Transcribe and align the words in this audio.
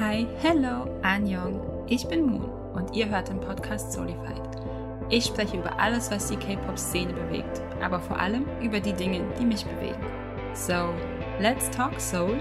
Hi, 0.00 0.26
hello, 0.40 0.98
Anjong. 1.02 1.84
Ich 1.86 2.08
bin 2.08 2.24
Moon 2.24 2.48
und 2.72 2.96
ihr 2.96 3.10
hört 3.10 3.28
den 3.28 3.38
Podcast 3.38 3.92
Solified. 3.92 4.40
Ich 5.10 5.26
spreche 5.26 5.58
über 5.58 5.78
alles, 5.78 6.10
was 6.10 6.28
die 6.28 6.38
K-Pop-Szene 6.38 7.12
bewegt, 7.12 7.60
aber 7.82 8.00
vor 8.00 8.18
allem 8.18 8.46
über 8.62 8.80
die 8.80 8.94
Dinge, 8.94 9.22
die 9.38 9.44
mich 9.44 9.62
bewegen. 9.62 10.02
So, 10.54 10.94
let's 11.38 11.68
talk 11.68 12.00
Soul. 12.00 12.40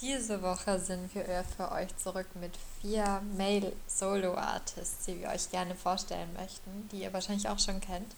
Diese 0.00 0.40
Woche 0.40 0.78
sind 0.78 1.14
wir 1.14 1.44
für 1.54 1.70
euch 1.70 1.94
zurück 1.98 2.28
mit 2.40 2.52
vier 2.80 3.20
Male 3.36 3.74
Solo 3.86 4.32
Artists, 4.36 5.04
die 5.04 5.20
wir 5.20 5.28
euch 5.28 5.50
gerne 5.50 5.74
vorstellen 5.74 6.32
möchten, 6.32 6.88
die 6.90 7.02
ihr 7.02 7.12
wahrscheinlich 7.12 7.50
auch 7.50 7.58
schon 7.58 7.78
kennt. 7.82 8.14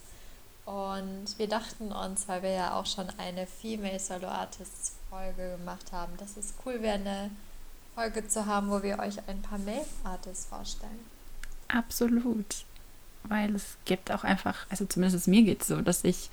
Und 0.65 1.37
wir 1.37 1.47
dachten 1.47 1.91
uns, 1.91 2.27
weil 2.27 2.41
wir 2.41 2.51
ja 2.51 2.73
auch 2.73 2.87
schon 2.87 3.07
eine 3.17 3.45
Female 3.45 3.99
Solo 3.99 4.27
Artists 4.27 4.93
Folge 5.09 5.57
gemacht 5.57 5.91
haben, 5.91 6.17
dass 6.17 6.37
es 6.37 6.53
cool 6.65 6.81
wäre, 6.81 6.95
eine 6.95 7.31
Folge 7.93 8.27
zu 8.27 8.45
haben, 8.45 8.69
wo 8.69 8.81
wir 8.81 8.99
euch 8.99 9.17
ein 9.27 9.41
paar 9.41 9.59
Male 9.59 9.85
Artists 10.03 10.47
vorstellen. 10.47 10.99
Absolut. 11.67 12.65
Weil 13.23 13.55
es 13.55 13.77
gibt 13.85 14.11
auch 14.11 14.23
einfach, 14.23 14.65
also 14.69 14.85
zumindest 14.85 15.27
mir 15.27 15.43
geht 15.43 15.61
es 15.61 15.67
so, 15.67 15.81
dass 15.81 16.03
ich 16.03 16.29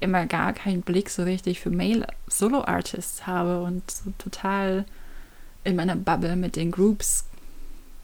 immer 0.00 0.26
gar 0.26 0.52
keinen 0.52 0.82
Blick 0.82 1.10
so 1.10 1.24
richtig 1.24 1.60
für 1.60 1.70
Male 1.70 2.06
Solo 2.26 2.64
Artists 2.64 3.26
habe 3.26 3.62
und 3.62 3.90
so 3.90 4.12
total 4.18 4.84
in 5.64 5.76
meiner 5.76 5.96
Bubble 5.96 6.36
mit 6.36 6.56
den 6.56 6.70
Groups 6.70 7.24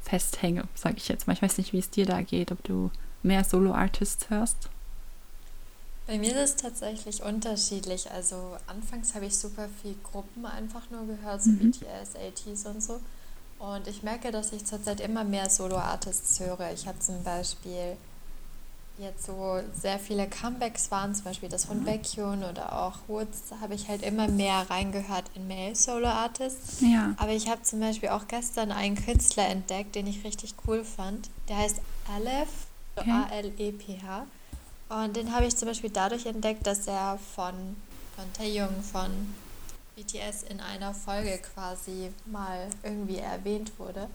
festhänge, 0.03 0.65
sage 0.75 0.97
ich 0.97 1.09
jetzt 1.09 1.27
mal. 1.27 1.35
Ich 1.35 1.43
weiß 1.43 1.59
nicht, 1.59 1.73
wie 1.73 1.79
es 1.79 1.91
dir 1.91 2.07
da 2.07 2.23
geht, 2.23 2.51
ob 2.51 2.63
du 2.65 2.91
mehr 3.23 3.45
Solo 3.45 3.73
Artists 3.73 4.29
hörst. 4.31 4.69
Bei 6.13 6.19
mir 6.19 6.37
ist 6.37 6.37
es 6.37 6.57
tatsächlich 6.57 7.23
unterschiedlich. 7.23 8.11
Also 8.11 8.59
anfangs 8.67 9.15
habe 9.15 9.25
ich 9.25 9.39
super 9.39 9.67
viel 9.81 9.95
Gruppen 10.05 10.45
einfach 10.45 10.91
nur 10.91 11.07
gehört, 11.07 11.43
so 11.43 11.49
mhm. 11.49 11.71
BTS, 11.71 12.17
ATs 12.17 12.67
und 12.67 12.83
so. 12.83 13.01
Und 13.59 13.89
ich 13.89 14.03
merke, 14.03 14.31
dass 14.31 14.53
ich 14.53 14.67
zurzeit 14.67 15.01
immer 15.01 15.25
mehr 15.25 15.49
Solo-Artists 15.49 16.39
höre. 16.41 16.71
Ich 16.75 16.87
habe 16.87 16.99
zum 16.99 17.25
Beispiel 17.25 17.97
jetzt 18.99 19.25
so 19.25 19.63
sehr 19.75 19.99
viele 19.99 20.29
Comebacks 20.29 20.91
waren, 20.91 21.15
zum 21.15 21.25
Beispiel 21.25 21.49
das 21.49 21.65
von 21.65 21.83
Baekhyun 21.83 22.45
oder 22.45 22.79
auch 22.79 22.99
Woods, 23.09 23.45
da 23.49 23.61
habe 23.61 23.75
ich 23.75 23.89
halt 23.89 24.03
immer 24.03 24.29
mehr 24.29 24.69
reingehört 24.69 25.31
in 25.35 25.49
Male 25.49 25.75
Solo 25.75 26.09
Artists. 26.09 26.83
Ja. 26.83 27.15
Aber 27.17 27.33
ich 27.33 27.49
habe 27.49 27.63
zum 27.63 27.81
Beispiel 27.81 28.11
auch 28.11 28.29
gestern 28.29 28.71
einen 28.71 29.03
Künstler 29.03 29.49
entdeckt, 29.49 29.95
den 29.95 30.07
ich 30.07 30.23
richtig 30.25 30.57
cool 30.67 30.85
fand. 30.85 31.31
Der 31.49 31.57
heißt 31.57 31.81
Aleph, 32.15 32.51
okay. 32.97 33.11
A-L-E-P-H. 33.11 34.27
Und 34.93 35.17
den 35.17 35.33
habe 35.33 35.47
ich 35.47 35.57
zum 35.57 35.69
Beispiel 35.69 35.91
dadurch 35.91 36.27
entdeckt, 36.27 36.67
dass 36.67 36.87
er 36.87 37.19
von, 37.35 37.55
von 38.15 38.33
Taeyong 38.35 38.83
von 38.83 39.11
BTS 39.97 40.43
in 40.51 40.61
einer 40.61 40.93
Folge 40.93 41.39
quasi 41.55 42.11
mal 42.27 42.69
irgendwie 42.83 43.19
erwähnt 43.19 43.73
wurde. 43.79 44.09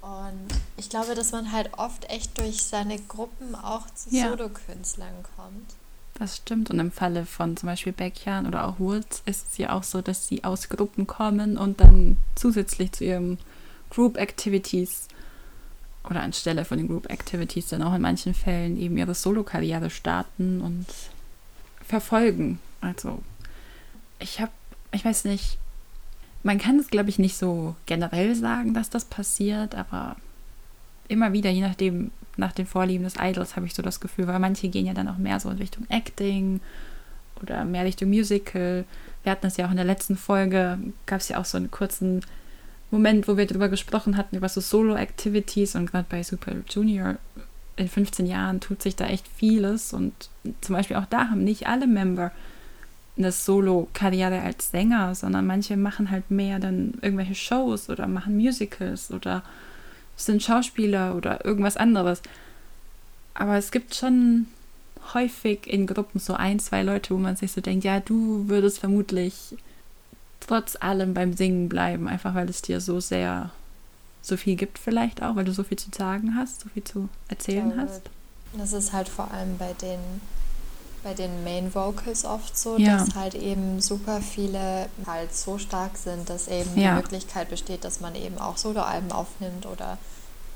Und 0.00 0.48
ich 0.78 0.88
glaube, 0.88 1.14
dass 1.14 1.32
man 1.32 1.52
halt 1.52 1.70
oft 1.76 2.08
echt 2.08 2.38
durch 2.38 2.62
seine 2.62 2.98
Gruppen 2.98 3.54
auch 3.54 3.86
zu 3.90 4.08
ja. 4.10 4.30
Solo-Künstlern 4.30 5.14
kommt. 5.36 5.74
Das 6.14 6.36
stimmt. 6.36 6.70
Und 6.70 6.78
im 6.78 6.92
Falle 6.92 7.26
von 7.26 7.56
zum 7.56 7.66
Beispiel 7.68 7.92
Baekhyun 7.92 8.46
oder 8.46 8.66
auch 8.68 8.78
Woods 8.78 9.22
ist 9.26 9.48
es 9.50 9.58
ja 9.58 9.72
auch 9.72 9.82
so, 9.82 10.00
dass 10.00 10.28
sie 10.28 10.44
aus 10.44 10.70
Gruppen 10.70 11.06
kommen 11.06 11.58
und 11.58 11.80
dann 11.80 12.16
zusätzlich 12.36 12.92
zu 12.92 13.04
ihrem 13.04 13.36
Group 13.90 14.16
Activities 14.16 15.08
oder 16.10 16.22
anstelle 16.22 16.64
von 16.64 16.78
den 16.78 16.88
Group 16.88 17.10
Activities 17.10 17.68
dann 17.68 17.82
auch 17.82 17.94
in 17.94 18.02
manchen 18.02 18.34
Fällen 18.34 18.78
eben 18.78 18.96
ihre 18.96 19.14
Solo-Karriere 19.14 19.90
starten 19.90 20.60
und 20.60 20.86
verfolgen. 21.84 22.58
Also 22.80 23.22
ich 24.18 24.40
habe, 24.40 24.52
ich 24.92 25.04
weiß 25.04 25.24
nicht, 25.24 25.58
man 26.42 26.58
kann 26.58 26.78
es, 26.78 26.88
glaube 26.88 27.10
ich, 27.10 27.18
nicht 27.18 27.36
so 27.36 27.74
generell 27.86 28.34
sagen, 28.34 28.72
dass 28.72 28.90
das 28.90 29.04
passiert, 29.04 29.74
aber 29.74 30.16
immer 31.08 31.32
wieder, 31.32 31.50
je 31.50 31.62
nachdem, 31.62 32.10
nach 32.36 32.52
den 32.52 32.66
Vorlieben 32.66 33.04
des 33.04 33.14
Idols, 33.18 33.56
habe 33.56 33.66
ich 33.66 33.74
so 33.74 33.82
das 33.82 34.00
Gefühl, 34.00 34.26
weil 34.26 34.38
manche 34.38 34.68
gehen 34.68 34.86
ja 34.86 34.94
dann 34.94 35.08
auch 35.08 35.16
mehr 35.16 35.40
so 35.40 35.48
in 35.50 35.56
Richtung 35.56 35.86
Acting 35.88 36.60
oder 37.42 37.64
mehr 37.64 37.84
Richtung 37.84 38.10
Musical. 38.10 38.84
Wir 39.22 39.32
hatten 39.32 39.42
das 39.42 39.56
ja 39.56 39.66
auch 39.66 39.70
in 39.70 39.76
der 39.76 39.86
letzten 39.86 40.16
Folge, 40.16 40.78
gab 41.06 41.20
es 41.20 41.28
ja 41.28 41.38
auch 41.38 41.44
so 41.44 41.56
einen 41.56 41.70
kurzen 41.70 42.20
Moment, 42.90 43.26
wo 43.28 43.36
wir 43.36 43.46
darüber 43.46 43.68
gesprochen 43.68 44.16
hatten, 44.16 44.36
über 44.36 44.48
so 44.48 44.60
Solo-Activities 44.60 45.74
und 45.74 45.90
gerade 45.90 46.06
bei 46.08 46.22
Super 46.22 46.52
Junior 46.68 47.16
in 47.76 47.88
15 47.88 48.26
Jahren 48.26 48.60
tut 48.60 48.82
sich 48.82 48.96
da 48.96 49.06
echt 49.06 49.26
vieles 49.36 49.92
und 49.92 50.30
zum 50.60 50.74
Beispiel 50.74 50.96
auch 50.96 51.06
da 51.06 51.28
haben 51.28 51.44
nicht 51.44 51.66
alle 51.66 51.86
Member 51.86 52.32
eine 53.18 53.32
Solo-Karriere 53.32 54.40
als 54.40 54.70
Sänger, 54.70 55.14
sondern 55.14 55.46
manche 55.46 55.76
machen 55.76 56.10
halt 56.10 56.30
mehr 56.30 56.58
dann 56.58 56.94
irgendwelche 57.02 57.34
Shows 57.34 57.88
oder 57.88 58.06
machen 58.06 58.36
Musicals 58.36 59.10
oder 59.10 59.42
sind 60.16 60.42
Schauspieler 60.42 61.14
oder 61.14 61.44
irgendwas 61.44 61.76
anderes. 61.76 62.22
Aber 63.34 63.56
es 63.56 63.70
gibt 63.70 63.94
schon 63.94 64.46
häufig 65.14 65.66
in 65.66 65.86
Gruppen 65.86 66.20
so 66.20 66.34
ein, 66.34 66.58
zwei 66.58 66.82
Leute, 66.82 67.14
wo 67.14 67.18
man 67.18 67.36
sich 67.36 67.52
so 67.52 67.60
denkt, 67.60 67.84
ja, 67.84 68.00
du 68.00 68.48
würdest 68.48 68.80
vermutlich 68.80 69.56
trotz 70.40 70.76
allem 70.80 71.14
beim 71.14 71.32
Singen 71.32 71.68
bleiben, 71.68 72.08
einfach 72.08 72.34
weil 72.34 72.48
es 72.48 72.62
dir 72.62 72.80
so 72.80 73.00
sehr 73.00 73.50
so 74.22 74.36
viel 74.36 74.56
gibt 74.56 74.78
vielleicht 74.78 75.22
auch, 75.22 75.36
weil 75.36 75.44
du 75.44 75.52
so 75.52 75.62
viel 75.62 75.78
zu 75.78 75.88
sagen 75.96 76.34
hast, 76.36 76.60
so 76.60 76.68
viel 76.68 76.82
zu 76.82 77.08
erzählen 77.28 77.72
glaube, 77.72 77.90
hast. 77.90 78.02
Das 78.54 78.72
ist 78.72 78.92
halt 78.92 79.08
vor 79.08 79.30
allem 79.30 79.56
bei 79.56 79.72
den 79.74 80.00
bei 81.06 81.14
den 81.14 81.44
Main 81.44 81.72
Vocals 81.72 82.24
oft 82.24 82.58
so, 82.58 82.76
ja. 82.78 82.98
dass 82.98 83.14
halt 83.14 83.36
eben 83.36 83.80
super 83.80 84.20
viele 84.20 84.88
halt 85.06 85.32
so 85.32 85.56
stark 85.56 85.96
sind, 85.96 86.28
dass 86.28 86.48
eben 86.48 86.68
ja. 86.76 86.96
die 86.96 87.02
Möglichkeit 87.02 87.48
besteht, 87.48 87.84
dass 87.84 88.00
man 88.00 88.16
eben 88.16 88.38
auch 88.38 88.56
Soloalben 88.56 89.12
aufnimmt 89.12 89.66
oder 89.66 89.98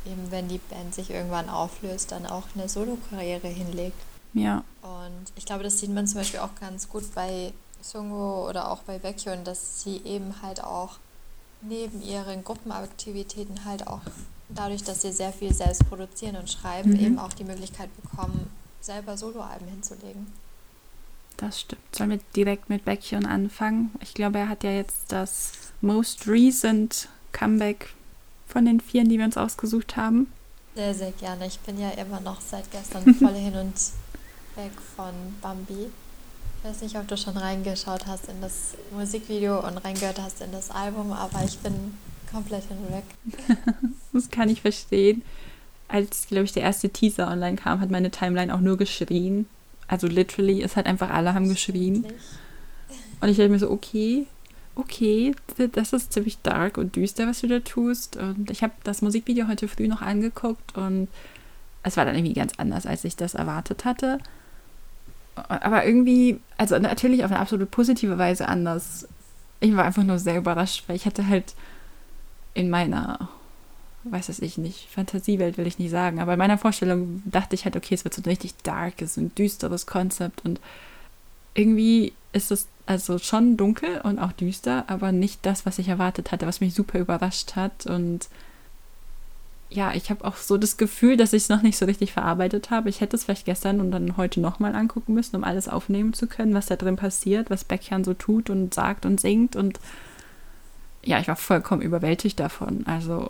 eben 0.04 0.32
wenn 0.32 0.48
die 0.48 0.58
Band 0.58 0.92
sich 0.92 1.10
irgendwann 1.10 1.48
auflöst, 1.48 2.10
dann 2.10 2.26
auch 2.26 2.48
eine 2.56 2.68
Solokarriere 2.68 3.46
hinlegt. 3.46 4.00
Ja. 4.34 4.64
Und 4.82 5.32
ich 5.36 5.44
glaube, 5.44 5.62
das 5.62 5.78
sieht 5.78 5.90
man 5.90 6.08
zum 6.08 6.18
Beispiel 6.18 6.40
auch 6.40 6.54
ganz 6.58 6.88
gut 6.88 7.14
bei 7.14 7.52
Sungo 7.82 8.48
oder 8.48 8.70
auch 8.70 8.82
bei 8.82 8.98
Baekhyun, 8.98 9.44
dass 9.44 9.82
sie 9.82 10.02
eben 10.04 10.42
halt 10.42 10.62
auch 10.62 10.98
neben 11.62 12.02
ihren 12.02 12.44
Gruppenaktivitäten 12.44 13.64
halt 13.64 13.86
auch 13.86 14.00
dadurch, 14.48 14.82
dass 14.82 15.02
sie 15.02 15.12
sehr 15.12 15.32
viel 15.32 15.52
selbst 15.52 15.88
produzieren 15.88 16.36
und 16.36 16.50
schreiben, 16.50 16.90
mhm. 16.90 17.00
eben 17.00 17.18
auch 17.18 17.32
die 17.32 17.44
Möglichkeit 17.44 17.90
bekommen, 18.02 18.50
selber 18.80 19.16
Soloalben 19.16 19.68
hinzulegen. 19.68 20.26
Das 21.36 21.60
stimmt. 21.60 21.82
Sollen 21.92 22.10
wir 22.10 22.20
direkt 22.36 22.68
mit 22.68 22.84
Baekhyun 22.84 23.24
anfangen? 23.24 23.92
Ich 24.00 24.12
glaube, 24.14 24.38
er 24.38 24.48
hat 24.48 24.62
ja 24.62 24.72
jetzt 24.72 25.04
das 25.08 25.52
most 25.80 26.26
recent 26.28 27.08
Comeback 27.32 27.94
von 28.46 28.64
den 28.64 28.80
vier, 28.80 29.04
die 29.04 29.16
wir 29.16 29.24
uns 29.24 29.36
ausgesucht 29.36 29.96
haben. 29.96 30.30
Sehr, 30.74 30.94
sehr 30.94 31.12
gerne. 31.12 31.46
Ich 31.46 31.58
bin 31.60 31.80
ja 31.80 31.90
immer 31.90 32.20
noch 32.20 32.40
seit 32.40 32.70
gestern 32.70 33.14
voll 33.14 33.34
hin 33.34 33.54
und 33.54 33.74
weg 34.56 34.72
von 34.96 35.14
Bambi. 35.40 35.90
Ich 36.62 36.68
weiß 36.68 36.82
nicht, 36.82 36.96
ob 36.96 37.08
du 37.08 37.16
schon 37.16 37.36
reingeschaut 37.36 38.06
hast 38.06 38.28
in 38.28 38.40
das 38.40 38.74
Musikvideo 38.92 39.66
und 39.66 39.78
reingehört 39.78 40.20
hast 40.20 40.42
in 40.42 40.52
das 40.52 40.70
Album, 40.70 41.12
aber 41.12 41.42
ich 41.44 41.58
bin 41.58 41.94
komplett 42.30 42.64
hin 42.64 42.76
und 42.78 42.94
weg. 42.94 43.56
das 44.12 44.30
kann 44.30 44.48
ich 44.48 44.60
verstehen 44.60 45.22
als, 45.90 46.26
glaube 46.28 46.44
ich, 46.44 46.52
der 46.52 46.62
erste 46.62 46.88
Teaser 46.88 47.28
online 47.28 47.56
kam, 47.56 47.80
hat 47.80 47.90
meine 47.90 48.10
Timeline 48.10 48.54
auch 48.54 48.60
nur 48.60 48.76
geschrien. 48.76 49.46
Also 49.88 50.06
literally, 50.06 50.62
es 50.62 50.76
hat 50.76 50.86
einfach 50.86 51.10
alle 51.10 51.34
haben 51.34 51.48
geschrien. 51.48 52.06
Und 53.20 53.28
ich 53.28 53.36
dachte 53.36 53.50
mir 53.50 53.58
so, 53.58 53.70
okay, 53.70 54.26
okay, 54.76 55.34
das 55.72 55.92
ist 55.92 56.12
ziemlich 56.12 56.38
dark 56.42 56.78
und 56.78 56.96
düster, 56.96 57.26
was 57.26 57.40
du 57.40 57.48
da 57.48 57.60
tust. 57.60 58.16
Und 58.16 58.50
ich 58.50 58.62
habe 58.62 58.72
das 58.84 59.02
Musikvideo 59.02 59.48
heute 59.48 59.68
früh 59.68 59.88
noch 59.88 60.00
angeguckt 60.00 60.76
und 60.76 61.08
es 61.82 61.96
war 61.96 62.04
dann 62.04 62.14
irgendwie 62.14 62.34
ganz 62.34 62.52
anders, 62.56 62.86
als 62.86 63.04
ich 63.04 63.16
das 63.16 63.34
erwartet 63.34 63.84
hatte. 63.84 64.18
Aber 65.48 65.86
irgendwie, 65.86 66.40
also 66.56 66.78
natürlich 66.78 67.24
auf 67.24 67.30
eine 67.30 67.40
absolut 67.40 67.70
positive 67.70 68.18
Weise 68.18 68.48
anders. 68.48 69.08
Ich 69.60 69.74
war 69.76 69.84
einfach 69.84 70.04
nur 70.04 70.18
sehr 70.18 70.38
überrascht, 70.38 70.84
weil 70.86 70.96
ich 70.96 71.06
hatte 71.06 71.26
halt 71.28 71.54
in 72.54 72.70
meiner 72.70 73.28
weiß 74.04 74.30
es 74.30 74.40
ich 74.40 74.56
nicht, 74.56 74.88
Fantasiewelt 74.90 75.58
will 75.58 75.66
ich 75.66 75.78
nicht 75.78 75.90
sagen, 75.90 76.20
aber 76.20 76.32
in 76.32 76.38
meiner 76.38 76.58
Vorstellung 76.58 77.22
dachte 77.26 77.54
ich 77.54 77.64
halt, 77.64 77.76
okay, 77.76 77.94
es 77.94 78.04
wird 78.04 78.14
so 78.14 78.22
ein 78.22 78.30
richtig 78.30 78.56
darkes 78.62 79.18
und 79.18 79.36
düsteres 79.36 79.86
Konzept 79.86 80.44
und 80.44 80.60
irgendwie 81.54 82.12
ist 82.32 82.50
es 82.50 82.68
also 82.86 83.18
schon 83.18 83.56
dunkel 83.56 84.00
und 84.02 84.18
auch 84.18 84.32
düster, 84.32 84.84
aber 84.86 85.12
nicht 85.12 85.44
das, 85.44 85.66
was 85.66 85.78
ich 85.78 85.88
erwartet 85.88 86.32
hatte, 86.32 86.46
was 86.46 86.60
mich 86.60 86.74
super 86.74 86.98
überrascht 86.98 87.56
hat 87.56 87.86
und 87.86 88.28
ja, 89.70 89.92
ich 89.94 90.10
habe 90.10 90.24
auch 90.24 90.36
so 90.36 90.58
das 90.58 90.76
Gefühl, 90.76 91.16
dass 91.16 91.32
ich 91.32 91.44
es 91.44 91.48
noch 91.48 91.62
nicht 91.62 91.78
so 91.78 91.86
richtig 91.86 92.12
verarbeitet 92.12 92.70
habe. 92.70 92.88
Ich 92.88 93.00
hätte 93.00 93.16
es 93.16 93.24
vielleicht 93.24 93.44
gestern 93.44 93.80
und 93.80 93.92
dann 93.92 94.16
heute 94.16 94.40
nochmal 94.40 94.74
angucken 94.74 95.14
müssen, 95.14 95.36
um 95.36 95.44
alles 95.44 95.68
aufnehmen 95.68 96.12
zu 96.12 96.26
können, 96.26 96.54
was 96.54 96.66
da 96.66 96.74
drin 96.74 96.96
passiert, 96.96 97.50
was 97.50 97.64
Beckjan 97.64 98.02
so 98.02 98.12
tut 98.12 98.50
und 98.50 98.74
sagt 98.74 99.06
und 99.06 99.20
singt. 99.20 99.54
Und 99.54 99.78
ja, 101.04 101.20
ich 101.20 101.28
war 101.28 101.36
vollkommen 101.36 101.82
überwältigt 101.82 102.40
davon. 102.40 102.84
Also 102.86 103.28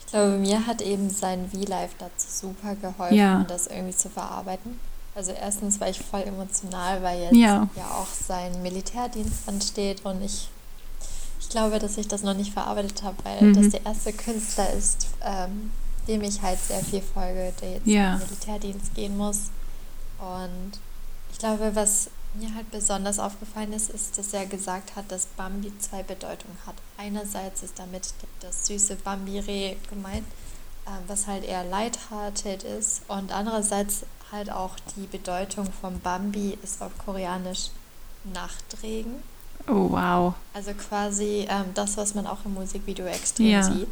ich 0.00 0.06
glaube, 0.06 0.38
mir 0.38 0.66
hat 0.66 0.82
eben 0.82 1.08
sein 1.08 1.48
V-Live 1.52 1.94
dazu 1.98 2.26
super 2.28 2.74
geholfen, 2.74 3.16
ja. 3.16 3.44
das 3.46 3.68
irgendwie 3.68 3.96
zu 3.96 4.08
verarbeiten. 4.08 4.80
Also 5.14 5.30
erstens 5.32 5.80
war 5.80 5.88
ich 5.88 6.00
voll 6.00 6.22
emotional, 6.22 7.00
weil 7.02 7.20
jetzt 7.20 7.34
ja, 7.34 7.68
ja 7.76 7.90
auch 7.92 8.08
sein 8.08 8.60
Militärdienst 8.62 9.48
ansteht 9.48 10.04
und 10.04 10.22
ich, 10.24 10.32
ich 10.32 10.48
glaube, 11.50 11.78
dass 11.78 11.98
ich 11.98 12.08
das 12.08 12.22
noch 12.22 12.34
nicht 12.34 12.52
verarbeitet 12.52 13.02
habe, 13.02 13.16
weil 13.24 13.42
mhm. 13.42 13.54
das 13.54 13.70
der 13.70 13.84
erste 13.84 14.12
Künstler 14.12 14.72
ist, 14.72 15.08
ähm, 15.22 15.70
dem 16.08 16.22
ich 16.22 16.40
halt 16.42 16.58
sehr 16.58 16.80
viel 16.80 17.02
folge, 17.02 17.52
der 17.60 17.72
jetzt 17.72 17.86
ja. 17.86 18.14
in 18.14 18.18
den 18.18 18.28
Militärdienst 18.28 18.94
gehen 18.94 19.16
muss. 19.16 19.50
Und 20.18 20.78
ich 21.32 21.38
glaube, 21.38 21.74
was 21.74 22.10
mir 22.34 22.54
halt 22.54 22.70
besonders 22.70 23.18
aufgefallen 23.18 23.72
ist, 23.72 23.90
ist, 23.90 24.16
dass 24.16 24.32
er 24.32 24.46
gesagt 24.46 24.94
hat, 24.96 25.10
dass 25.10 25.26
Bambi 25.26 25.72
zwei 25.78 26.02
Bedeutungen 26.02 26.58
hat. 26.66 26.76
Einerseits 26.96 27.62
ist 27.62 27.78
damit 27.78 28.14
das 28.40 28.66
süße 28.66 28.96
Bambi-Reh 28.96 29.76
gemeint, 29.88 30.26
äh, 30.86 30.90
was 31.08 31.26
halt 31.26 31.44
eher 31.44 31.64
lighthearted 31.64 32.62
ist. 32.62 33.02
Und 33.08 33.32
andererseits 33.32 34.04
halt 34.30 34.50
auch 34.50 34.76
die 34.96 35.06
Bedeutung 35.06 35.68
von 35.80 36.00
Bambi 36.00 36.56
ist 36.62 36.80
auf 36.82 36.92
Koreanisch 37.04 37.70
Nachtregen. 38.32 39.22
Oh, 39.70 39.90
wow. 39.90 40.34
Also 40.52 40.72
quasi 40.72 41.46
ähm, 41.48 41.66
das, 41.74 41.96
was 41.96 42.14
man 42.14 42.26
auch 42.26 42.44
im 42.44 42.54
Musikvideo 42.54 43.06
extrem 43.06 43.46
ja. 43.46 43.62
sieht. 43.62 43.88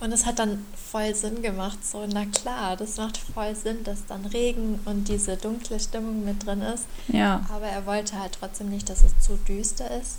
Und 0.00 0.12
es 0.12 0.26
hat 0.26 0.38
dann 0.38 0.64
voll 0.92 1.12
Sinn 1.14 1.42
gemacht, 1.42 1.84
so, 1.84 2.06
na 2.06 2.24
klar, 2.26 2.76
das 2.76 2.98
macht 2.98 3.18
voll 3.18 3.54
Sinn, 3.56 3.82
dass 3.82 4.06
dann 4.06 4.24
Regen 4.26 4.78
und 4.84 5.08
diese 5.08 5.36
dunkle 5.36 5.80
Stimmung 5.80 6.24
mit 6.24 6.46
drin 6.46 6.62
ist. 6.62 6.84
Ja. 7.08 7.44
Aber 7.52 7.66
er 7.66 7.84
wollte 7.84 8.18
halt 8.18 8.38
trotzdem 8.38 8.68
nicht, 8.68 8.88
dass 8.88 9.02
es 9.02 9.18
zu 9.18 9.36
düster 9.36 9.90
ist. 10.00 10.18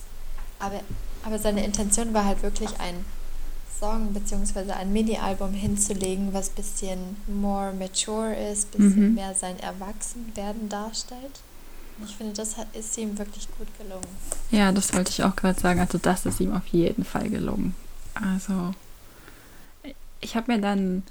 Aber, 0.59 0.81
aber 1.23 1.39
seine 1.39 1.63
Intention 1.63 2.13
war 2.13 2.25
halt 2.25 2.43
wirklich 2.43 2.69
ein 2.79 3.05
Song 3.79 4.13
bzw. 4.13 4.73
ein 4.73 4.91
Mini-Album 4.91 5.53
hinzulegen, 5.53 6.33
was 6.33 6.49
ein 6.49 6.55
bisschen 6.55 7.17
more 7.27 7.71
mature 7.71 8.35
ist, 8.35 8.75
ein 8.75 8.89
bisschen 8.89 9.09
mhm. 9.09 9.15
mehr 9.15 9.33
sein 9.33 9.57
Erwachsenwerden 9.59 10.67
darstellt. 10.67 11.39
Ich 12.05 12.15
finde, 12.15 12.33
das 12.33 12.55
ist 12.73 12.97
ihm 12.97 13.17
wirklich 13.17 13.47
gut 13.57 13.67
gelungen. 13.77 14.07
Ja, 14.51 14.71
das 14.71 14.93
wollte 14.93 15.11
ich 15.11 15.23
auch 15.23 15.35
gerade 15.35 15.59
sagen. 15.59 15.79
Also 15.79 15.97
das 15.97 16.25
ist 16.25 16.39
ihm 16.39 16.53
auf 16.53 16.67
jeden 16.67 17.03
Fall 17.03 17.29
gelungen. 17.29 17.75
Also 18.13 18.73
ich 20.21 20.35
habe 20.35 20.51
mir 20.51 20.61
dann 20.61 21.03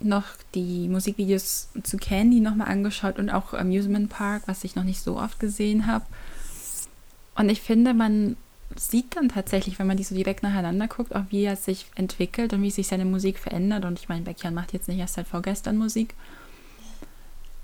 noch 0.00 0.24
die 0.54 0.88
Musikvideos 0.88 1.68
zu 1.82 1.96
Candy 1.98 2.40
nochmal 2.40 2.68
angeschaut 2.68 3.18
und 3.18 3.30
auch 3.30 3.52
Amusement 3.52 4.08
Park, 4.08 4.44
was 4.46 4.64
ich 4.64 4.74
noch 4.74 4.84
nicht 4.84 5.02
so 5.02 5.18
oft 5.18 5.38
gesehen 5.38 5.86
habe. 5.86 6.06
Und 7.34 7.48
ich 7.48 7.60
finde, 7.60 7.94
man 7.94 8.36
sieht 8.76 9.16
dann 9.16 9.28
tatsächlich, 9.28 9.78
wenn 9.78 9.86
man 9.86 9.96
die 9.96 10.04
so 10.04 10.14
direkt 10.14 10.42
nacheinander 10.42 10.88
guckt, 10.88 11.14
auch 11.14 11.24
wie 11.30 11.44
er 11.44 11.56
sich 11.56 11.86
entwickelt 11.96 12.52
und 12.52 12.62
wie 12.62 12.70
sich 12.70 12.88
seine 12.88 13.04
Musik 13.04 13.38
verändert. 13.38 13.84
Und 13.84 13.98
ich 13.98 14.08
meine, 14.08 14.22
Beckjan 14.22 14.54
macht 14.54 14.72
jetzt 14.72 14.88
nicht 14.88 14.98
erst 14.98 15.14
seit 15.14 15.26
vorgestern 15.26 15.76
Musik. 15.76 16.14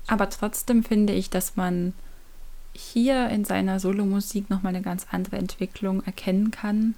Aber 0.05 0.29
trotzdem 0.29 0.83
finde 0.83 1.13
ich, 1.13 1.29
dass 1.29 1.55
man 1.55 1.93
hier 2.77 3.29
in 3.29 3.43
seiner 3.43 3.79
Solomusik 3.79 4.49
nochmal 4.51 4.75
eine 4.75 4.83
ganz 4.83 5.07
andere 5.11 5.37
Entwicklung 5.37 6.03
erkennen 6.03 6.51
kann, 6.51 6.93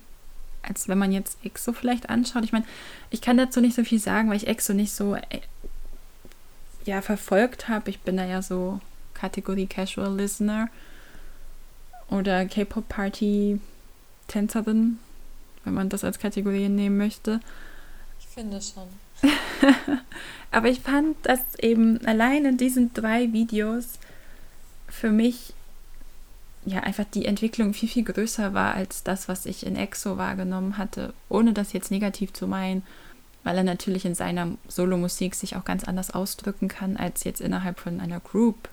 als 0.61 0.89
wenn 0.89 0.97
man 0.97 1.13
jetzt 1.13 1.37
EXO 1.43 1.71
vielleicht 1.71 2.09
anschaut. 2.09 2.43
Ich 2.43 2.51
meine, 2.51 2.65
ich 3.11 3.21
kann 3.21 3.37
dazu 3.37 3.61
nicht 3.61 3.75
so 3.75 3.85
viel 3.85 3.99
sagen, 3.99 4.29
weil 4.29 4.35
ich 4.35 4.47
EXO 4.47 4.73
nicht 4.73 4.91
so 4.91 5.15
äh, 5.15 5.21
ja, 6.83 7.01
verfolgt 7.01 7.69
habe. 7.69 7.89
Ich 7.89 8.01
bin 8.01 8.17
da 8.17 8.25
ja 8.25 8.41
so 8.41 8.81
Kategorie 9.13 9.67
Casual 9.67 10.15
Listener 10.17 10.69
oder 12.09 12.45
K-Pop 12.45 12.89
Party 12.89 13.61
Tänzerin, 14.27 14.99
wenn 15.63 15.73
man 15.73 15.87
das 15.87 16.03
als 16.03 16.19
Kategorie 16.19 16.67
nehmen 16.67 16.97
möchte. 16.97 17.39
Ich 18.19 18.27
finde 18.27 18.59
schon. 18.61 18.87
Aber 20.51 20.67
ich 20.67 20.81
fand, 20.81 21.15
dass 21.23 21.39
eben 21.59 22.05
allein 22.05 22.43
in 22.43 22.57
diesen 22.57 22.93
drei 22.93 23.31
Videos 23.31 23.99
für 24.89 25.11
mich 25.11 25.53
ja 26.65 26.81
einfach 26.81 27.05
die 27.05 27.25
Entwicklung 27.25 27.73
viel, 27.73 27.89
viel 27.89 28.03
größer 28.03 28.53
war 28.53 28.73
als 28.73 29.03
das, 29.03 29.27
was 29.27 29.45
ich 29.45 29.65
in 29.65 29.75
EXO 29.75 30.17
wahrgenommen 30.17 30.77
hatte, 30.77 31.13
ohne 31.29 31.53
das 31.53 31.73
jetzt 31.73 31.91
negativ 31.91 32.33
zu 32.33 32.47
meinen, 32.47 32.83
weil 33.43 33.57
er 33.57 33.63
natürlich 33.63 34.05
in 34.05 34.15
seiner 34.15 34.49
Solomusik 34.67 35.35
sich 35.35 35.55
auch 35.55 35.65
ganz 35.65 35.83
anders 35.83 36.11
ausdrücken 36.11 36.67
kann 36.67 36.97
als 36.97 37.23
jetzt 37.23 37.41
innerhalb 37.41 37.79
von 37.79 37.99
einer 37.99 38.19
Group. 38.19 38.69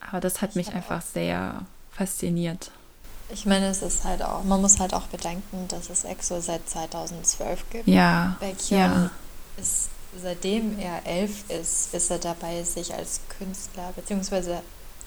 Aber 0.00 0.20
das 0.20 0.42
hat 0.42 0.56
mich 0.56 0.74
einfach 0.74 1.02
sehr 1.02 1.62
fasziniert. 1.90 2.70
Ich 3.28 3.44
meine, 3.44 3.66
es 3.66 3.82
ist 3.82 4.04
halt 4.04 4.22
auch, 4.22 4.44
man 4.44 4.60
muss 4.60 4.78
halt 4.78 4.94
auch 4.94 5.06
bedenken, 5.06 5.66
dass 5.68 5.90
es 5.90 6.04
EXO 6.04 6.40
seit 6.40 6.68
2012 6.68 7.64
gibt. 7.70 7.88
Ja. 7.88 8.36
Baekhyun 8.38 8.78
ja. 8.78 9.10
ist, 9.56 9.88
seitdem 10.22 10.78
er 10.78 11.04
elf 11.04 11.50
ist, 11.50 11.92
ist 11.92 12.10
er 12.10 12.18
dabei, 12.18 12.62
sich 12.62 12.94
als 12.94 13.20
Künstler, 13.36 13.92
beziehungsweise 13.96 14.62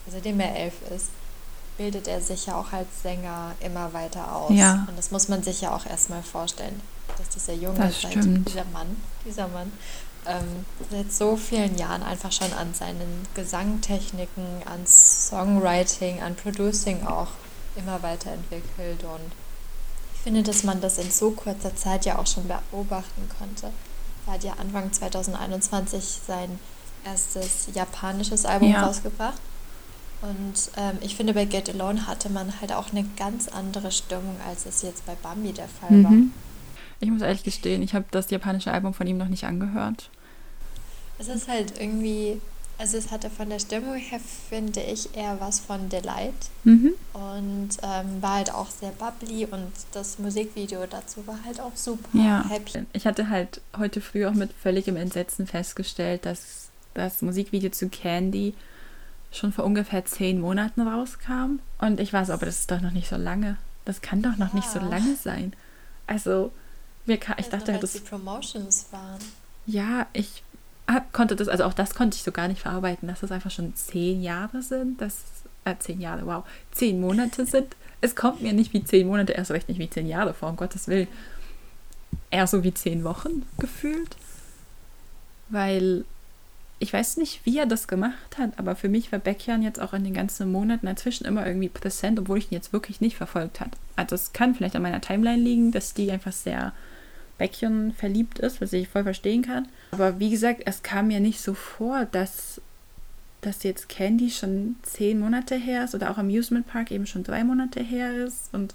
seitdem 0.07 0.39
er 0.41 0.53
elf 0.55 0.73
ist, 0.93 1.09
bildet 1.79 2.09
er 2.09 2.19
sich 2.19 2.47
ja 2.47 2.59
auch 2.59 2.73
als 2.73 2.87
Sänger 3.01 3.55
immer 3.61 3.93
weiter 3.93 4.35
aus. 4.35 4.51
Ja. 4.53 4.85
Und 4.87 4.97
das 4.97 5.11
muss 5.11 5.29
man 5.29 5.41
sich 5.41 5.61
ja 5.61 5.73
auch 5.73 5.85
erstmal 5.85 6.21
vorstellen, 6.21 6.81
dass 7.17 7.29
dieser 7.29 7.53
Junge, 7.53 7.79
das 7.79 8.01
seit, 8.01 8.15
dieser 8.15 8.65
Mann, 8.65 8.97
dieser 9.25 9.47
Mann, 9.47 9.71
ähm, 10.25 10.65
seit 10.91 11.13
so 11.13 11.37
vielen 11.37 11.77
Jahren 11.77 12.03
einfach 12.03 12.33
schon 12.33 12.51
an 12.51 12.73
seinen 12.73 13.25
Gesangtechniken, 13.33 14.43
an 14.65 14.85
Songwriting, 14.85 16.21
an 16.21 16.35
Producing 16.35 17.07
auch 17.07 17.29
immer 17.77 18.03
weiterentwickelt. 18.03 19.01
Und 19.03 19.31
ich 20.15 20.19
finde, 20.19 20.43
dass 20.43 20.63
man 20.63 20.81
das 20.81 20.97
in 20.97 21.09
so 21.09 21.31
kurzer 21.31 21.73
Zeit 21.77 22.03
ja 22.03 22.19
auch 22.19 22.27
schon 22.27 22.43
beobachten 22.45 23.29
konnte. 23.39 23.71
Er 24.27 24.33
hat 24.33 24.43
ja 24.43 24.51
Anfang 24.59 24.91
2021 24.91 26.19
sein 26.27 26.59
erstes 27.05 27.69
japanisches 27.73 28.45
Album 28.45 28.73
ja. 28.73 28.85
rausgebracht. 28.85 29.39
Und 30.21 30.71
ähm, 30.75 30.97
ich 31.01 31.15
finde, 31.15 31.33
bei 31.33 31.45
Get 31.45 31.69
Alone 31.69 32.07
hatte 32.07 32.29
man 32.29 32.59
halt 32.59 32.73
auch 32.73 32.91
eine 32.91 33.05
ganz 33.17 33.47
andere 33.47 33.91
Stimmung, 33.91 34.35
als 34.47 34.65
es 34.65 34.81
jetzt 34.81 35.05
bei 35.05 35.15
Bambi 35.15 35.53
der 35.53 35.67
Fall 35.67 35.91
mhm. 35.91 36.03
war. 36.03 36.13
Ich 36.99 37.09
muss 37.09 37.21
ehrlich 37.21 37.43
gestehen, 37.43 37.81
ich 37.81 37.93
habe 37.93 38.05
das 38.11 38.29
japanische 38.29 38.71
Album 38.71 38.93
von 38.93 39.07
ihm 39.07 39.17
noch 39.17 39.29
nicht 39.29 39.45
angehört. 39.45 40.09
Es 41.17 41.29
ist 41.29 41.47
halt 41.47 41.79
irgendwie, 41.79 42.41
also 42.77 42.97
es 42.97 43.11
hatte 43.11 43.29
von 43.29 43.49
der 43.49 43.59
Stimmung 43.59 43.95
her, 43.95 44.19
finde 44.49 44.81
ich, 44.81 45.15
eher 45.15 45.39
was 45.39 45.61
von 45.61 45.87
Delight. 45.87 46.33
Mhm. 46.65 46.93
Und 47.13 47.69
ähm, 47.81 48.21
war 48.21 48.35
halt 48.35 48.53
auch 48.53 48.69
sehr 48.69 48.91
bubbly 48.91 49.45
und 49.45 49.71
das 49.93 50.19
Musikvideo 50.19 50.85
dazu 50.89 51.25
war 51.25 51.39
halt 51.45 51.61
auch 51.61 51.75
super 51.75 52.09
ja. 52.17 52.43
happy. 52.49 52.85
Ich 52.91 53.05
hatte 53.05 53.29
halt 53.29 53.61
heute 53.77 54.01
früh 54.01 54.25
auch 54.25 54.33
mit 54.33 54.51
völligem 54.51 54.97
Entsetzen 54.97 55.47
festgestellt, 55.47 56.25
dass 56.25 56.67
das 56.93 57.21
Musikvideo 57.21 57.69
zu 57.71 57.87
Candy 57.87 58.53
schon 59.31 59.51
vor 59.51 59.65
ungefähr 59.65 60.05
zehn 60.05 60.39
Monaten 60.39 60.81
rauskam. 60.81 61.59
Und 61.79 61.99
ich 61.99 62.13
war 62.13 62.25
so, 62.25 62.33
aber 62.33 62.45
das 62.45 62.59
ist 62.59 62.71
doch 62.71 62.81
noch 62.81 62.91
nicht 62.91 63.09
so 63.09 63.15
lange. 63.15 63.57
Das 63.85 64.01
kann 64.01 64.21
doch 64.21 64.37
noch 64.37 64.49
ja. 64.49 64.55
nicht 64.55 64.69
so 64.69 64.79
lange 64.79 65.15
sein. 65.15 65.53
Also, 66.07 66.51
wir 67.05 67.17
kann, 67.17 67.35
ich 67.39 67.49
dachte, 67.49 67.77
dass 67.77 67.93
die 67.93 67.99
Promotions 67.99 68.87
waren. 68.91 69.19
Ja, 69.65 70.07
ich 70.13 70.43
hab, 70.87 71.13
konnte 71.13 71.35
das, 71.35 71.47
also 71.47 71.63
auch 71.63 71.73
das 71.73 71.93
konnte 71.93 72.15
ich 72.15 72.23
so 72.23 72.31
gar 72.31 72.47
nicht 72.47 72.61
verarbeiten, 72.61 73.07
dass 73.07 73.19
das 73.19 73.31
einfach 73.31 73.51
schon 73.51 73.75
zehn 73.75 74.21
Jahre 74.23 74.61
sind. 74.61 74.99
Das, 75.01 75.17
äh, 75.65 75.75
zehn 75.77 76.01
Jahre, 76.01 76.25
wow, 76.25 76.43
zehn 76.71 76.99
Monate 76.99 77.45
sind. 77.45 77.75
Es 78.01 78.15
kommt 78.15 78.41
mir 78.41 78.53
nicht 78.53 78.73
wie 78.73 78.83
zehn 78.83 79.07
Monate, 79.07 79.33
erst 79.33 79.51
recht 79.51 79.69
nicht 79.69 79.79
wie 79.79 79.89
zehn 79.89 80.07
Jahre 80.07 80.33
vor, 80.33 80.49
um 80.49 80.55
Gottes 80.55 80.87
Willen. 80.87 81.07
Eher 82.31 82.47
so 82.47 82.63
wie 82.63 82.73
zehn 82.73 83.03
Wochen 83.03 83.45
gefühlt. 83.57 84.15
Weil 85.49 86.05
ich 86.79 86.93
weiß 86.93 87.17
nicht, 87.17 87.45
wie 87.45 87.57
er 87.57 87.65
das 87.65 87.89
gemacht 87.89 88.37
hat, 88.37 88.57
aber 88.57 88.75
für 88.75 88.87
mich 88.87 89.11
war 89.11 89.19
Beckjan 89.19 89.61
jetzt 89.61 89.81
auch 89.81 89.93
in 89.93 90.05
den 90.05 90.13
ganzen 90.13 90.49
Monaten 90.49 90.85
dazwischen 90.85 91.25
immer 91.25 91.45
irgendwie 91.45 91.67
präsent, 91.67 92.17
obwohl 92.19 92.37
ich 92.37 92.51
ihn 92.51 92.55
jetzt 92.55 92.71
wirklich 92.71 93.01
nicht 93.01 93.17
verfolgt 93.17 93.59
habe. 93.59 93.71
Also 93.97 94.15
es 94.15 94.31
kann 94.31 94.55
vielleicht 94.55 94.77
an 94.77 94.81
meiner 94.81 95.01
Timeline 95.01 95.41
liegen, 95.41 95.71
dass 95.71 95.93
die 95.93 96.09
einfach 96.09 96.31
sehr 96.31 96.71
Beckjan 97.37 97.93
verliebt 97.93 98.39
ist, 98.39 98.61
was 98.61 98.71
ich 98.71 98.87
voll 98.87 99.03
verstehen 99.03 99.41
kann. 99.41 99.67
Aber 99.91 100.19
wie 100.19 100.29
gesagt, 100.29 100.61
es 100.65 100.81
kam 100.81 101.07
mir 101.07 101.19
nicht 101.19 101.41
so 101.41 101.53
vor, 101.53 102.05
dass, 102.05 102.61
dass 103.41 103.63
jetzt 103.63 103.89
Candy 103.89 104.29
schon 104.29 104.77
zehn 104.83 105.19
Monate 105.19 105.55
her 105.55 105.83
ist 105.83 105.95
oder 105.95 106.11
auch 106.11 106.17
Amusement 106.17 106.65
Park 106.67 106.91
eben 106.91 107.05
schon 107.05 107.23
drei 107.23 107.43
Monate 107.43 107.81
her 107.81 108.13
ist 108.25 108.53
und 108.53 108.73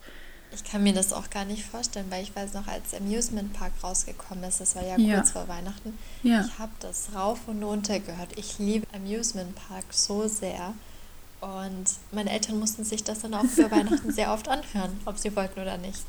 ich 0.55 0.65
kann 0.65 0.83
mir 0.83 0.93
das 0.93 1.13
auch 1.13 1.31
gar 1.31 1.45
nicht 1.45 1.65
vorstellen, 1.65 2.07
weil 2.11 2.23
ich 2.23 2.35
weiß 2.35 2.53
noch, 2.55 2.67
als 2.67 2.95
Amusement 2.95 3.53
Park 3.53 3.73
rausgekommen 3.83 4.45
ist, 4.45 4.61
das 4.61 4.77
war 4.77 4.85
ja, 4.85 4.97
ja. 4.97 5.17
kurz 5.17 5.33
vor 5.33 5.49
Weihnachten, 5.49 5.99
ja. 6.23 6.45
ich 6.45 6.59
habe 6.59 6.73
das 6.81 7.09
rauf 7.15 7.41
und 7.47 7.63
runter 7.63 7.99
gehört. 8.01 8.39
Ich 8.39 8.59
liebe 8.59 8.87
Amusement 8.95 9.55
Park 9.69 9.85
so 9.91 10.29
sehr. 10.29 10.75
Und 11.41 11.85
meine 12.13 12.31
Eltern 12.31 12.59
mussten 12.59 12.85
sich 12.85 13.05
das 13.05 13.21
dann 13.21 13.35
auch 13.35 13.45
über 13.45 13.71
Weihnachten 13.71 14.13
sehr 14.13 14.33
oft 14.33 14.49
anhören, 14.49 14.99
ob 15.05 15.19
sie 15.19 15.35
wollten 15.37 15.61
oder 15.61 15.77
nicht. 15.77 16.03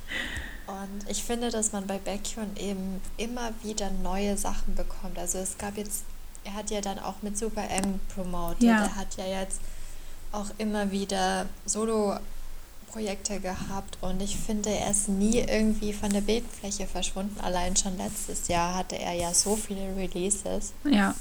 Und 0.68 1.10
ich 1.10 1.24
finde, 1.24 1.50
dass 1.50 1.74
man 1.74 1.86
bei 1.88 1.98
Baekhyun 1.98 2.56
eben 2.58 3.02
immer 3.18 3.52
wieder 3.62 3.92
neue 3.92 4.38
Sachen 4.38 4.76
bekommt. 4.76 5.20
Also 5.20 5.38
es 5.40 5.58
gab 5.58 5.78
jetzt, 5.78 6.04
er 6.44 6.54
hat 6.54 6.72
ja 6.72 6.82
dann 6.82 7.00
auch 7.00 7.16
mit 7.22 7.38
Super 7.38 7.70
M 7.70 8.00
promoted. 8.16 8.64
Ja. 8.64 8.84
Er 8.84 8.96
hat 8.96 9.18
ja 9.18 9.26
jetzt 9.26 9.60
auch 10.32 10.48
immer 10.58 10.92
wieder 10.92 11.46
Solo 11.66 12.18
Projekte 12.96 13.42
gehabt 13.42 13.98
und 14.00 14.22
ich 14.22 14.38
finde, 14.38 14.70
er 14.70 14.92
ist 14.92 15.10
nie 15.10 15.40
irgendwie 15.40 15.92
von 15.92 16.10
der 16.12 16.22
Bildfläche 16.22 16.88
verschwunden. 16.88 17.38
Allein 17.42 17.76
schon 17.76 17.98
letztes 17.98 18.48
Jahr 18.48 18.74
hatte 18.74 18.98
er 18.98 19.12
ja 19.12 19.34
so 19.34 19.58
viele 19.58 19.94
Releases. 19.98 20.72
Ja. 20.86 21.14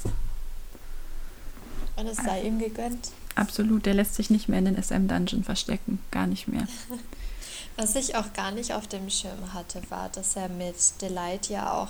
Und 1.97 2.07
es 2.07 2.15
sei 2.15 2.43
ihm 2.43 2.59
gegönnt. 2.59 3.11
Absolut, 3.35 3.85
der 3.85 3.93
lässt 3.93 4.15
sich 4.15 4.29
nicht 4.29 4.47
mehr 4.47 4.59
in 4.59 4.65
den 4.65 4.81
SM-Dungeon 4.81 5.43
verstecken. 5.43 5.99
Gar 6.11 6.27
nicht 6.27 6.47
mehr. 6.47 6.65
Was 7.75 7.95
ich 7.95 8.15
auch 8.15 8.31
gar 8.31 8.51
nicht 8.51 8.73
auf 8.73 8.87
dem 8.87 9.09
Schirm 9.09 9.53
hatte, 9.53 9.81
war, 9.89 10.07
dass 10.07 10.37
er 10.37 10.47
mit 10.47 10.77
Delight 11.01 11.49
ja 11.49 11.73
auch 11.73 11.89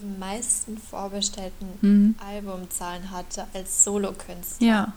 die 0.00 0.18
meisten 0.20 0.78
vorbestellten 0.78 1.66
mhm. 1.80 2.14
Albumzahlen 2.24 3.10
hatte 3.10 3.48
als 3.54 3.82
Solokünstler. 3.82 4.64
Ja. 4.64 4.92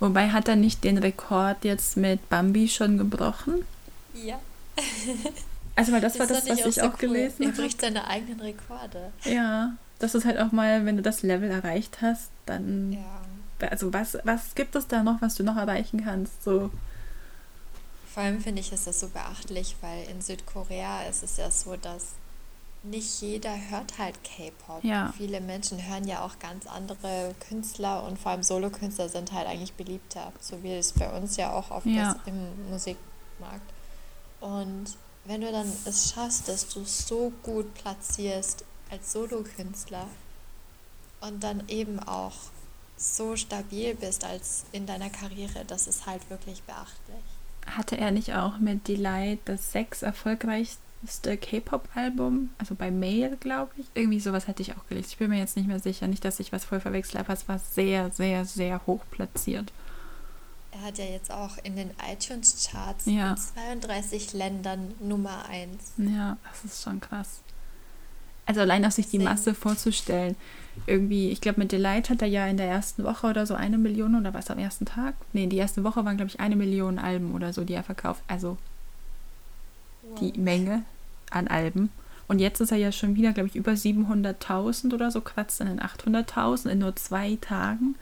Wobei 0.00 0.30
hat 0.30 0.48
er 0.48 0.56
nicht 0.56 0.84
den 0.84 0.98
Rekord 0.98 1.64
jetzt 1.64 1.96
mit 1.96 2.28
Bambi 2.28 2.68
schon 2.68 2.98
gebrochen? 2.98 3.64
Ja. 4.14 4.38
Also, 5.74 5.92
weil 5.92 6.00
das, 6.00 6.14
das 6.14 6.20
war 6.20 6.26
das, 6.26 6.48
was 6.48 6.58
ich 6.58 6.82
auch, 6.82 6.84
so 6.84 6.90
cool. 6.90 6.96
gelesen 6.98 7.46
habe. 7.46 7.56
Er 7.56 7.62
bricht 7.62 7.80
seine 7.80 8.08
eigenen 8.08 8.40
Rekorde. 8.40 9.12
Ja, 9.24 9.74
das 10.00 10.14
ist 10.14 10.24
halt 10.24 10.38
auch 10.38 10.50
mal, 10.50 10.84
wenn 10.86 10.96
du 10.96 11.02
das 11.02 11.22
Level 11.22 11.50
erreicht 11.50 12.02
hast, 12.02 12.30
dann. 12.46 12.92
Ja. 12.92 13.68
Also, 13.68 13.92
was, 13.92 14.18
was 14.24 14.54
gibt 14.54 14.74
es 14.74 14.88
da 14.88 15.02
noch, 15.02 15.22
was 15.22 15.36
du 15.36 15.44
noch 15.44 15.56
erreichen 15.56 16.04
kannst? 16.04 16.42
So. 16.42 16.70
Vor 18.12 18.22
allem 18.22 18.40
finde 18.40 18.60
ich, 18.60 18.72
ist 18.72 18.88
das 18.88 18.98
so 18.98 19.08
beachtlich, 19.08 19.76
weil 19.80 20.08
in 20.08 20.20
Südkorea 20.20 21.02
ist 21.02 21.22
es 21.22 21.36
ja 21.36 21.50
so, 21.50 21.76
dass 21.76 22.14
nicht 22.82 23.20
jeder 23.20 23.54
hört 23.70 23.98
halt 23.98 24.22
K-Pop. 24.22 24.84
Ja. 24.84 25.12
Viele 25.16 25.40
Menschen 25.40 25.84
hören 25.88 26.06
ja 26.06 26.24
auch 26.24 26.38
ganz 26.38 26.66
andere 26.66 27.34
Künstler 27.48 28.04
und 28.04 28.18
vor 28.18 28.32
allem 28.32 28.42
Solokünstler 28.42 29.08
sind 29.08 29.32
halt 29.32 29.48
eigentlich 29.48 29.72
beliebter, 29.74 30.32
so 30.40 30.62
wie 30.62 30.74
es 30.74 30.92
bei 30.92 31.10
uns 31.10 31.36
ja 31.36 31.52
auch 31.52 31.70
oft 31.70 31.86
ja. 31.86 32.12
ist 32.12 32.20
im 32.26 32.70
Musikmarkt. 32.70 33.72
Und 34.40 34.96
wenn 35.24 35.40
du 35.40 35.50
dann 35.50 35.70
es 35.84 36.12
schaffst, 36.12 36.48
dass 36.48 36.68
du 36.68 36.84
so 36.84 37.32
gut 37.42 37.74
platzierst 37.74 38.64
als 38.90 39.12
Solokünstler 39.12 40.06
und 41.20 41.42
dann 41.42 41.64
eben 41.68 41.98
auch 42.00 42.34
so 42.96 43.36
stabil 43.36 43.94
bist 43.94 44.24
als 44.24 44.64
in 44.72 44.86
deiner 44.86 45.10
Karriere, 45.10 45.64
das 45.66 45.86
ist 45.86 46.06
halt 46.06 46.28
wirklich 46.30 46.62
beachtlich. 46.62 47.22
Hatte 47.66 47.98
er 47.98 48.10
nicht 48.10 48.34
auch 48.34 48.58
mit 48.58 48.88
Delight 48.88 49.40
das 49.44 49.72
sechs 49.72 50.02
erfolgreichste 51.02 51.36
K-Pop-Album, 51.36 52.50
also 52.58 52.74
bei 52.74 52.90
Mail, 52.90 53.36
glaube 53.40 53.72
ich. 53.76 53.86
Irgendwie 53.94 54.20
sowas 54.20 54.48
hatte 54.48 54.62
ich 54.62 54.72
auch 54.76 54.86
gelesen. 54.88 55.08
Ich 55.10 55.16
bin 55.18 55.30
mir 55.30 55.38
jetzt 55.38 55.56
nicht 55.56 55.68
mehr 55.68 55.80
sicher, 55.80 56.06
nicht, 56.06 56.24
dass 56.24 56.40
ich 56.40 56.52
was 56.52 56.64
voll 56.64 56.80
verwechsel, 56.80 57.18
aber 57.18 57.32
es 57.32 57.48
war 57.48 57.58
sehr, 57.58 58.10
sehr, 58.10 58.44
sehr 58.44 58.86
hoch 58.86 59.02
platziert. 59.10 59.72
Er 60.72 60.82
hat 60.82 60.98
ja 60.98 61.04
jetzt 61.04 61.30
auch 61.30 61.56
in 61.62 61.76
den 61.76 61.90
iTunes-Charts 62.12 63.06
ja. 63.06 63.30
in 63.30 63.36
32 63.36 64.32
Ländern 64.34 64.94
Nummer 65.00 65.46
1. 65.48 65.94
Ja, 65.98 66.36
das 66.44 66.64
ist 66.64 66.82
schon 66.82 67.00
krass. 67.00 67.40
Also 68.46 68.60
allein 68.60 68.84
auf 68.84 68.92
sich 68.92 69.08
die 69.08 69.18
Masse 69.18 69.54
vorzustellen. 69.54 70.34
Irgendwie, 70.86 71.30
ich 71.30 71.40
glaube, 71.40 71.60
mit 71.60 71.72
Delight 71.72 72.08
hat 72.08 72.22
er 72.22 72.28
ja 72.28 72.46
in 72.46 72.56
der 72.56 72.66
ersten 72.66 73.04
Woche 73.04 73.26
oder 73.26 73.44
so 73.44 73.54
eine 73.54 73.76
Million 73.76 74.14
oder 74.14 74.32
was 74.32 74.50
am 74.50 74.58
ersten 74.58 74.86
Tag? 74.86 75.14
Nee, 75.32 75.48
die 75.48 75.56
erste 75.56 75.84
Woche 75.84 76.04
waren, 76.04 76.16
glaube 76.16 76.30
ich, 76.30 76.40
eine 76.40 76.56
Million 76.56 76.98
Alben 76.98 77.34
oder 77.34 77.52
so, 77.52 77.64
die 77.64 77.74
er 77.74 77.82
verkauft. 77.82 78.22
Also. 78.28 78.56
Die 80.20 80.38
Menge 80.38 80.84
an 81.30 81.48
Alben. 81.48 81.90
Und 82.28 82.40
jetzt 82.40 82.60
ist 82.60 82.72
er 82.72 82.78
ja 82.78 82.92
schon 82.92 83.16
wieder, 83.16 83.32
glaube 83.32 83.48
ich, 83.48 83.56
über 83.56 83.72
700.000 83.72 84.92
oder 84.92 85.10
so, 85.10 85.22
kratzt 85.22 85.60
an 85.62 85.68
den 85.68 85.80
800.000 85.80 86.68
in 86.68 86.78
nur 86.80 86.94
zwei 86.94 87.38
Tagen. 87.40 87.96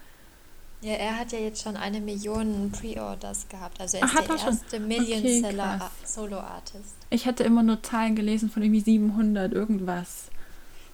Ja, 0.82 0.94
er 0.94 1.18
hat 1.18 1.32
ja 1.32 1.38
jetzt 1.38 1.62
schon 1.62 1.76
eine 1.76 2.00
Million 2.00 2.70
Pre-Orders 2.70 3.48
gehabt. 3.48 3.80
Also 3.80 3.96
er 3.98 4.04
ist 4.04 4.14
Ach, 4.16 4.24
der 4.24 4.36
erste 4.36 4.80
Million-Seller 4.80 5.76
okay, 5.76 6.06
Solo-Artist. 6.06 6.94
Ich 7.10 7.26
hatte 7.26 7.44
immer 7.44 7.62
nur 7.62 7.82
Zahlen 7.82 8.14
gelesen 8.14 8.50
von 8.50 8.62
irgendwie 8.62 8.80
700 8.80 9.52
irgendwas. 9.52 10.26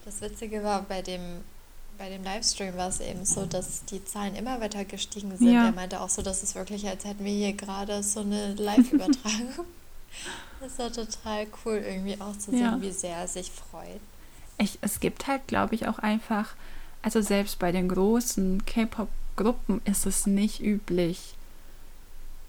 Das 0.05 0.21
Witzige 0.21 0.63
war, 0.63 0.83
bei 0.83 1.03
dem, 1.03 1.21
bei 1.99 2.11
dem 2.11 2.23
Livestream 2.23 2.77
war 2.77 2.89
es 2.89 3.01
eben 3.01 3.25
so, 3.25 3.47
dass 3.47 3.85
die 3.87 4.05
Zahlen 4.05 4.37
immer 4.37 4.61
weiter 4.61 4.85
gestiegen 4.85 5.37
sind. 5.37 5.53
Ja. 5.53 5.67
Er 5.67 5.73
meinte 5.73 6.01
auch 6.01 6.09
so, 6.09 6.23
dass 6.23 6.43
es 6.43 6.55
wirklich, 6.55 6.87
als 6.87 7.05
hätten 7.05 7.25
wir 7.25 7.33
hier 7.33 7.53
gerade 7.55 8.03
so 8.03 8.21
eine 8.21 8.55
Live-Übertragung. 8.55 9.67
das 10.61 10.79
war 10.79 10.93
total 10.93 11.47
cool, 11.65 11.83
irgendwie 11.85 12.21
auch 12.21 12.37
zu 12.37 12.51
sehen, 12.51 12.61
ja. 12.61 12.81
wie 12.81 12.93
sehr 12.93 13.17
er 13.17 13.29
sich 13.29 13.51
freut. 13.51 14.01
Ich, 14.59 14.79
es 14.81 15.01
gibt 15.01 15.27
halt, 15.27 15.47
glaube 15.47 15.75
ich, 15.75 15.89
auch 15.89 15.99
einfach, 15.99 16.55
also 17.03 17.21
selbst 17.21 17.59
bei 17.59 17.73
den 17.73 17.89
großen 17.89 18.65
K-Pop- 18.65 19.09
Gruppen 19.37 19.81
ist 19.85 20.07
es 20.07 20.27
nicht 20.27 20.61
üblich, 20.61 21.35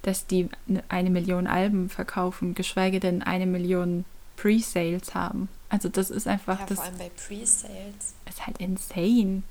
dass 0.02 0.28
die 0.28 0.50
eine 0.90 1.10
Million 1.10 1.48
Alben 1.48 1.90
verkaufen, 1.90 2.56
geschweige 2.56 3.00
denn 3.00 3.24
eine 3.24 3.46
Million 3.46 4.06
Pre-Sales 4.36 5.16
haben. 5.16 5.48
Also 5.70 5.90
das 5.90 6.10
ist 6.10 6.28
einfach 6.28 6.60
ja, 6.60 6.66
das. 6.66 6.78
Vor 6.78 6.86
allem 6.86 6.98
bei 6.98 7.10
Pre-Sales. 7.10 8.14
Ist 8.28 8.46
halt 8.46 8.58
insane. 8.58 9.44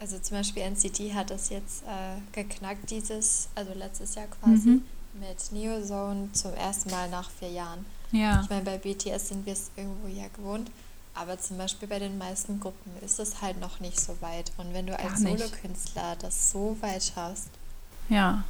Also 0.00 0.18
zum 0.18 0.38
Beispiel 0.38 0.62
NCT 0.62 1.14
hat 1.14 1.30
das 1.30 1.50
jetzt 1.50 1.84
äh, 1.84 2.16
geknackt 2.32 2.90
dieses, 2.90 3.48
also 3.54 3.72
letztes 3.74 4.14
Jahr 4.14 4.26
quasi, 4.26 4.68
mhm. 4.68 4.84
Mit 5.20 5.52
Neozone 5.52 6.28
zum 6.32 6.54
ersten 6.54 6.90
Mal 6.90 7.08
nach 7.08 7.30
vier 7.30 7.50
Jahren. 7.50 7.84
Ja. 8.12 8.40
Ich 8.42 8.50
meine, 8.50 8.62
bei 8.62 8.78
BTS 8.78 9.28
sind 9.28 9.46
wir 9.46 9.52
es 9.52 9.70
irgendwo 9.76 10.08
ja 10.08 10.26
gewohnt. 10.36 10.70
Aber 11.14 11.38
zum 11.38 11.58
Beispiel 11.58 11.86
bei 11.86 12.00
den 12.00 12.18
meisten 12.18 12.58
Gruppen 12.58 12.92
ist 13.04 13.20
es 13.20 13.40
halt 13.40 13.60
noch 13.60 13.78
nicht 13.80 14.00
so 14.00 14.16
weit. 14.20 14.50
Und 14.56 14.74
wenn 14.74 14.86
du 14.86 14.98
als 14.98 15.20
Solokünstler 15.20 16.16
das 16.20 16.50
so 16.50 16.76
weit 16.80 17.04
schaffst. 17.04 17.50
Ja. 18.08 18.44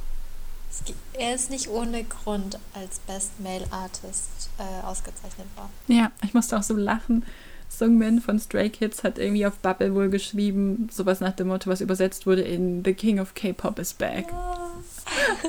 er 1.13 1.35
ist 1.35 1.49
nicht 1.49 1.69
ohne 1.69 2.03
Grund 2.03 2.59
als 2.73 2.99
Best 2.99 3.39
Male 3.39 3.65
Artist 3.71 4.49
äh, 4.57 4.85
ausgezeichnet 4.85 5.47
worden. 5.55 5.71
Ja, 5.87 6.11
ich 6.23 6.33
musste 6.33 6.57
auch 6.57 6.63
so 6.63 6.75
lachen. 6.75 7.23
Sungmin 7.69 8.19
von 8.19 8.39
Stray 8.39 8.69
Kids 8.69 9.03
hat 9.03 9.17
irgendwie 9.17 9.45
auf 9.45 9.57
Bubble 9.57 9.93
wohl 9.93 10.09
geschrieben, 10.09 10.89
sowas 10.91 11.19
nach 11.19 11.33
dem 11.33 11.47
Motto, 11.47 11.69
was 11.69 11.81
übersetzt 11.81 12.25
wurde 12.25 12.41
in 12.41 12.83
The 12.83 12.93
King 12.93 13.19
of 13.19 13.33
K-Pop 13.35 13.79
is 13.79 13.93
back. 13.93 14.27
Ja. 14.31 14.71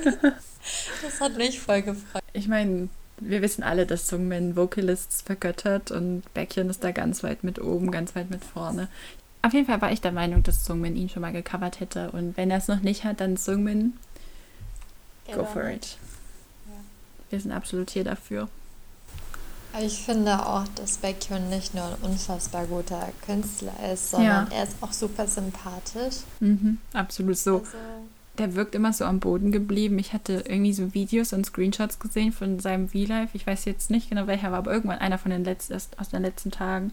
das 1.03 1.21
hat 1.21 1.37
mich 1.37 1.61
voll 1.61 1.83
gefreut. 1.83 2.23
Ich 2.33 2.49
meine, 2.49 2.89
wir 3.19 3.43
wissen 3.43 3.63
alle, 3.63 3.87
dass 3.87 4.09
Sungmin 4.09 4.57
Vocalists 4.57 5.23
vergöttert 5.23 5.91
und 5.91 6.23
Baekhyun 6.35 6.71
ist 6.71 6.85
da 6.85 6.93
ganz 6.93 7.23
weit 7.23 7.45
mit 7.45 7.61
oben, 7.61 7.91
ganz 7.91 8.15
weit 8.15 8.31
mit 8.31 8.45
vorne. 8.45 8.89
Auf 9.43 9.53
jeden 9.53 9.67
Fall 9.67 9.81
war 9.81 9.93
ich 9.93 10.01
der 10.01 10.13
Meinung, 10.13 10.43
dass 10.43 10.65
Sungmin 10.65 10.97
ihn 10.97 11.09
schon 11.09 11.23
mal 11.23 11.33
gecovert 11.33 11.81
hätte 11.81 12.11
und 12.11 12.37
wenn 12.37 12.51
er 12.51 12.59
es 12.59 12.69
noch 12.69 12.81
nicht 12.81 13.05
hat, 13.05 13.21
dann 13.21 13.37
Sungmin, 13.37 13.95
go 15.33 15.45
for 15.45 15.65
it. 15.65 15.97
Ja. 16.67 16.73
Wir 17.31 17.41
sind 17.41 17.53
absolut 17.53 17.91
hier 17.91 18.05
dafür. 18.05 18.49
Ich 19.81 20.05
finde 20.05 20.47
auch, 20.47 20.65
dass 20.75 20.99
Baekhyun 20.99 21.51
nicht 21.51 21.75
nur 21.75 21.85
ein 21.85 21.95
unfassbar 22.03 22.67
guter 22.67 23.09
Künstler 23.27 23.75
ist, 23.93 24.11
sondern 24.11 24.51
ja. 24.51 24.57
er 24.57 24.65
ist 24.65 24.77
auch 24.81 24.93
super 24.93 25.27
sympathisch. 25.27 26.17
Mhm, 26.41 26.79
absolut 26.95 27.37
so. 27.37 27.59
Also, 27.59 27.77
der 28.39 28.55
wirkt 28.55 28.75
immer 28.75 28.93
so 28.93 29.05
am 29.05 29.21
Boden 29.21 29.53
geblieben. 29.53 29.99
Ich 29.99 30.13
hatte 30.13 30.45
irgendwie 30.47 30.73
so 30.73 30.95
Videos 30.95 31.33
und 31.33 31.47
Screenshots 31.47 31.99
gesehen 31.99 32.33
von 32.33 32.59
seinem 32.61 32.89
V-Live. 32.89 33.31
Ich 33.35 33.47
weiß 33.47 33.65
jetzt 33.65 33.91
nicht 33.91 34.11
genau 34.11 34.27
welcher 34.27 34.51
war, 34.51 34.59
aber 34.59 34.73
irgendwann 34.73 34.99
einer 34.99 35.19
von 35.19 35.31
den 35.31 35.45
letzten, 35.45 35.75
aus 35.75 36.09
den 36.11 36.23
letzten 36.23 36.51
Tagen, 36.51 36.93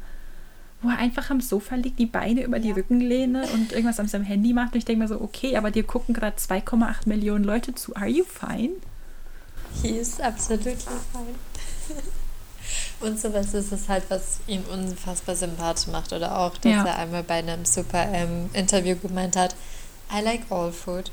wo 0.81 0.89
er 0.89 0.97
einfach 0.97 1.29
am 1.29 1.41
Sofa 1.41 1.75
liegt, 1.75 2.00
die 2.00 2.05
Beine 2.05 2.43
über 2.43 2.57
ja. 2.57 2.63
die 2.63 2.71
Rückenlehne 2.71 3.47
und 3.53 3.71
irgendwas 3.71 4.00
an 4.00 4.07
seinem 4.07 4.25
Handy 4.25 4.53
macht. 4.53 4.73
Und 4.73 4.79
ich 4.79 4.85
denke 4.85 5.03
mir 5.03 5.07
so, 5.07 5.21
okay, 5.21 5.55
aber 5.57 5.71
dir 5.71 5.83
gucken 5.83 6.13
gerade 6.13 6.38
2,8 6.38 7.07
Millionen 7.07 7.43
Leute 7.43 7.73
zu. 7.75 7.95
Are 7.95 8.07
you 8.07 8.23
fine? 8.23 8.71
He 9.81 9.89
is 9.89 10.19
absolutely 10.19 10.75
fine. 10.75 11.35
Und 13.00 13.19
sowas 13.19 13.53
ist 13.53 13.71
es 13.71 13.89
halt, 13.89 14.03
was 14.09 14.39
ihn 14.47 14.63
unfassbar 14.71 15.35
sympathisch 15.35 15.88
macht. 15.88 16.13
Oder 16.13 16.38
auch, 16.38 16.57
dass 16.57 16.71
ja. 16.71 16.85
er 16.85 16.97
einmal 17.00 17.23
bei 17.23 17.35
einem 17.35 17.65
super 17.65 18.07
ähm, 18.12 18.50
Interview 18.53 18.95
gemeint 18.95 19.35
hat, 19.35 19.55
I 20.12 20.21
like 20.21 20.43
all 20.50 20.71
food. 20.71 21.12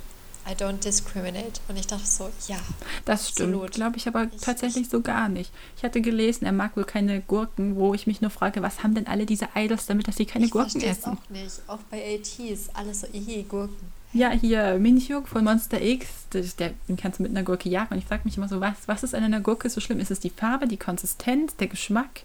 I 0.48 0.54
don't 0.54 0.82
discriminate. 0.84 1.60
Und 1.68 1.78
ich 1.78 1.86
dachte 1.86 2.06
so, 2.06 2.30
ja. 2.48 2.58
Das 3.04 3.28
stimmt, 3.28 3.72
glaube 3.72 3.96
ich 3.96 4.08
aber 4.08 4.28
ich, 4.34 4.40
tatsächlich 4.40 4.88
so 4.88 5.00
gar 5.00 5.28
nicht. 5.28 5.52
Ich 5.76 5.84
hatte 5.84 6.00
gelesen, 6.00 6.44
er 6.44 6.52
mag 6.52 6.76
wohl 6.76 6.84
keine 6.84 7.20
Gurken, 7.20 7.76
wo 7.76 7.94
ich 7.94 8.06
mich 8.06 8.20
nur 8.20 8.30
frage, 8.30 8.62
was 8.62 8.82
haben 8.82 8.94
denn 8.94 9.06
alle 9.06 9.26
diese 9.26 9.48
Idols 9.54 9.86
damit, 9.86 10.08
dass 10.08 10.16
sie 10.16 10.26
keine 10.26 10.46
ich 10.46 10.50
Gurken 10.50 10.80
essen? 10.80 11.12
auch 11.12 11.30
nicht. 11.30 11.60
Auch 11.66 11.78
bei 11.90 12.16
ATs, 12.16 12.70
alles 12.74 13.02
so, 13.02 13.06
ih, 13.12 13.44
Gurken. 13.48 14.00
Ja, 14.12 14.30
hier 14.30 14.78
Minhyuk 14.78 15.28
von 15.28 15.44
Monster 15.44 15.80
X, 15.80 16.08
der, 16.32 16.72
den 16.88 16.96
kannst 16.96 17.20
du 17.20 17.22
mit 17.22 17.30
einer 17.30 17.44
Gurke 17.44 17.68
jagen. 17.68 17.94
Und 17.94 17.98
ich 17.98 18.06
frage 18.06 18.22
mich 18.24 18.36
immer 18.36 18.48
so, 18.48 18.60
was, 18.60 18.76
was 18.86 19.04
ist 19.04 19.14
an 19.14 19.22
einer 19.22 19.40
Gurke 19.40 19.70
so 19.70 19.80
schlimm? 19.80 20.00
Ist 20.00 20.10
es 20.10 20.18
die 20.18 20.30
Farbe, 20.30 20.66
die 20.66 20.78
Konsistenz, 20.78 21.54
der 21.56 21.68
Geschmack? 21.68 22.22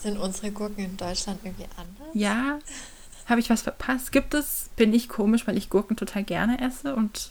Sind 0.00 0.16
unsere 0.16 0.50
Gurken 0.50 0.84
in 0.84 0.96
Deutschland 0.96 1.40
irgendwie 1.44 1.66
anders? 1.76 2.08
Ja, 2.14 2.58
habe 3.28 3.40
ich 3.40 3.50
was 3.50 3.62
verpasst? 3.62 4.12
Gibt 4.12 4.34
es, 4.34 4.70
bin 4.76 4.92
ich 4.92 5.08
komisch, 5.08 5.46
weil 5.46 5.56
ich 5.56 5.70
Gurken 5.70 5.96
total 5.96 6.24
gerne 6.24 6.60
esse 6.60 6.94
und. 6.94 7.30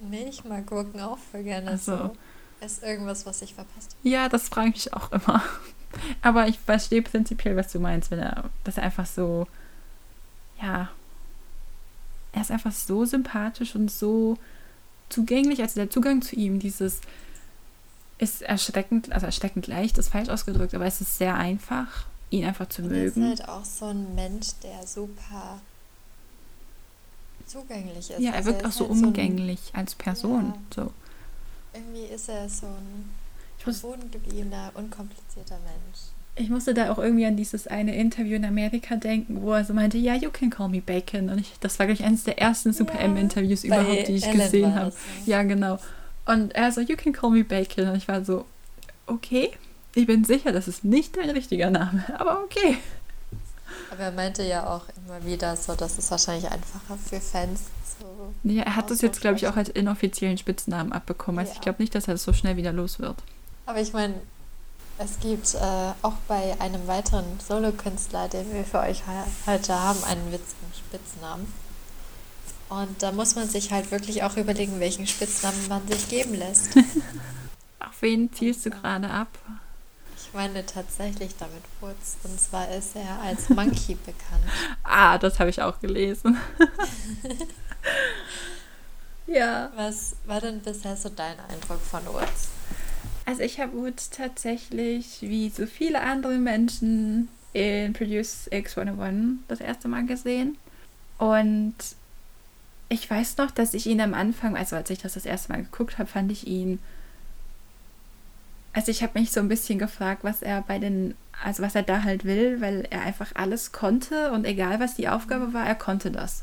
Nee, 0.00 0.26
ich 0.28 0.44
mag 0.44 0.66
Gurken 0.66 1.00
auch 1.00 1.18
voll 1.18 1.42
gerne. 1.42 1.70
Also, 1.70 1.96
so. 1.96 2.16
Ist 2.60 2.82
irgendwas, 2.82 3.26
was 3.26 3.42
ich 3.42 3.54
verpasst 3.54 3.96
habe? 3.98 4.08
Ja, 4.08 4.28
das 4.28 4.48
frage 4.48 4.68
ich 4.68 4.74
mich 4.74 4.94
auch 4.94 5.12
immer. 5.12 5.42
Aber 6.22 6.48
ich 6.48 6.58
verstehe 6.58 7.02
prinzipiell, 7.02 7.56
was 7.56 7.72
du 7.72 7.78
meinst, 7.78 8.10
wenn 8.10 8.18
er, 8.18 8.50
dass 8.64 8.76
er 8.76 8.84
einfach 8.84 9.06
so, 9.06 9.46
ja, 10.60 10.90
er 12.32 12.40
ist 12.40 12.50
einfach 12.50 12.72
so 12.72 13.04
sympathisch 13.04 13.74
und 13.74 13.90
so 13.90 14.38
zugänglich, 15.08 15.62
also 15.62 15.76
der 15.76 15.90
Zugang 15.90 16.20
zu 16.20 16.34
ihm, 16.36 16.58
dieses 16.58 17.00
ist 18.18 18.42
erschreckend, 18.42 19.12
also 19.12 19.26
erschreckend 19.26 19.66
leicht, 19.66 19.98
ist 19.98 20.08
falsch 20.08 20.28
ausgedrückt, 20.28 20.74
aber 20.74 20.86
es 20.86 21.00
ist 21.00 21.18
sehr 21.18 21.36
einfach 21.36 22.06
ihn 22.34 22.44
einfach 22.44 22.68
zu 22.68 22.82
und 22.82 22.88
mögen. 22.88 23.22
Er 23.22 23.32
ist 23.32 23.40
halt 23.40 23.48
auch 23.48 23.64
so 23.64 23.86
ein 23.86 24.14
Mensch, 24.14 24.48
der 24.62 24.86
super 24.86 25.60
zugänglich 27.46 28.10
ist. 28.10 28.20
Ja, 28.20 28.30
er 28.30 28.36
Also 28.36 28.50
wirkt 28.50 28.64
auch 28.64 28.68
ist 28.70 28.78
so 28.78 28.88
halt 28.88 28.96
ein- 28.98 29.04
umgänglich 29.04 29.60
als 29.72 29.94
Person. 29.94 30.54
So. 30.74 30.90
irgendwie 31.72 32.04
ist 32.14 32.28
er 32.28 32.48
so 32.48 32.66
ein 32.66 33.10
Ich, 33.58 33.66
muss, 33.66 33.80
bodengebliebener, 33.80 34.70
unkomplizierter 34.74 35.58
Mensch. 35.58 35.98
ich 36.36 36.48
musste 36.50 36.72
da 36.74 36.92
auch 36.92 36.98
irgendwie 36.98 37.26
an 37.26 37.36
dieses 37.36 37.66
eine 37.66 37.94
Interview 37.96 38.36
in 38.36 38.44
Amerika 38.44 38.96
denken, 38.96 39.42
wo 39.42 39.52
er 39.52 39.64
so 39.64 39.74
meinte, 39.74 39.98
ja, 39.98 40.14
you 40.14 40.30
can 40.30 40.50
call 40.50 40.68
me 40.68 40.80
Bacon. 40.80 41.28
Und 41.30 41.38
ich, 41.38 41.52
das 41.60 41.78
war, 41.78 41.86
glaube 41.86 42.00
ich, 42.00 42.06
eines 42.06 42.24
der 42.24 42.38
ersten 42.38 42.72
Super 42.72 42.94
Ja, 42.94 43.00
M-Interviews 43.06 43.64
überhaupt, 43.64 44.08
die 44.08 44.12
ich 44.14 44.24
Ellen 44.26 44.38
gesehen 44.38 44.74
habe. 44.74 44.90
ne? 44.90 44.94
Ja, 45.26 45.42
genau. 45.42 45.78
Und 46.26 46.54
er 46.54 46.72
so, 46.72 46.80
you 46.80 46.96
can 46.96 47.12
call 47.12 47.30
me 47.30 47.44
Bacon. 47.44 47.88
Und 47.88 47.96
ich 47.96 48.08
war 48.08 48.24
so, 48.24 48.44
okay. 49.06 49.50
Ich 49.94 50.06
bin 50.06 50.24
sicher, 50.24 50.52
das 50.52 50.66
ist 50.68 50.84
nicht 50.84 51.16
dein 51.16 51.30
richtiger 51.30 51.70
Name, 51.70 52.04
aber 52.18 52.40
okay. 52.42 52.78
Aber 53.90 54.02
er 54.04 54.12
meinte 54.12 54.42
ja 54.42 54.66
auch 54.66 54.82
immer 54.96 55.24
wieder 55.24 55.56
so, 55.56 55.74
das 55.74 55.98
ist 55.98 56.10
wahrscheinlich 56.10 56.50
einfacher 56.50 56.98
für 57.08 57.20
Fans. 57.20 57.60
So. 58.00 58.32
Ja, 58.42 58.64
er 58.64 58.76
hat 58.76 58.90
das 58.90 59.02
jetzt, 59.02 59.20
glaube 59.20 59.36
ich, 59.36 59.46
auch 59.46 59.56
als 59.56 59.68
inoffiziellen 59.68 60.36
Spitznamen 60.36 60.92
abbekommen. 60.92 61.38
Also 61.38 61.52
ich 61.52 61.58
Ja. 61.58 61.62
glaube 61.62 61.82
nicht, 61.82 61.94
dass 61.94 62.08
er 62.08 62.14
das 62.14 62.24
so 62.24 62.32
schnell 62.32 62.56
wieder 62.56 62.72
los 62.72 62.98
wird. 62.98 63.16
Aber 63.66 63.80
ich 63.80 63.92
meine, 63.92 64.14
es 64.98 65.20
gibt 65.20 65.54
äh, 65.54 65.58
auch 66.02 66.14
bei 66.26 66.56
einem 66.60 66.86
weiteren 66.88 67.24
Solokünstler, 67.46 68.28
den 68.28 68.52
wir 68.52 68.64
für 68.64 68.80
euch 68.80 68.98
he- 69.06 69.30
heute 69.50 69.74
haben, 69.78 70.02
einen 70.04 70.26
witzigen 70.32 70.72
Spitznamen. 70.76 71.46
Und 72.68 73.00
da 73.02 73.12
muss 73.12 73.36
man 73.36 73.48
sich 73.48 73.70
halt 73.72 73.90
wirklich 73.92 74.24
auch 74.24 74.36
überlegen, 74.36 74.80
welchen 74.80 75.06
Spitznamen 75.06 75.68
man 75.68 75.86
sich 75.86 76.08
geben 76.08 76.34
lässt. 76.34 76.76
Auf 77.80 78.00
wen 78.02 78.32
zielst 78.32 78.66
du 78.66 78.70
gerade 78.70 79.08
ab? 79.08 79.28
Ich 80.34 80.36
meine 80.36 80.66
tatsächlich 80.66 81.36
damit 81.38 81.62
Wurz. 81.80 82.16
Und 82.24 82.40
zwar 82.40 82.68
ist 82.68 82.96
er 82.96 83.20
als 83.22 83.48
Monkey 83.50 83.94
bekannt. 83.94 84.42
Ah, 84.82 85.16
das 85.16 85.38
habe 85.38 85.48
ich 85.48 85.62
auch 85.62 85.78
gelesen. 85.78 86.36
ja. 89.28 89.70
Was 89.76 90.16
war 90.24 90.40
denn 90.40 90.58
bisher 90.58 90.96
so 90.96 91.08
dein 91.08 91.38
Eindruck 91.38 91.80
von 91.80 92.04
Wurz? 92.06 92.48
Also 93.24 93.42
ich 93.42 93.60
habe 93.60 93.74
Woods 93.74 94.10
tatsächlich, 94.10 95.18
wie 95.20 95.50
so 95.50 95.66
viele 95.66 96.00
andere 96.00 96.38
Menschen, 96.38 97.28
in 97.52 97.92
Produce 97.92 98.50
X101 98.50 99.36
das 99.46 99.60
erste 99.60 99.86
Mal 99.86 100.04
gesehen. 100.04 100.58
Und 101.16 101.76
ich 102.88 103.08
weiß 103.08 103.36
noch, 103.36 103.52
dass 103.52 103.72
ich 103.72 103.86
ihn 103.86 104.00
am 104.00 104.14
Anfang, 104.14 104.56
also 104.56 104.74
als 104.74 104.90
ich 104.90 104.98
das 104.98 105.14
das 105.14 105.26
erste 105.26 105.52
Mal 105.52 105.62
geguckt 105.62 105.98
habe, 105.98 106.10
fand 106.10 106.32
ich 106.32 106.48
ihn. 106.48 106.80
Also 108.74 108.90
ich 108.90 109.02
habe 109.02 109.18
mich 109.18 109.30
so 109.30 109.40
ein 109.40 109.48
bisschen 109.48 109.78
gefragt, 109.78 110.24
was 110.24 110.42
er 110.42 110.60
bei 110.62 110.78
den, 110.78 111.14
also 111.42 111.62
was 111.62 111.74
er 111.76 111.84
da 111.84 112.02
halt 112.02 112.24
will, 112.24 112.60
weil 112.60 112.86
er 112.90 113.02
einfach 113.02 113.30
alles 113.34 113.72
konnte 113.72 114.32
und 114.32 114.44
egal 114.44 114.80
was 114.80 114.96
die 114.96 115.08
Aufgabe 115.08 115.54
war, 115.54 115.64
er 115.64 115.76
konnte 115.76 116.10
das. 116.10 116.42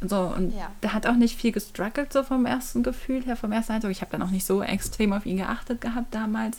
So, 0.00 0.20
und 0.20 0.54
Ja. 0.56 0.70
der 0.82 0.94
hat 0.94 1.06
auch 1.06 1.16
nicht 1.16 1.38
viel 1.38 1.52
gestruggelt, 1.52 2.12
so 2.12 2.22
vom 2.22 2.46
ersten 2.46 2.82
Gefühl 2.82 3.24
her, 3.24 3.36
vom 3.36 3.52
ersten 3.52 3.72
Eindruck. 3.72 3.90
Ich 3.90 4.00
habe 4.00 4.12
dann 4.12 4.22
auch 4.22 4.30
nicht 4.30 4.46
so 4.46 4.62
extrem 4.62 5.12
auf 5.12 5.26
ihn 5.26 5.36
geachtet 5.36 5.80
gehabt 5.80 6.14
damals. 6.14 6.58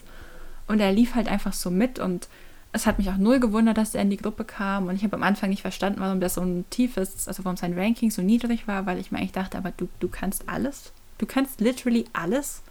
Und 0.67 0.79
er 0.79 0.91
lief 0.91 1.15
halt 1.15 1.27
einfach 1.27 1.53
so 1.53 1.71
mit 1.71 1.97
und 1.99 2.27
es 2.71 2.85
hat 2.85 2.99
mich 2.99 3.09
auch 3.09 3.17
null 3.17 3.39
gewundert, 3.39 3.77
dass 3.77 3.95
er 3.95 4.03
in 4.03 4.11
die 4.11 4.17
Gruppe 4.17 4.43
kam. 4.43 4.87
Und 4.87 4.95
ich 4.95 5.03
habe 5.03 5.15
am 5.15 5.23
Anfang 5.23 5.49
nicht 5.49 5.63
verstanden, 5.63 5.99
warum 6.01 6.19
das 6.19 6.35
so 6.35 6.41
ein 6.41 6.65
tiefes, 6.69 7.27
also 7.27 7.43
warum 7.43 7.57
sein 7.57 7.73
Ranking 7.79 8.11
so 8.11 8.21
niedrig 8.21 8.67
war, 8.67 8.85
weil 8.85 8.99
ich 8.99 9.11
mir 9.11 9.17
eigentlich 9.17 9.31
dachte, 9.31 9.57
aber 9.57 9.71
du, 9.75 9.89
du 9.99 10.09
kannst 10.09 10.47
alles. 10.47 10.91
Du 11.17 11.25
kannst 11.25 11.59
literally 11.61 12.05
alles. 12.13 12.61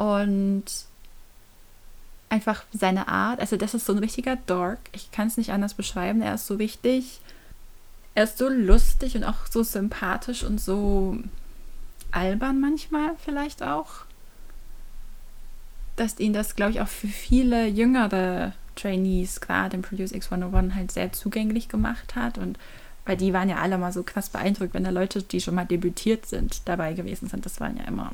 Und 0.00 0.64
einfach 2.28 2.64
seine 2.72 3.08
Art, 3.08 3.40
also 3.40 3.56
das 3.56 3.74
ist 3.74 3.86
so 3.86 3.92
ein 3.92 3.98
richtiger 3.98 4.36
Dork. 4.46 4.78
Ich 4.92 5.10
kann 5.10 5.26
es 5.26 5.36
nicht 5.36 5.50
anders 5.50 5.74
beschreiben. 5.74 6.22
Er 6.22 6.34
ist 6.34 6.46
so 6.46 6.54
richtig, 6.54 7.20
er 8.14 8.24
ist 8.24 8.38
so 8.38 8.48
lustig 8.48 9.16
und 9.16 9.24
auch 9.24 9.46
so 9.50 9.62
sympathisch 9.62 10.42
und 10.42 10.60
so 10.60 11.18
albern 12.12 12.60
manchmal 12.60 13.12
vielleicht 13.24 13.62
auch 13.62 14.06
dass 16.00 16.18
ihn 16.18 16.32
das, 16.32 16.56
glaube 16.56 16.72
ich, 16.72 16.80
auch 16.80 16.88
für 16.88 17.08
viele 17.08 17.66
jüngere 17.66 18.54
Trainees, 18.74 19.42
gerade 19.42 19.76
im 19.76 19.82
Produce 19.82 20.12
X101, 20.12 20.74
halt 20.74 20.90
sehr 20.92 21.12
zugänglich 21.12 21.68
gemacht 21.68 22.16
hat. 22.16 22.38
Und 22.38 22.58
weil 23.04 23.18
die 23.18 23.34
waren 23.34 23.50
ja 23.50 23.56
alle 23.56 23.76
mal 23.76 23.92
so 23.92 24.02
krass 24.02 24.30
beeindruckt, 24.30 24.72
wenn 24.72 24.84
da 24.84 24.90
Leute, 24.90 25.22
die 25.22 25.42
schon 25.42 25.54
mal 25.54 25.66
debütiert 25.66 26.24
sind, 26.24 26.62
dabei 26.64 26.94
gewesen 26.94 27.28
sind. 27.28 27.44
Das 27.44 27.60
waren 27.60 27.76
ja 27.76 27.84
immer, 27.84 28.12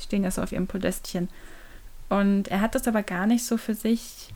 stehen 0.00 0.24
ja 0.24 0.30
so 0.30 0.42
auf 0.42 0.52
ihrem 0.52 0.66
Podestchen. 0.66 1.28
Und 2.08 2.48
er 2.48 2.60
hat 2.60 2.74
das 2.74 2.88
aber 2.88 3.02
gar 3.02 3.26
nicht 3.26 3.44
so 3.44 3.56
für 3.56 3.74
sich, 3.74 4.28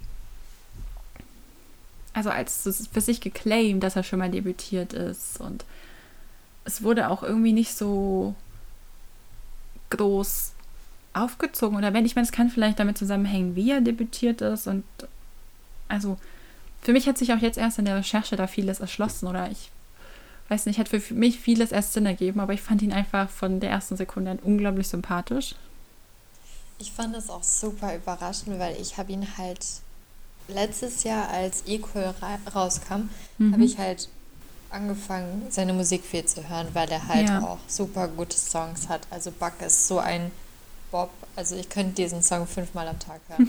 also 2.13 2.31
als 2.31 2.89
für 2.93 3.01
sich 3.01 3.21
geclaimed, 3.21 3.83
dass 3.83 3.97
er 3.97 4.03
schon 4.03 4.19
mal 4.19 4.31
debütiert 4.31 4.93
ist. 4.93 5.41
Und 5.41 5.65
es 6.65 6.83
wurde 6.83 7.09
auch 7.09 7.23
irgendwie 7.23 7.53
nicht 7.53 7.75
so 7.75 8.35
groß 9.91 10.53
aufgezogen 11.15 11.77
oder 11.77 11.93
wenn 11.93 12.07
ich 12.07 12.15
meine, 12.15 12.27
es 12.27 12.33
kann 12.33 12.49
vielleicht 12.49 12.79
damit 12.79 12.97
zusammenhängen, 12.97 13.55
wie 13.55 13.71
er 13.71 13.81
debütiert 13.81 14.41
ist 14.41 14.67
und 14.67 14.85
also 15.89 16.17
für 16.81 16.93
mich 16.93 17.07
hat 17.07 17.19
sich 17.19 17.33
auch 17.33 17.39
jetzt 17.39 17.59
erst 17.59 17.79
in 17.79 17.85
der 17.85 17.97
Recherche 17.97 18.37
da 18.37 18.47
vieles 18.47 18.81
erschlossen 18.81 19.27
oder 19.29 19.51
ich 19.51 19.71
weiß 20.53 20.67
nicht, 20.67 20.79
hat 20.79 20.89
für 20.89 21.01
mich 21.15 21.39
vieles 21.41 21.73
erst 21.73 21.95
Sinn 21.95 22.05
ergeben, 22.07 22.39
aber 22.41 22.53
ich 22.53 22.61
fand 22.61 22.83
ihn 22.83 22.93
einfach 22.93 23.29
von 23.31 23.59
der 23.61 23.71
ersten 23.71 23.97
Sekunde 23.97 24.33
an 24.33 24.39
unglaublich 24.39 24.87
sympathisch. 24.89 25.55
Ich 26.79 26.93
fand 26.93 27.17
es 27.17 27.31
auch 27.31 27.43
super 27.43 27.95
überraschend, 27.97 28.59
weil 28.59 28.77
ich 28.81 28.99
habe 28.99 29.13
ihn 29.13 29.27
halt 29.39 29.65
letztes 30.49 31.05
Jahr, 31.05 31.29
als 31.31 31.63
Equal 31.67 32.15
ra 32.21 32.39
rauskam, 32.55 33.09
Mhm. 33.39 33.53
habe 33.53 33.65
ich 33.65 33.79
halt 33.79 34.09
angefangen, 34.71 35.47
seine 35.51 35.73
Musik 35.73 36.05
viel 36.05 36.25
zu 36.25 36.49
hören, 36.49 36.69
weil 36.73 36.91
er 36.91 37.07
halt 37.09 37.29
Ja. 37.29 37.43
auch 37.43 37.59
super 37.69 38.09
gute 38.09 38.37
Songs 38.37 38.89
hat. 38.89 39.07
Also 39.11 39.31
Buck 39.31 39.53
ist 39.65 39.87
so 39.87 39.99
ein 39.99 40.31
Bob. 40.93 41.11
Also 41.35 41.57
ich 41.57 41.69
könnte 41.69 41.95
diesen 41.95 42.23
Song 42.23 42.47
fünfmal 42.47 42.87
am 42.87 42.99
Tag 43.01 43.21
hören. 43.29 43.49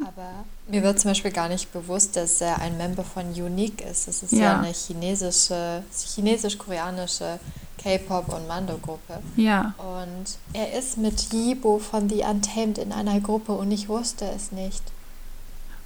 Aber 0.04 0.44
mir 0.66 0.82
wird 0.82 0.98
zum 0.98 1.10
Beispiel 1.12 1.30
gar 1.30 1.48
nicht 1.48 1.72
bewusst, 1.72 2.16
dass 2.16 2.40
er 2.40 2.58
ein 2.60 2.76
Member 2.78 3.04
von 3.04 3.26
Unique 3.30 3.82
ist. 3.82 4.08
Das 4.08 4.22
ist 4.24 4.32
ja, 4.32 4.38
Ja. 4.40 4.58
eine 4.60 4.72
chinesische, 4.72 5.84
chinesisch-koreanische 6.14 7.38
K-Pop- 7.78 8.32
und 8.34 8.48
Mando-Gruppe. 8.48 9.20
Ja, 9.36 9.74
Und 9.78 10.38
er 10.52 10.72
ist 10.76 10.96
mit 10.98 11.32
Yibo 11.32 11.78
von 11.78 12.08
The 12.08 12.24
Untamed 12.24 12.78
in 12.78 12.92
einer 12.92 13.20
Gruppe 13.20 13.52
und 13.52 13.70
ich 13.70 13.88
wusste 13.88 14.24
es 14.34 14.50
nicht. 14.50 14.82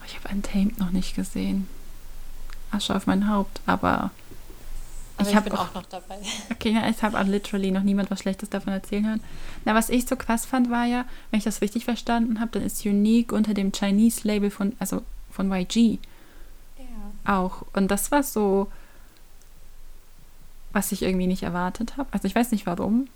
ich 0.07 0.17
habe 0.19 0.35
Untamed 0.35 0.79
noch 0.79 0.91
nicht 0.91 1.15
gesehen. 1.15 1.69
Asche 2.71 2.95
auf 2.97 3.07
mein 3.07 3.29
Haupt, 3.29 3.61
aber 3.67 4.11
Aber 5.23 5.31
Ich 5.31 5.37
ich, 5.37 5.43
bin 5.45 5.53
auch- 5.55 5.69
auch 5.71 5.75
noch 5.75 5.87
dabei. 5.87 6.19
Okay, 6.53 6.71
ja, 6.73 6.89
ich 6.89 7.03
habe 7.03 7.21
literally 7.25 7.71
noch 7.71 7.83
niemand 7.83 8.11
was 8.11 8.21
Schlechtes 8.21 8.51
davon 8.51 8.73
erzählen 8.73 9.07
hören. 9.07 9.21
Na, 9.65 9.75
was 9.75 9.89
ich 9.89 10.07
so 10.07 10.17
krass 10.17 10.45
fand, 10.47 10.71
war 10.71 10.85
ja, 10.85 11.05
wenn 11.31 11.39
ich 11.39 11.45
das 11.45 11.61
richtig 11.61 11.85
verstanden 11.85 12.41
habe, 12.41 12.53
dann 12.53 12.63
ist 12.63 12.85
Unique 12.87 13.33
unter 13.33 13.55
dem 13.55 13.73
Chinese-Label 13.73 14.51
von, 14.51 14.75
also 14.79 15.03
von 15.31 15.51
YG 15.53 15.99
Ja. 17.27 17.35
auch. 17.37 17.63
Und 17.73 17.91
das 17.91 18.11
war 18.11 18.23
so, 18.23 18.71
was 20.73 20.93
ich 20.93 21.03
irgendwie 21.03 21.27
nicht 21.27 21.43
erwartet 21.43 21.97
habe. 21.97 22.09
Also 22.13 22.27
ich 22.27 22.35
weiß 22.35 22.51
nicht 22.53 22.67
warum. 22.67 23.09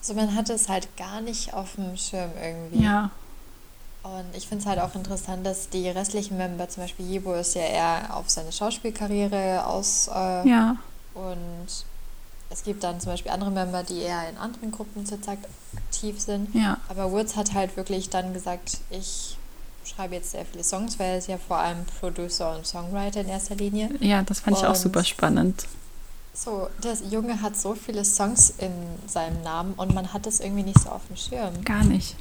Also 0.00 0.14
man 0.14 0.34
hatte 0.34 0.52
es 0.52 0.68
halt 0.68 0.88
gar 0.96 1.20
nicht 1.20 1.54
auf 1.54 1.74
dem 1.74 1.96
Schirm 1.96 2.30
irgendwie. 2.40 2.82
Ja, 2.84 3.10
Und 4.02 4.24
ich 4.34 4.46
finde 4.48 4.62
es 4.62 4.68
halt 4.68 4.78
auch 4.80 4.94
interessant, 4.94 5.44
dass 5.44 5.68
die 5.68 5.88
restlichen 5.88 6.36
Member, 6.38 6.68
zum 6.68 6.84
Beispiel 6.84 7.06
Yibo 7.06 7.34
ist 7.34 7.54
ja 7.54 7.62
eher 7.62 8.16
auf 8.16 8.30
seine 8.30 8.52
Schauspielkarriere 8.52 9.66
aus 9.66 10.08
äh, 10.08 10.48
ja, 10.48 10.76
und 11.14 11.84
es 12.50 12.62
gibt 12.62 12.82
dann 12.84 13.00
zum 13.00 13.12
Beispiel 13.12 13.30
andere 13.32 13.50
Member, 13.50 13.82
die 13.82 13.98
eher 14.00 14.28
in 14.30 14.38
anderen 14.38 14.70
Gruppen 14.70 15.04
zurzeit 15.04 15.38
aktiv 15.76 16.18
sind. 16.20 16.54
ja, 16.54 16.78
Aber 16.88 17.10
Woods 17.12 17.36
hat 17.36 17.52
halt 17.52 17.76
wirklich 17.76 18.08
dann 18.08 18.32
gesagt, 18.32 18.78
ich 18.90 19.36
schreibe 19.84 20.14
jetzt 20.14 20.30
sehr 20.30 20.46
viele 20.46 20.64
Songs, 20.64 20.98
weil 20.98 21.08
er 21.12 21.18
ist 21.18 21.28
ja 21.28 21.36
vor 21.36 21.58
allem 21.58 21.84
Producer 22.00 22.56
und 22.56 22.66
Songwriter 22.66 23.20
in 23.20 23.28
erster 23.28 23.56
Linie. 23.56 23.90
ja, 24.00 24.22
das 24.22 24.40
fand 24.40 24.56
ich 24.56 24.64
auch 24.64 24.70
Und- 24.70 24.76
super 24.76 25.04
spannend. 25.04 25.66
So, 26.32 26.68
der 26.84 26.94
Junge 27.10 27.42
hat 27.42 27.56
so 27.56 27.74
viele 27.74 28.04
Songs 28.04 28.54
in 28.58 28.70
seinem 29.08 29.42
Namen 29.42 29.74
und 29.74 29.92
man 29.92 30.12
hat 30.12 30.24
es 30.26 30.38
irgendwie 30.38 30.62
nicht 30.62 30.78
so 30.80 30.88
auf 30.90 31.00
dem 31.08 31.16
Schirm. 31.16 31.64
Gar 31.64 31.82
nicht. 31.84 32.14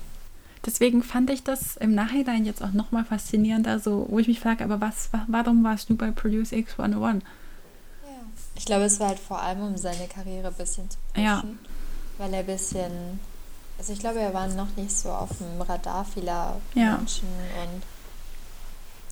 Deswegen 0.65 1.04
fand 1.04 1.30
ich 1.30 1.43
das 1.43 1.78
im 1.78 1.93
Nachhinein 1.96 2.46
jetzt 2.46 2.63
auch 2.63 2.72
nochmal 2.74 3.06
faszinierender, 3.06 3.80
so, 3.80 4.06
wo 4.10 4.20
ich 4.20 4.28
mich 4.28 4.39
frage, 4.39 4.63
aber 4.63 4.82
was, 4.82 5.12
wa- 5.13 5.26
warum 5.28 5.63
warst 5.63 5.89
du 5.89 5.96
bei 5.96 6.12
Produce 6.12 6.52
X101? 6.52 7.22
Ja. 8.04 8.10
Ich 8.56 8.65
glaube, 8.65 8.86
es 8.86 9.00
war 9.00 9.10
halt 9.10 9.20
vor 9.20 9.41
allem, 9.41 9.62
um 9.62 9.78
seine 9.78 10.08
Karriere 10.08 10.48
ein 10.48 10.54
bisschen 10.54 10.89
zu 10.89 10.98
pushen. 11.13 11.24
Ja. 11.26 11.43
Weil 12.17 12.34
er 12.34 12.39
ein 12.39 12.46
bisschen, 12.48 13.20
also 13.78 13.93
ich 13.93 14.00
glaube, 14.00 14.20
er 14.20 14.34
war 14.34 14.48
noch 14.48 14.76
nicht 14.76 14.91
so 14.91 15.10
auf 15.10 15.30
dem 15.38 15.62
Radar 15.62 16.04
vieler 16.06 16.58
Ja. 16.74 16.98
Menschen 16.98 17.28
und 17.63 17.84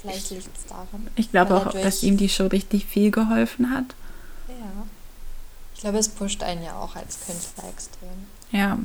vielleicht 0.02 0.32
liegt 0.32 0.58
es 0.58 0.66
daran. 0.66 1.08
Ich 1.16 1.30
glaube 1.32 1.56
auch, 1.56 1.72
dass 1.72 2.04
ihm 2.04 2.18
die 2.18 2.30
Show 2.30 2.48
richtig 2.48 2.86
viel 2.86 3.12
geholfen 3.12 3.70
hat. 3.70 3.86
Ja. 4.48 4.56
Ich 5.76 5.82
glaube, 5.82 6.00
es 6.00 6.10
pusht 6.10 6.42
einen 6.42 6.64
ja 6.64 6.74
auch 6.80 6.96
als 6.96 7.20
Künstler 7.26 7.66
extrem. 7.70 8.10
Ja. 8.52 8.78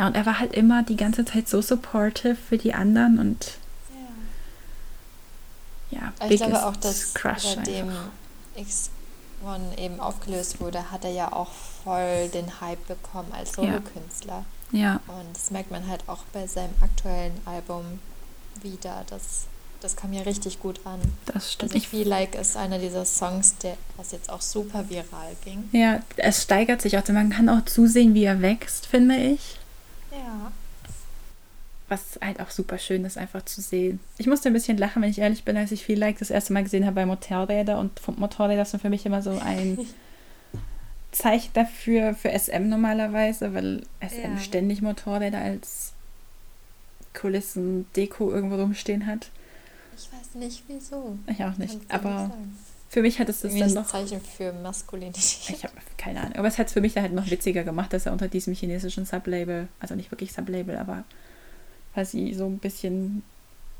Ja, 0.00 0.06
und 0.06 0.16
er 0.16 0.24
war 0.24 0.38
halt 0.38 0.54
immer 0.54 0.82
die 0.82 0.96
ganze 0.96 1.26
Zeit 1.26 1.46
so 1.46 1.60
supportive 1.60 2.34
für 2.34 2.56
die 2.56 2.72
anderen 2.72 3.18
und 3.18 3.58
Ja. 5.90 5.98
ja, 6.00 6.26
ich 6.26 6.40
glaube 6.40 6.64
auch, 6.64 6.76
dass 6.76 7.12
Crush 7.12 7.42
seitdem 7.42 7.90
einfach. 7.90 8.08
X, 8.56 8.88
One 9.44 9.76
eben 9.76 10.00
aufgelöst 10.00 10.58
wurde, 10.58 10.90
hat 10.90 11.04
er 11.04 11.10
ja 11.10 11.30
auch 11.34 11.50
voll 11.84 12.30
den 12.32 12.62
Hype 12.62 12.86
bekommen 12.88 13.30
als 13.32 13.52
Solokünstler. 13.52 14.46
Ja. 14.72 14.80
ja. 14.80 15.00
Und 15.08 15.36
das 15.36 15.50
merkt 15.50 15.70
man 15.70 15.86
halt 15.86 16.02
auch 16.06 16.24
bei 16.32 16.46
seinem 16.46 16.72
aktuellen 16.80 17.38
Album 17.44 18.00
wieder. 18.62 19.04
Das, 19.10 19.48
das 19.82 19.96
kam 19.96 20.14
ja 20.14 20.22
richtig 20.22 20.60
gut 20.60 20.80
an. 20.86 21.00
Das 21.26 21.52
stimmt. 21.52 21.72
Also 21.72 21.76
ich 21.76 21.88
Feel 21.88 22.08
Like 22.08 22.36
ist 22.36 22.56
einer 22.56 22.78
dieser 22.78 23.04
Songs, 23.04 23.58
der, 23.58 23.76
was 23.98 24.12
jetzt 24.12 24.30
auch 24.30 24.40
super 24.40 24.88
viral 24.88 25.36
ging. 25.44 25.68
Ja, 25.72 26.00
es 26.16 26.44
steigert 26.44 26.80
sich 26.80 26.96
auch. 26.96 27.06
Man 27.08 27.28
kann 27.28 27.50
auch 27.50 27.66
zusehen, 27.66 28.14
wie 28.14 28.24
er 28.24 28.40
wächst, 28.40 28.86
finde 28.86 29.16
ich. 29.16 29.59
Ja. 30.12 30.52
Was 31.88 32.18
halt 32.22 32.40
auch 32.40 32.50
super 32.50 32.78
schön 32.78 33.04
ist, 33.04 33.18
einfach 33.18 33.44
zu 33.44 33.60
sehen. 33.60 33.98
Ich 34.18 34.26
musste 34.26 34.48
ein 34.48 34.52
bisschen 34.52 34.78
lachen, 34.78 35.02
wenn 35.02 35.10
ich 35.10 35.18
ehrlich 35.18 35.44
bin, 35.44 35.56
als 35.56 35.72
ich 35.72 35.84
Feel 35.84 35.98
Like 35.98 36.18
das 36.18 36.30
erste 36.30 36.52
Mal 36.52 36.62
gesehen 36.62 36.86
habe 36.86 36.94
bei 36.94 37.06
Motorräder. 37.06 37.78
Und 37.78 38.00
Motorräder 38.18 38.64
sind 38.64 38.80
für 38.80 38.90
mich 38.90 39.04
immer 39.06 39.22
so 39.22 39.30
ein 39.30 39.78
Zeichen 41.12 41.50
dafür, 41.54 42.14
für 42.14 42.30
SM 42.30 42.68
normalerweise, 42.68 43.54
weil 43.54 43.82
SM 44.00 44.34
ja. 44.34 44.38
ständig 44.38 44.82
Motorräder 44.82 45.38
als 45.38 45.92
Kulissen, 47.12 47.86
Deko 47.96 48.30
irgendwo 48.30 48.54
rumstehen 48.56 49.06
hat. 49.06 49.30
Ich 49.96 50.08
weiß 50.12 50.34
nicht 50.36 50.62
wieso. 50.68 51.18
Ich 51.26 51.42
auch 51.44 51.56
nicht. 51.58 51.78
Aber 51.88 52.28
nicht 52.28 52.69
für 52.90 53.02
mich 53.02 53.20
hat 53.20 53.28
es 53.28 53.42
das 53.42 53.54
dann 53.56 53.72
noch. 53.72 53.86
Zeichen 53.86 54.20
für 54.20 54.52
Maskulinität. 54.52 55.24
Ich 55.48 55.62
habe 55.62 55.74
keine 55.96 56.20
Ahnung. 56.20 56.34
Aber 56.34 56.48
es 56.48 56.58
hat 56.58 56.66
es 56.66 56.72
für 56.72 56.80
mich 56.80 56.96
halt 56.96 57.12
noch 57.12 57.30
witziger 57.30 57.62
gemacht, 57.62 57.92
dass 57.92 58.06
er 58.06 58.12
unter 58.12 58.26
diesem 58.26 58.52
chinesischen 58.52 59.06
Sublabel, 59.06 59.68
also 59.78 59.94
nicht 59.94 60.10
wirklich 60.10 60.32
Sublabel, 60.32 60.76
aber 60.76 61.04
quasi 61.94 62.34
so 62.36 62.46
ein 62.46 62.58
bisschen 62.58 63.22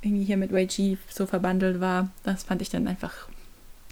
irgendwie 0.00 0.24
hier 0.24 0.36
mit 0.36 0.52
YG 0.52 0.96
so 1.08 1.26
verbandelt 1.26 1.80
war. 1.80 2.10
Das 2.22 2.44
fand 2.44 2.62
ich 2.62 2.70
dann 2.70 2.86
einfach 2.86 3.28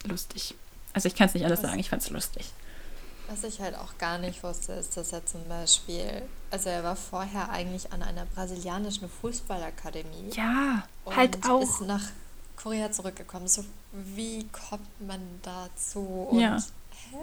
lustig. 0.05 0.55
Also 0.93 1.09
ich 1.09 1.17
kann 1.17 1.27
es 1.27 1.35
nicht 1.35 1.45
alles 1.45 1.63
sagen, 1.63 1.81
ich 1.81 1.91
fand 1.91 2.03
es 2.03 2.11
lustig. 2.11 2.53
Was 3.29 3.43
ich 3.43 3.61
halt 3.61 3.75
auch 3.75 3.99
gar 3.99 4.19
nicht 4.19 4.45
wusste, 4.45 4.73
ist, 4.75 4.97
dass 4.97 5.13
er 5.13 5.27
zum 5.27 5.47
Beispiel, 5.49 6.23
also 6.53 6.69
er 6.69 6.85
war 6.85 6.97
vorher 6.97 7.51
eigentlich 7.51 7.93
an 7.93 8.05
einer 8.05 8.25
brasilianischen 8.25 9.11
Fußballakademie. 9.21 10.31
Ja, 10.35 10.87
halt 11.11 11.45
auch. 11.45 11.61
ist 11.61 11.81
nach 11.81 12.05
Korea 12.63 12.91
zurückgekommen. 12.91 13.49
So, 13.49 13.65
wie 13.93 14.47
kommt 14.49 15.07
man 15.07 15.21
dazu? 15.43 16.01
Und, 16.31 16.41
ja. 16.41 16.57
Hä? 17.11 17.17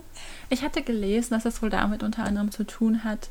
Ich 0.49 0.63
hatte 0.63 0.81
gelesen, 0.81 1.33
dass 1.33 1.43
das 1.43 1.61
wohl 1.61 1.69
damit 1.69 2.03
unter 2.03 2.23
anderem 2.23 2.51
zu 2.51 2.65
tun 2.65 3.03
hat, 3.03 3.29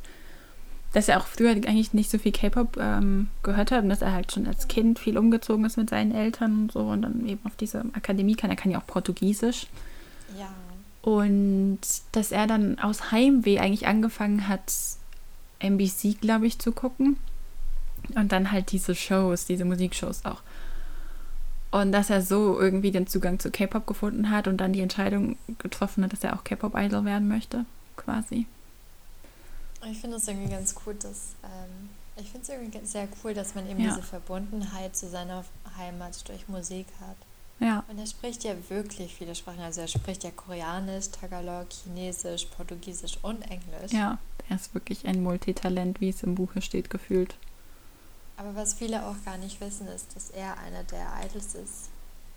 dass 0.93 1.09
er 1.09 1.19
auch 1.19 1.27
früher 1.27 1.51
eigentlich 1.51 1.93
nicht 1.93 2.11
so 2.11 2.19
viel 2.19 2.31
K-Pop 2.31 2.77
ähm, 2.79 3.29
gehört 3.43 3.73
hat 3.73 3.83
und 3.83 3.89
dass 3.89 4.03
er 4.03 4.13
halt 4.13 4.33
schon 4.33 4.47
als 4.47 4.69
Kind 4.69 4.99
viel 4.99 5.19
umgezogen 5.19 5.65
ist 5.65 5.77
mit 5.77 5.91
seinen 5.91 6.15
Eltern 6.15 6.63
und 6.63 6.73
so 6.73 6.81
und 6.81 7.03
dann 7.03 7.27
eben 7.27 7.41
auf 7.45 7.57
diese 7.57 7.85
Akademie 7.95 8.37
kann. 8.37 8.51
Er 8.51 8.57
kann 8.57 8.71
ja 8.71 8.79
auch 8.79 8.87
Portugiesisch. 8.87 9.67
Ja. 10.39 10.53
Und 11.03 11.81
dass 12.13 12.31
er 12.33 12.47
dann 12.47 12.79
aus 12.79 13.11
Heimweh 13.11 13.59
eigentlich 13.59 13.87
angefangen 13.87 14.47
hat, 14.47 14.73
NBC, 15.59 16.21
glaube 16.21 16.47
ich, 16.47 16.59
zu 16.59 16.73
gucken. 16.73 17.17
Und 18.15 18.33
dann 18.33 18.53
halt 18.53 18.71
diese 18.71 18.95
Shows, 18.95 19.47
diese 19.47 19.65
Musikshows 19.65 20.25
auch. 20.25 20.43
Und 21.75 21.91
dass 21.91 22.09
er 22.09 22.23
so 22.23 22.61
irgendwie 22.61 22.93
den 22.93 23.09
Zugang 23.09 23.41
zu 23.41 23.51
K-Pop 23.51 23.85
gefunden 23.85 24.31
hat 24.31 24.47
und 24.47 24.59
dann 24.59 24.73
die 24.73 24.81
Entscheidung 24.81 25.37
getroffen 25.59 26.05
hat, 26.05 26.13
dass 26.13 26.23
er 26.23 26.37
auch 26.37 26.45
K-Pop-Idol 26.45 27.05
werden 27.05 27.27
möchte, 27.27 27.65
quasi. 27.97 28.47
Ich 29.91 29.99
finde 29.99 30.19
es 30.19 30.29
irgendwie 30.29 30.53
ganz 30.53 30.77
cool, 30.87 30.95
dass 30.95 31.35
ähm, 31.43 31.89
ich 32.17 32.31
finde 32.31 32.43
es 32.45 32.49
irgendwie 32.51 32.87
sehr 32.87 33.09
cool, 33.25 33.35
dass 33.35 33.57
man 33.57 33.69
eben 33.69 33.81
ja. 33.81 33.91
diese 33.91 34.03
Verbundenheit 34.03 34.95
zu 34.95 35.09
seiner 35.09 35.45
Heimat 35.77 36.29
durch 36.29 36.47
Musik 36.47 36.87
hat. 37.01 37.17
Ja. 37.59 37.83
Und 37.89 37.99
er 37.99 38.07
spricht 38.07 38.45
ja 38.45 38.55
wirklich 38.69 39.13
viele 39.13 39.35
Sprachen. 39.35 39.63
Also 39.63 39.81
er 39.81 39.89
spricht 39.89 40.23
ja 40.23 40.31
Koreanisch, 40.31 41.09
Tagalog, 41.09 41.67
Chinesisch, 41.71 42.45
Portugiesisch 42.57 43.19
und 43.23 43.43
Englisch. 43.51 43.91
Ja, 43.91 44.19
er 44.49 44.55
ist 44.55 44.75
wirklich 44.75 45.09
ein 45.09 45.25
Multitalent, 45.25 46.01
wie 46.01 46.11
es 46.11 46.23
im 46.23 46.37
Buche 46.37 46.63
steht, 46.63 46.89
gefühlt. 46.89 47.35
Aber 48.37 48.55
was 48.57 48.75
viele 48.75 49.05
auch 49.07 49.17
gar 49.25 49.39
nicht 49.39 49.61
wissen, 49.61 49.87
ist, 49.89 50.15
dass 50.17 50.31
er 50.31 50.59
einer 50.59 50.83
der 50.85 51.07
Idols 51.25 51.55
ist, 51.55 51.91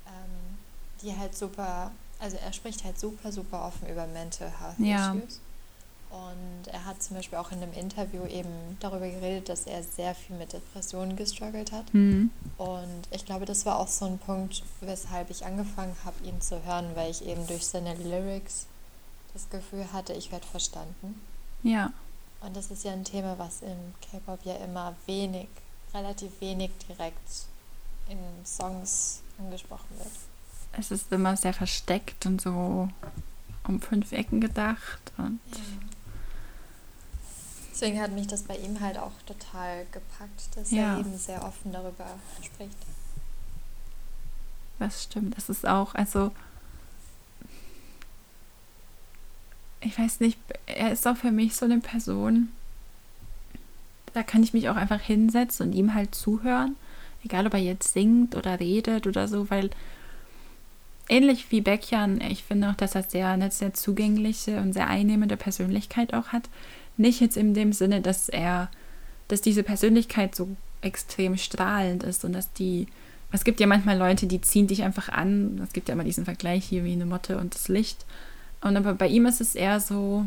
ähm, 0.05 0.57
die 1.01 1.15
halt 1.17 1.35
super, 1.35 1.91
also 2.19 2.37
er 2.37 2.53
spricht 2.53 2.83
halt 2.83 2.99
super, 2.99 3.31
super 3.31 3.65
offen 3.65 3.89
über 3.89 4.05
Mental 4.07 4.51
Health 4.59 4.79
ja. 4.79 5.13
Issues. 5.13 5.41
Und 6.09 6.67
er 6.71 6.85
hat 6.85 7.03
zum 7.03 7.17
Beispiel 7.17 7.37
auch 7.37 7.51
in 7.51 7.61
einem 7.61 7.73
Interview 7.73 8.25
eben 8.25 8.77
darüber 8.79 9.09
geredet, 9.09 9.49
dass 9.49 9.67
er 9.67 9.83
sehr 9.83 10.15
viel 10.15 10.37
mit 10.37 10.53
Depressionen 10.53 11.17
gestruggelt 11.17 11.73
hat. 11.73 11.93
Mhm. 11.93 12.31
Und 12.57 13.07
ich 13.11 13.25
glaube, 13.25 13.45
das 13.45 13.65
war 13.65 13.77
auch 13.77 13.89
so 13.89 14.05
ein 14.05 14.17
Punkt, 14.17 14.63
weshalb 14.79 15.29
ich 15.29 15.45
angefangen 15.45 15.95
habe, 16.05 16.23
ihn 16.23 16.39
zu 16.39 16.63
hören, 16.63 16.91
weil 16.95 17.11
ich 17.11 17.25
eben 17.25 17.45
durch 17.47 17.67
seine 17.67 17.93
Lyrics 17.95 18.67
das 19.33 19.49
Gefühl 19.49 19.91
hatte, 19.91 20.13
ich 20.13 20.31
werde 20.31 20.47
verstanden. 20.47 21.21
Ja. 21.61 21.91
Und 22.39 22.55
das 22.55 22.71
ist 22.71 22.85
ja 22.85 22.93
ein 22.93 23.03
Thema, 23.03 23.37
was 23.37 23.61
im 23.61 23.93
K-Pop 24.09 24.39
ja 24.45 24.55
immer 24.55 24.95
wenig, 25.07 25.49
relativ 25.93 26.31
wenig 26.41 26.71
direkt 26.87 27.45
in 28.09 28.19
Songs 28.45 29.21
angesprochen 29.37 29.97
wird. 29.97 30.11
Es 30.73 30.91
ist 30.91 31.11
immer 31.11 31.35
sehr 31.37 31.53
versteckt 31.53 32.25
und 32.25 32.41
so 32.41 32.89
um 33.67 33.81
fünf 33.81 34.11
Ecken 34.11 34.41
gedacht. 34.41 35.11
Und 35.17 35.39
ja. 35.51 35.59
Deswegen 37.71 38.01
hat 38.01 38.11
mich 38.11 38.27
das 38.27 38.43
bei 38.43 38.57
ihm 38.57 38.79
halt 38.79 38.97
auch 38.97 39.11
total 39.25 39.85
gepackt, 39.91 40.55
dass 40.55 40.71
ja. 40.71 40.93
er 40.93 40.99
eben 40.99 41.17
sehr 41.17 41.43
offen 41.43 41.71
darüber 41.71 42.05
spricht. 42.43 42.77
Das 44.79 45.03
stimmt. 45.03 45.37
Das 45.37 45.49
ist 45.49 45.67
auch, 45.67 45.93
also 45.95 46.31
ich 49.79 49.97
weiß 49.97 50.19
nicht, 50.19 50.39
er 50.65 50.91
ist 50.91 51.07
auch 51.07 51.17
für 51.17 51.31
mich 51.31 51.55
so 51.55 51.65
eine 51.65 51.79
Person, 51.79 52.49
da 54.17 54.23
kann 54.23 54.41
ich 54.41 54.51
mich 54.51 54.67
auch 54.67 54.75
einfach 54.75 54.99
hinsetzen 54.99 55.67
und 55.67 55.73
ihm 55.73 55.93
halt 55.93 56.15
zuhören, 56.15 56.75
egal 57.23 57.45
ob 57.45 57.53
er 57.53 57.59
jetzt 57.59 57.93
singt 57.93 58.35
oder 58.35 58.59
redet 58.59 59.05
oder 59.05 59.27
so, 59.27 59.51
weil 59.51 59.69
ähnlich 61.07 61.51
wie 61.51 61.61
Beckjan, 61.61 62.19
ich 62.21 62.43
finde 62.43 62.69
auch, 62.69 62.75
dass 62.75 62.95
er 62.95 63.03
sehr 63.03 63.27
eine 63.27 63.51
sehr 63.51 63.75
zugängliche 63.75 64.59
und 64.59 64.73
sehr 64.73 64.87
einnehmende 64.87 65.37
Persönlichkeit 65.37 66.15
auch 66.15 66.29
hat. 66.29 66.49
Nicht 66.97 67.21
jetzt 67.21 67.37
in 67.37 67.53
dem 67.53 67.73
Sinne, 67.73 68.01
dass 68.01 68.27
er, 68.27 68.71
dass 69.27 69.41
diese 69.41 69.61
Persönlichkeit 69.61 70.33
so 70.33 70.49
extrem 70.81 71.37
strahlend 71.37 72.03
ist 72.03 72.25
und 72.25 72.33
dass 72.33 72.51
die, 72.53 72.87
es 73.31 73.43
gibt 73.43 73.59
ja 73.59 73.67
manchmal 73.67 73.99
Leute, 73.99 74.25
die 74.25 74.41
ziehen 74.41 74.65
dich 74.65 74.81
einfach 74.81 75.09
an. 75.09 75.61
Es 75.63 75.73
gibt 75.73 75.89
ja 75.89 75.93
immer 75.93 76.03
diesen 76.03 76.25
Vergleich 76.25 76.65
hier 76.65 76.83
wie 76.83 76.93
eine 76.93 77.05
Motte 77.05 77.37
und 77.37 77.53
das 77.53 77.67
Licht. 77.67 78.03
Und 78.61 78.77
aber 78.77 78.95
bei 78.95 79.07
ihm 79.07 79.27
ist 79.27 79.41
es 79.41 79.53
eher 79.53 79.79
so, 79.79 80.25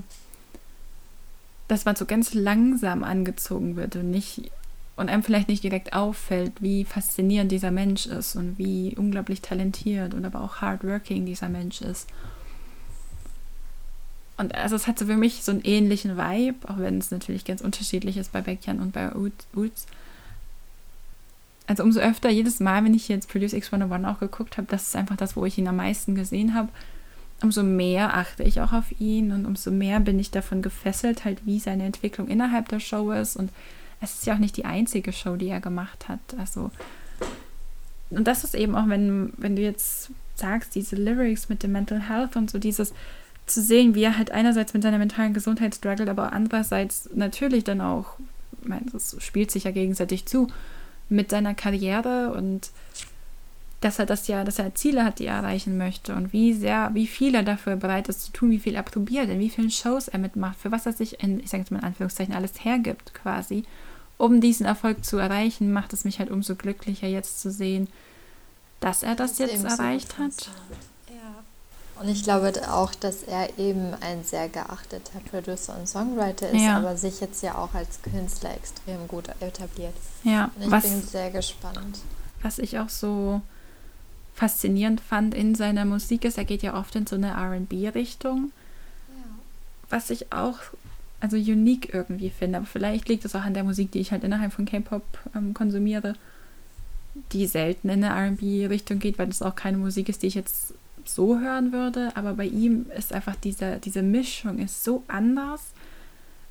dass 1.70 1.84
man 1.84 1.94
so 1.94 2.04
ganz 2.04 2.34
langsam 2.34 3.04
angezogen 3.04 3.76
wird 3.76 3.96
und 3.96 4.10
nicht 4.10 4.50
und 4.96 5.08
einem 5.08 5.22
vielleicht 5.22 5.48
nicht 5.48 5.64
direkt 5.64 5.94
auffällt, 5.94 6.52
wie 6.60 6.84
faszinierend 6.84 7.50
dieser 7.50 7.70
Mensch 7.70 8.06
ist 8.06 8.36
und 8.36 8.58
wie 8.58 8.94
unglaublich 8.98 9.40
talentiert 9.40 10.12
und 10.12 10.26
aber 10.26 10.42
auch 10.42 10.56
hardworking 10.56 11.24
dieser 11.24 11.48
Mensch 11.48 11.80
ist. 11.80 12.08
Und 14.36 14.54
also 14.54 14.76
es 14.76 14.86
hat 14.86 14.98
so 14.98 15.06
für 15.06 15.16
mich 15.16 15.42
so 15.42 15.52
einen 15.52 15.62
ähnlichen 15.62 16.18
Vibe, 16.18 16.68
auch 16.68 16.78
wenn 16.78 16.98
es 16.98 17.10
natürlich 17.10 17.44
ganz 17.44 17.60
unterschiedlich 17.60 18.16
ist 18.16 18.32
bei 18.32 18.42
Beckjan 18.42 18.80
und 18.80 18.92
bei 18.92 19.10
Woods. 19.54 19.86
Also 21.66 21.82
umso 21.82 22.00
öfter, 22.00 22.28
jedes 22.30 22.58
Mal, 22.58 22.84
wenn 22.84 22.94
ich 22.94 23.08
jetzt 23.08 23.30
Produce 23.30 23.54
X101 23.54 24.10
auch 24.10 24.18
geguckt 24.18 24.58
habe, 24.58 24.66
das 24.68 24.88
ist 24.88 24.96
einfach 24.96 25.16
das, 25.16 25.36
wo 25.36 25.46
ich 25.46 25.56
ihn 25.56 25.68
am 25.68 25.76
meisten 25.76 26.14
gesehen 26.14 26.52
habe, 26.54 26.68
umso 27.42 27.62
mehr 27.62 28.14
achte 28.16 28.42
ich 28.42 28.60
auch 28.60 28.72
auf 28.72 29.00
ihn 29.00 29.32
und 29.32 29.46
umso 29.46 29.70
mehr 29.70 30.00
bin 30.00 30.18
ich 30.18 30.30
davon 30.30 30.62
gefesselt, 30.62 31.24
halt 31.24 31.46
wie 31.46 31.58
seine 31.58 31.84
Entwicklung 31.84 32.28
innerhalb 32.28 32.68
der 32.68 32.80
Show 32.80 33.12
ist. 33.12 33.36
Und 33.36 33.50
es 34.00 34.14
ist 34.14 34.26
ja 34.26 34.34
auch 34.34 34.38
nicht 34.38 34.56
die 34.56 34.64
einzige 34.64 35.12
Show, 35.12 35.36
die 35.36 35.48
er 35.48 35.60
gemacht 35.60 36.08
hat. 36.08 36.20
Also 36.38 36.70
und 38.10 38.26
das 38.26 38.44
ist 38.44 38.54
eben 38.54 38.74
auch, 38.74 38.88
wenn, 38.88 39.32
wenn 39.36 39.56
du 39.56 39.62
jetzt 39.62 40.10
sagst, 40.34 40.74
diese 40.74 40.96
Lyrics 40.96 41.48
mit 41.48 41.62
dem 41.62 41.72
Mental 41.72 42.08
Health 42.08 42.36
und 42.36 42.50
so 42.50 42.58
dieses, 42.58 42.92
zu 43.50 43.62
sehen, 43.62 43.94
wie 43.94 44.04
er 44.04 44.16
halt 44.16 44.30
einerseits 44.30 44.74
mit 44.74 44.82
seiner 44.82 44.98
mentalen 44.98 45.34
Gesundheit 45.34 45.74
struggelt, 45.74 46.08
aber 46.08 46.32
andererseits 46.32 47.10
natürlich 47.14 47.64
dann 47.64 47.80
auch, 47.80 48.16
ich 48.62 48.68
meine, 48.68 48.86
das 48.92 49.16
spielt 49.20 49.50
sich 49.50 49.64
ja 49.64 49.70
gegenseitig 49.70 50.26
zu, 50.26 50.48
mit 51.08 51.30
seiner 51.30 51.54
Karriere 51.54 52.32
und 52.32 52.70
dass 53.80 53.98
er 53.98 54.06
das 54.06 54.26
ja, 54.26 54.44
dass 54.44 54.58
er 54.58 54.74
Ziele 54.74 55.04
hat, 55.04 55.18
die 55.18 55.26
er 55.26 55.36
erreichen 55.36 55.78
möchte 55.78 56.14
und 56.14 56.32
wie 56.32 56.52
sehr, 56.52 56.90
wie 56.92 57.06
viel 57.06 57.34
er 57.34 57.42
dafür 57.42 57.76
bereit 57.76 58.08
ist 58.08 58.24
zu 58.24 58.32
tun, 58.32 58.50
wie 58.50 58.58
viel 58.58 58.74
er 58.74 58.82
probiert, 58.82 59.28
in 59.30 59.40
wie 59.40 59.48
vielen 59.48 59.70
Shows 59.70 60.08
er 60.08 60.18
mitmacht, 60.18 60.58
für 60.58 60.70
was 60.70 60.84
er 60.86 60.92
sich 60.92 61.22
in, 61.22 61.40
ich 61.40 61.48
sage 61.48 61.62
jetzt 61.62 61.70
mal 61.70 61.78
in 61.78 61.84
Anführungszeichen, 61.84 62.34
alles 62.34 62.62
hergibt 62.62 63.14
quasi, 63.14 63.64
um 64.18 64.40
diesen 64.42 64.66
Erfolg 64.66 65.04
zu 65.04 65.16
erreichen, 65.16 65.72
macht 65.72 65.94
es 65.94 66.04
mich 66.04 66.18
halt 66.18 66.30
umso 66.30 66.56
glücklicher 66.56 67.08
jetzt 67.08 67.40
zu 67.40 67.50
sehen, 67.50 67.88
dass 68.80 69.02
er 69.02 69.14
das, 69.14 69.36
das 69.36 69.50
jetzt 69.50 69.64
erreicht 69.64 70.18
hat. 70.18 70.50
Und 72.00 72.08
ich 72.08 72.22
glaube 72.22 72.50
auch, 72.70 72.94
dass 72.94 73.24
er 73.24 73.58
eben 73.58 73.92
ein 74.00 74.24
sehr 74.24 74.48
geachteter 74.48 75.20
Producer 75.30 75.76
und 75.78 75.86
Songwriter 75.86 76.48
ist, 76.48 76.62
ja. 76.62 76.78
aber 76.78 76.96
sich 76.96 77.20
jetzt 77.20 77.42
ja 77.42 77.56
auch 77.56 77.74
als 77.74 78.00
Künstler 78.00 78.54
extrem 78.54 79.06
gut 79.06 79.28
etabliert. 79.40 79.92
Ja, 80.24 80.50
und 80.56 80.62
ich 80.64 80.70
was, 80.70 80.84
bin 80.84 81.02
sehr 81.02 81.30
gespannt. 81.30 81.98
Was 82.40 82.58
ich 82.58 82.78
auch 82.78 82.88
so 82.88 83.42
faszinierend 84.40 85.02
fand 85.02 85.34
in 85.34 85.54
seiner 85.54 85.84
Musik 85.84 86.24
ist, 86.24 86.38
er 86.38 86.46
geht 86.46 86.62
ja 86.62 86.72
oft 86.74 86.96
in 86.96 87.06
so 87.06 87.14
eine 87.16 87.34
RB-Richtung, 87.36 88.52
Ja. 89.10 89.24
was 89.90 90.08
ich 90.08 90.32
auch 90.32 90.58
also 91.20 91.36
unique 91.36 91.92
irgendwie 91.92 92.30
finde. 92.30 92.56
Aber 92.56 92.66
vielleicht 92.66 93.06
liegt 93.10 93.26
es 93.26 93.36
auch 93.36 93.42
an 93.42 93.52
der 93.52 93.64
Musik, 93.64 93.92
die 93.92 93.98
ich 94.00 94.12
halt 94.12 94.24
innerhalb 94.24 94.54
von 94.54 94.64
K-Pop 94.64 95.02
ähm, 95.36 95.52
konsumiere, 95.52 96.14
die 97.32 97.46
selten 97.46 97.90
in 97.90 98.02
eine 98.02 98.30
RB-Richtung 98.32 98.98
geht, 98.98 99.18
weil 99.18 99.26
das 99.26 99.42
auch 99.42 99.54
keine 99.54 99.76
Musik 99.76 100.08
ist, 100.08 100.22
die 100.22 100.28
ich 100.28 100.34
jetzt 100.36 100.72
so 101.04 101.38
hören 101.38 101.70
würde. 101.72 102.16
Aber 102.16 102.32
bei 102.32 102.46
ihm 102.46 102.86
ist 102.96 103.12
einfach 103.12 103.36
diese, 103.36 103.76
diese 103.84 104.00
Mischung 104.00 104.58
ist 104.58 104.82
so 104.84 105.02
anders. 105.06 105.60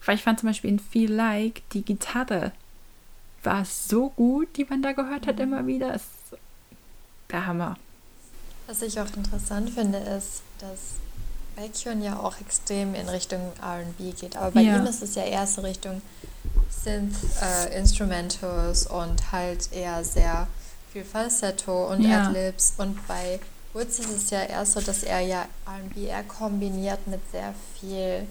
Weil 0.05 0.13
ich 0.15 0.21
fand 0.21 0.39
zum 0.39 0.49
Beispiel 0.49 0.69
in 0.69 0.77
Feel 0.79 1.11
Like 1.11 1.63
die 1.71 1.81
Gitarre 1.81 2.51
war 3.41 3.65
so 3.65 4.09
gut, 4.11 4.49
die 4.57 4.65
man 4.65 4.83
da 4.83 4.91
gehört 4.91 5.25
hat 5.25 5.39
immer 5.39 5.65
wieder. 5.65 5.95
Es, 5.95 6.03
der 7.31 7.45
Hammer. 7.45 7.77
Was 8.67 8.81
ich 8.81 8.99
auch 8.99 9.07
interessant 9.15 9.69
finde, 9.71 9.97
ist, 9.99 10.41
dass 10.59 10.79
Baekhyun 11.55 12.01
ja 12.03 12.19
auch 12.19 12.39
extrem 12.39 12.93
in 12.95 13.09
Richtung 13.09 13.51
R&B 13.61 14.11
geht. 14.11 14.35
Aber 14.37 14.51
bei 14.51 14.61
Ja. 14.61 14.77
ihm 14.77 14.85
ist 14.85 15.01
es 15.01 15.15
ja 15.15 15.23
eher 15.23 15.45
so 15.47 15.61
Richtung 15.61 16.01
Synth, 16.83 17.15
äh, 17.41 17.77
Instrumentals 17.77 18.87
und 18.87 19.31
halt 19.31 19.71
eher 19.73 20.03
sehr 20.03 20.47
viel 20.93 21.03
Falsetto 21.03 21.91
und 21.91 22.01
Ja. 22.03 22.27
Adlibs. 22.27 22.73
Und 22.77 23.05
bei 23.07 23.39
Woods 23.73 23.99
ist 23.99 24.09
es 24.09 24.29
ja 24.29 24.43
eher 24.43 24.65
so, 24.65 24.79
dass 24.81 25.03
er 25.03 25.19
ja 25.19 25.45
R&B 25.65 26.05
eher 26.05 26.23
kombiniert 26.23 27.05
mit 27.07 27.19
sehr 27.31 27.53
viel, 27.79 28.25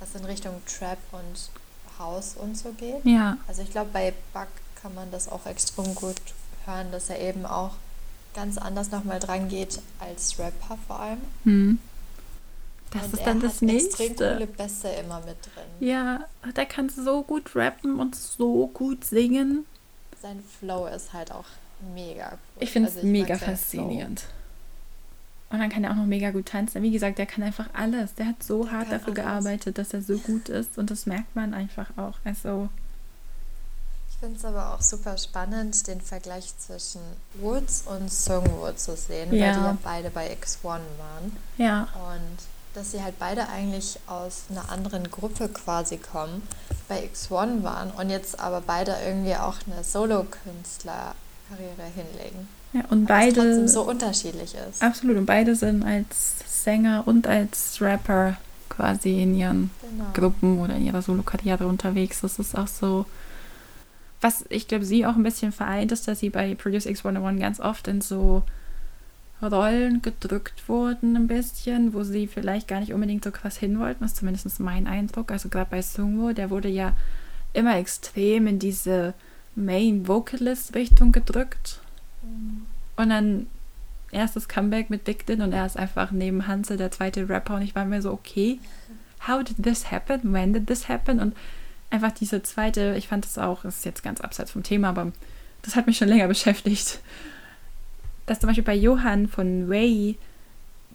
was 0.00 0.14
in 0.20 0.24
Richtung 0.24 0.60
Trap 0.66 0.98
und 1.12 1.50
House 1.98 2.34
und 2.36 2.58
so 2.58 2.70
geht. 2.72 3.04
Ja, 3.04 3.38
Also 3.46 3.62
ich 3.62 3.70
glaube, 3.70 3.90
bei 3.92 4.12
Buck 4.32 4.48
kann 4.82 4.94
man 4.94 5.10
das 5.12 5.28
auch 5.28 5.46
extrem 5.46 5.94
gut 5.94 6.16
hören, 6.66 6.90
dass 6.92 7.08
er 7.08 7.20
eben 7.20 7.46
auch 7.46 7.70
ganz 8.34 8.58
anders 8.58 8.90
nochmal 8.90 9.20
dran 9.20 9.48
geht 9.48 9.80
als 10.00 10.38
Rapper 10.38 10.76
vor 10.86 11.00
allem. 11.00 11.18
hm. 11.44 11.78
das 12.90 13.04
Und 13.04 13.12
ist 13.14 13.20
er 13.20 13.24
dann 13.26 13.40
das 13.40 13.60
hat 13.60 13.68
extrem 13.70 14.06
nächste. 14.08 14.32
coole 14.34 14.46
Bässe 14.46 14.88
immer 14.88 15.20
mit 15.20 15.36
drin. 15.46 15.64
Ja, 15.88 16.24
der 16.56 16.66
kann 16.66 16.88
so 16.88 17.22
gut 17.22 17.54
rappen 17.56 17.98
und 18.00 18.14
so 18.14 18.66
gut 18.68 19.04
singen. 19.04 19.64
Sein 20.20 20.42
Flow 20.58 20.86
ist 20.86 21.12
halt 21.12 21.32
auch 21.32 21.44
mega 21.94 22.32
cool. 22.32 22.38
Ich 22.60 22.70
finde 22.70 22.88
es 22.88 22.96
Also 22.96 23.06
mega 23.08 23.36
faszinierend. 23.36 24.24
Und 25.50 25.60
dann 25.60 25.68
kann 25.70 25.84
er 25.84 25.90
auch 25.92 25.96
noch 25.96 26.06
mega 26.06 26.30
gut 26.30 26.46
tanzen. 26.46 26.82
Wie 26.82 26.90
gesagt, 26.90 27.18
der 27.18 27.26
kann 27.26 27.44
einfach 27.44 27.68
alles. 27.74 28.14
Der 28.14 28.26
hat 28.26 28.42
so 28.42 28.64
Der 28.64 28.72
hart 28.72 28.90
dafür 28.90 29.08
alles. 29.12 29.14
gearbeitet, 29.14 29.78
dass 29.78 29.92
er 29.92 30.02
so 30.02 30.18
gut 30.18 30.48
ist. 30.48 30.78
Und 30.78 30.90
das 30.90 31.06
merkt 31.06 31.36
man 31.36 31.54
einfach 31.54 31.86
auch. 31.96 32.14
Also, 32.24 32.68
finde 34.24 34.38
es 34.38 34.44
aber 34.44 34.74
auch 34.74 34.80
super 34.82 35.16
spannend, 35.18 35.86
den 35.86 36.00
Vergleich 36.00 36.52
zwischen 36.58 37.00
Woods 37.34 37.84
und 37.86 38.10
Sungwoo 38.10 38.72
zu 38.74 38.96
sehen, 38.96 39.30
weil 39.30 39.38
Ja. 39.38 39.52
die 39.52 39.60
ja 39.60 39.76
beide 39.82 40.10
bei 40.10 40.32
X1 40.32 40.80
waren. 40.98 41.36
ja. 41.58 41.82
Und 41.94 42.38
dass 42.74 42.90
sie 42.90 43.00
halt 43.02 43.18
beide 43.20 43.48
eigentlich 43.50 43.98
aus 44.08 44.44
einer 44.50 44.68
anderen 44.70 45.08
Gruppe 45.10 45.48
quasi 45.48 45.96
kommen, 45.98 46.42
bei 46.88 47.04
X1 47.04 47.62
waren 47.62 47.90
und 47.92 48.10
jetzt 48.10 48.40
aber 48.40 48.60
beide 48.60 48.96
irgendwie 49.06 49.36
auch 49.36 49.54
eine 49.70 49.84
Solo-Künstler-Karriere 49.84 51.84
hinlegen. 51.94 52.48
ja 52.72 52.82
und 52.90 53.08
Weil 53.08 53.28
es 53.28 53.34
beide. 53.36 53.68
so 53.68 53.82
unterschiedlich 53.82 54.54
ist. 54.68 54.82
Absolut. 54.82 55.16
Und 55.18 55.26
beide 55.26 55.54
sind 55.54 55.84
als 55.84 56.34
Sänger 56.64 57.04
und 57.06 57.28
als 57.28 57.80
Rapper 57.80 58.36
quasi 58.68 59.22
in 59.22 59.36
ihren 59.36 59.70
Genau. 59.82 60.06
Gruppen 60.12 60.58
oder 60.60 60.74
in 60.74 60.84
ihrer 60.86 61.00
Solo-Karriere 61.02 61.68
unterwegs. 61.68 62.22
Das 62.22 62.40
ist 62.40 62.58
auch 62.58 62.66
so, 62.66 63.06
was 64.24 64.46
ich 64.48 64.68
glaube, 64.68 64.86
sie 64.86 65.04
auch 65.04 65.16
ein 65.16 65.22
bisschen 65.22 65.52
vereint, 65.52 65.92
ist, 65.92 66.08
dass 66.08 66.20
sie 66.20 66.30
bei 66.30 66.54
Produce 66.54 66.86
X101 66.86 67.38
ganz 67.38 67.60
oft 67.60 67.86
in 67.88 68.00
so 68.00 68.42
Rollen 69.42 70.00
gedrückt 70.00 70.66
wurden, 70.66 71.14
ein 71.14 71.26
bisschen, 71.26 71.92
wo 71.92 72.04
sie 72.04 72.26
vielleicht 72.26 72.66
gar 72.66 72.80
nicht 72.80 72.94
unbedingt 72.94 73.22
so 73.22 73.30
krass 73.30 73.58
hin 73.58 73.78
wollten. 73.78 74.02
Ist 74.02 74.16
zumindest 74.16 74.58
mein 74.60 74.86
Eindruck. 74.86 75.30
Also 75.30 75.50
gerade 75.50 75.70
bei 75.70 75.82
Sungwoo, 75.82 76.32
der 76.32 76.48
wurde 76.48 76.70
ja 76.70 76.96
immer 77.52 77.76
extrem 77.76 78.46
in 78.46 78.58
diese 78.58 79.12
Main-Vocalist-Richtung 79.56 81.12
gedrückt. 81.12 81.80
Mhm. 82.22 82.64
Und 82.96 83.10
dann 83.10 83.46
erstes 84.10 84.48
Comeback 84.48 84.88
mit 84.88 85.04
Big 85.04 85.26
Din 85.26 85.42
und 85.42 85.52
er 85.52 85.66
ist 85.66 85.76
einfach 85.76 86.12
neben 86.12 86.46
Hansel 86.46 86.78
der 86.78 86.90
zweite 86.90 87.28
Rapper 87.28 87.56
und 87.56 87.62
ich 87.62 87.74
war 87.74 87.84
mir 87.84 88.00
so, 88.00 88.10
okay, 88.10 88.58
how 89.28 89.44
did 89.44 89.62
this 89.62 89.90
happen? 89.90 90.32
When 90.32 90.54
did 90.54 90.66
this 90.66 90.88
happen? 90.88 91.20
Und 91.20 91.36
einfach 91.94 92.12
diese 92.12 92.42
zweite, 92.42 92.94
ich 92.98 93.08
fand 93.08 93.24
das 93.24 93.38
auch, 93.38 93.62
das 93.62 93.78
ist 93.78 93.84
jetzt 93.84 94.02
ganz 94.02 94.20
abseits 94.20 94.50
vom 94.50 94.62
Thema, 94.62 94.90
aber 94.90 95.12
das 95.62 95.76
hat 95.76 95.86
mich 95.86 95.96
schon 95.96 96.08
länger 96.08 96.28
beschäftigt. 96.28 97.00
Dass 98.26 98.40
zum 98.40 98.48
Beispiel 98.48 98.64
bei 98.64 98.74
Johann 98.74 99.28
von 99.28 99.68
Way, 99.68 100.18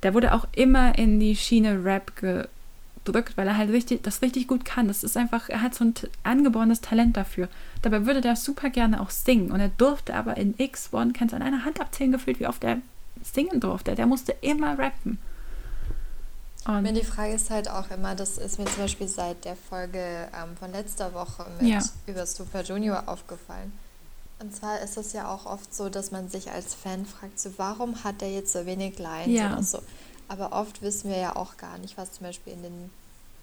der 0.03 0.13
wurde 0.13 0.33
auch 0.33 0.47
immer 0.53 0.97
in 0.97 1.19
die 1.19 1.35
Schiene 1.35 1.83
Rap 1.83 2.15
gedrückt, 2.15 3.37
weil 3.37 3.47
er 3.47 3.57
halt 3.57 3.71
richtig, 3.71 4.03
das 4.03 4.21
richtig 4.21 4.47
gut 4.47 4.65
kann. 4.65 4.87
Das 4.87 5.03
ist 5.03 5.17
einfach, 5.17 5.49
er 5.49 5.61
hat 5.61 5.75
so 5.75 5.85
ein 5.85 5.93
angeborenes 6.23 6.81
Talent 6.81 7.17
dafür. 7.17 7.49
Dabei 7.81 8.05
würde 8.05 8.21
der 8.21 8.35
super 8.35 8.69
gerne 8.69 9.01
auch 9.01 9.09
singen. 9.09 9.51
Und 9.51 9.59
er 9.59 9.69
durfte 9.69 10.15
aber 10.15 10.37
in 10.37 10.55
X1, 10.55 11.13
kannst 11.13 11.33
du 11.33 11.35
an 11.35 11.43
einer 11.43 11.65
Hand 11.65 11.79
abzählen 11.79 12.11
gefühlt, 12.11 12.39
wie 12.39 12.47
oft 12.47 12.63
er 12.63 12.79
singen 13.21 13.59
durfte. 13.59 13.95
Der 13.95 14.05
musste 14.05 14.35
immer 14.41 14.79
rappen. 14.79 15.19
Mir 16.67 16.77
Und 16.89 16.95
die 16.95 17.03
Frage 17.03 17.33
ist 17.33 17.49
halt 17.49 17.69
auch 17.69 17.89
immer, 17.89 18.15
das 18.15 18.37
ist 18.37 18.59
mir 18.59 18.65
zum 18.65 18.83
Beispiel 18.83 19.07
seit 19.07 19.43
der 19.45 19.55
Folge 19.55 19.99
ähm, 19.99 20.55
von 20.59 20.71
letzter 20.71 21.13
Woche 21.13 21.45
mit 21.59 21.67
Ja. 21.69 21.79
über 22.05 22.25
Super 22.25 22.61
Junior 22.63 23.03
aufgefallen. 23.07 23.71
Und 24.39 24.55
zwar 24.55 24.79
ist 24.81 24.95
es 24.97 25.13
ja 25.13 25.33
auch 25.33 25.45
oft 25.45 25.73
so, 25.73 25.89
dass 25.89 26.11
man 26.11 26.29
sich 26.29 26.51
als 26.51 26.73
Fan 26.73 27.05
fragt, 27.05 27.39
so 27.39 27.51
warum 27.57 28.03
hat 28.03 28.21
der 28.21 28.31
jetzt 28.31 28.53
so 28.53 28.65
wenig 28.65 28.99
Lines 28.99 29.37
Ja. 29.39 29.53
oder 29.53 29.63
so. 29.63 29.79
Aber 30.27 30.51
oft 30.53 30.81
wissen 30.81 31.09
wir 31.09 31.17
ja 31.17 31.35
auch 31.35 31.57
gar 31.57 31.77
nicht, 31.79 31.97
was 31.97 32.11
zum 32.11 32.27
Beispiel 32.27 32.53
in 32.53 32.61
den, 32.63 32.89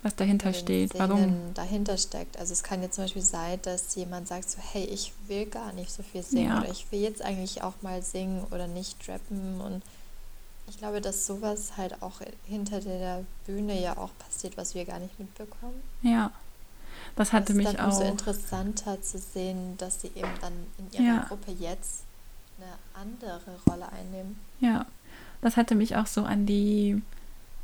was 0.03 0.15
dahinter 0.15 0.55
steht, 0.55 0.91
Szenen 0.91 1.09
warum. 1.11 1.55
dahinter 1.55 1.99
steckt. 1.99 2.39
Also 2.39 2.53
es 2.53 2.63
kann 2.63 2.81
jetzt 2.83 2.95
zum 2.95 3.05
Beispiel 3.05 3.23
sein, 3.23 3.59
dass 3.63 3.95
jemand 3.97 4.29
sagt 4.29 4.49
so, 4.51 4.59
hey, 4.73 4.85
ich 4.85 5.13
will 5.27 5.47
gar 5.47 5.73
nicht 5.73 5.91
so 5.91 6.03
viel 6.03 6.23
singen 6.23 6.49
Ja. 6.51 6.61
oder 6.61 6.71
ich 6.71 6.87
will 6.93 7.01
jetzt 7.01 7.23
eigentlich 7.23 7.63
auch 7.63 7.75
mal 7.83 8.03
singen 8.03 8.45
oder 8.53 8.67
nicht 8.69 9.09
rappen 9.09 9.61
und 9.61 9.83
ich 10.69 10.79
glaube, 10.79 11.01
dass 11.01 11.27
sowas 11.27 11.77
halt 11.77 12.03
auch 12.03 12.21
hinter 12.45 12.81
der 12.81 13.25
Bühne 13.47 13.81
ja 13.81 13.97
auch 13.97 14.11
passiert, 14.19 14.57
was 14.57 14.75
wir 14.75 14.85
gar 14.85 14.99
nicht 14.99 15.19
mitbekommen. 15.19 15.81
Ja. 16.03 16.31
Das 17.15 17.33
hatte 17.33 17.53
es 17.53 17.59
ist 17.59 17.65
mich 17.65 17.77
dann 17.77 17.91
auch. 17.91 18.01
interessanter 18.01 19.01
zu 19.01 19.19
sehen, 19.19 19.77
dass 19.79 20.01
sie 20.03 20.09
eben 20.09 20.29
dann 20.41 20.53
in 20.79 20.93
ihrer 20.93 21.17
Ja. 21.17 21.25
Gruppe 21.29 21.53
jetzt 21.53 22.05
eine 22.59 22.73
andere 22.95 23.41
Rolle 23.69 23.91
einnehmen. 23.93 24.39
Ja, 24.61 24.87
das 25.41 25.57
hatte 25.57 25.75
mich 25.75 25.97
auch 25.97 26.07
so 26.07 26.25
an 26.25 26.47
die, 26.47 27.01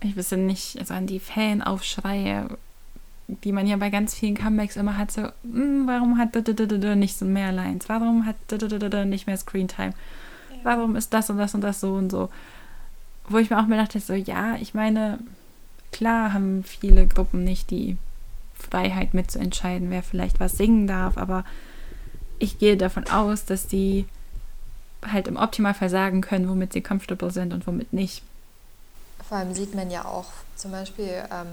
ich 0.01 0.17
weiß 0.17 0.33
nicht, 0.33 0.79
also 0.79 0.95
an 0.95 1.07
die 1.07 1.21
Fanaufschreie, 1.21 2.57
die 3.29 3.53
man 3.53 3.67
ja 3.67 3.77
bei 3.77 3.91
ganz 3.91 4.15
vielen 4.15 4.37
Comebacks 4.37 4.77
immer 4.77 4.97
hat, 4.99 5.11
so, 5.11 5.23
"Hm, 5.43 5.87
warum 5.87 6.19
hat 6.19 6.35
nicht 6.35 7.17
so 7.19 7.25
mehr 7.25 7.53
Lines? 7.53 7.89
Warum 7.89 8.27
hat 8.27 8.37
nicht 9.07 9.27
mehr 9.27 9.37
Screentime? 9.37 9.95
Warum 10.63 10.97
ist 10.97 11.13
das 11.13 11.31
und 11.31 11.39
das 11.39 11.55
und 11.55 11.63
das 11.63 11.81
so 11.81 11.95
und 11.95 12.11
so? 12.11 12.29
Wo 13.29 13.39
ich 13.39 13.51
mir 13.51 13.59
auch 13.61 13.67
mir 13.67 13.77
dachte, 13.77 14.01
so, 14.01 14.13
ja, 14.15 14.57
ich 14.57 14.75
meine, 14.75 15.19
klar 15.93 16.33
haben 16.33 16.65
viele 16.65 17.07
Gruppen 17.07 17.45
nicht 17.45 17.71
die 17.71 17.97
Freiheit 18.55 19.15
mitzuentscheiden, 19.15 19.91
wer 19.91 20.03
vielleicht 20.03 20.41
was 20.41 20.57
singen 20.57 20.87
darf, 20.87 21.17
aber 21.19 21.45
ich 22.39 22.59
gehe 22.59 22.77
davon 22.77 23.07
aus, 23.09 23.45
dass 23.45 23.67
die 23.67 24.07
halt 25.07 25.27
im 25.29 25.37
Optimalfall 25.37 25.89
sagen 25.91 26.21
können, 26.21 26.49
womit 26.49 26.73
sie 26.73 26.81
comfortable 26.81 27.31
sind 27.31 27.53
und 27.53 27.67
womit 27.67 27.93
nicht. 27.93 28.23
Vor 29.29 29.39
allem 29.39 29.55
sieht 29.55 29.75
man 29.75 29.91
ja 29.91 30.05
auch 30.05 30.27
zum 30.57 30.71
Beispiel, 30.73 31.09
ähm, 31.33 31.49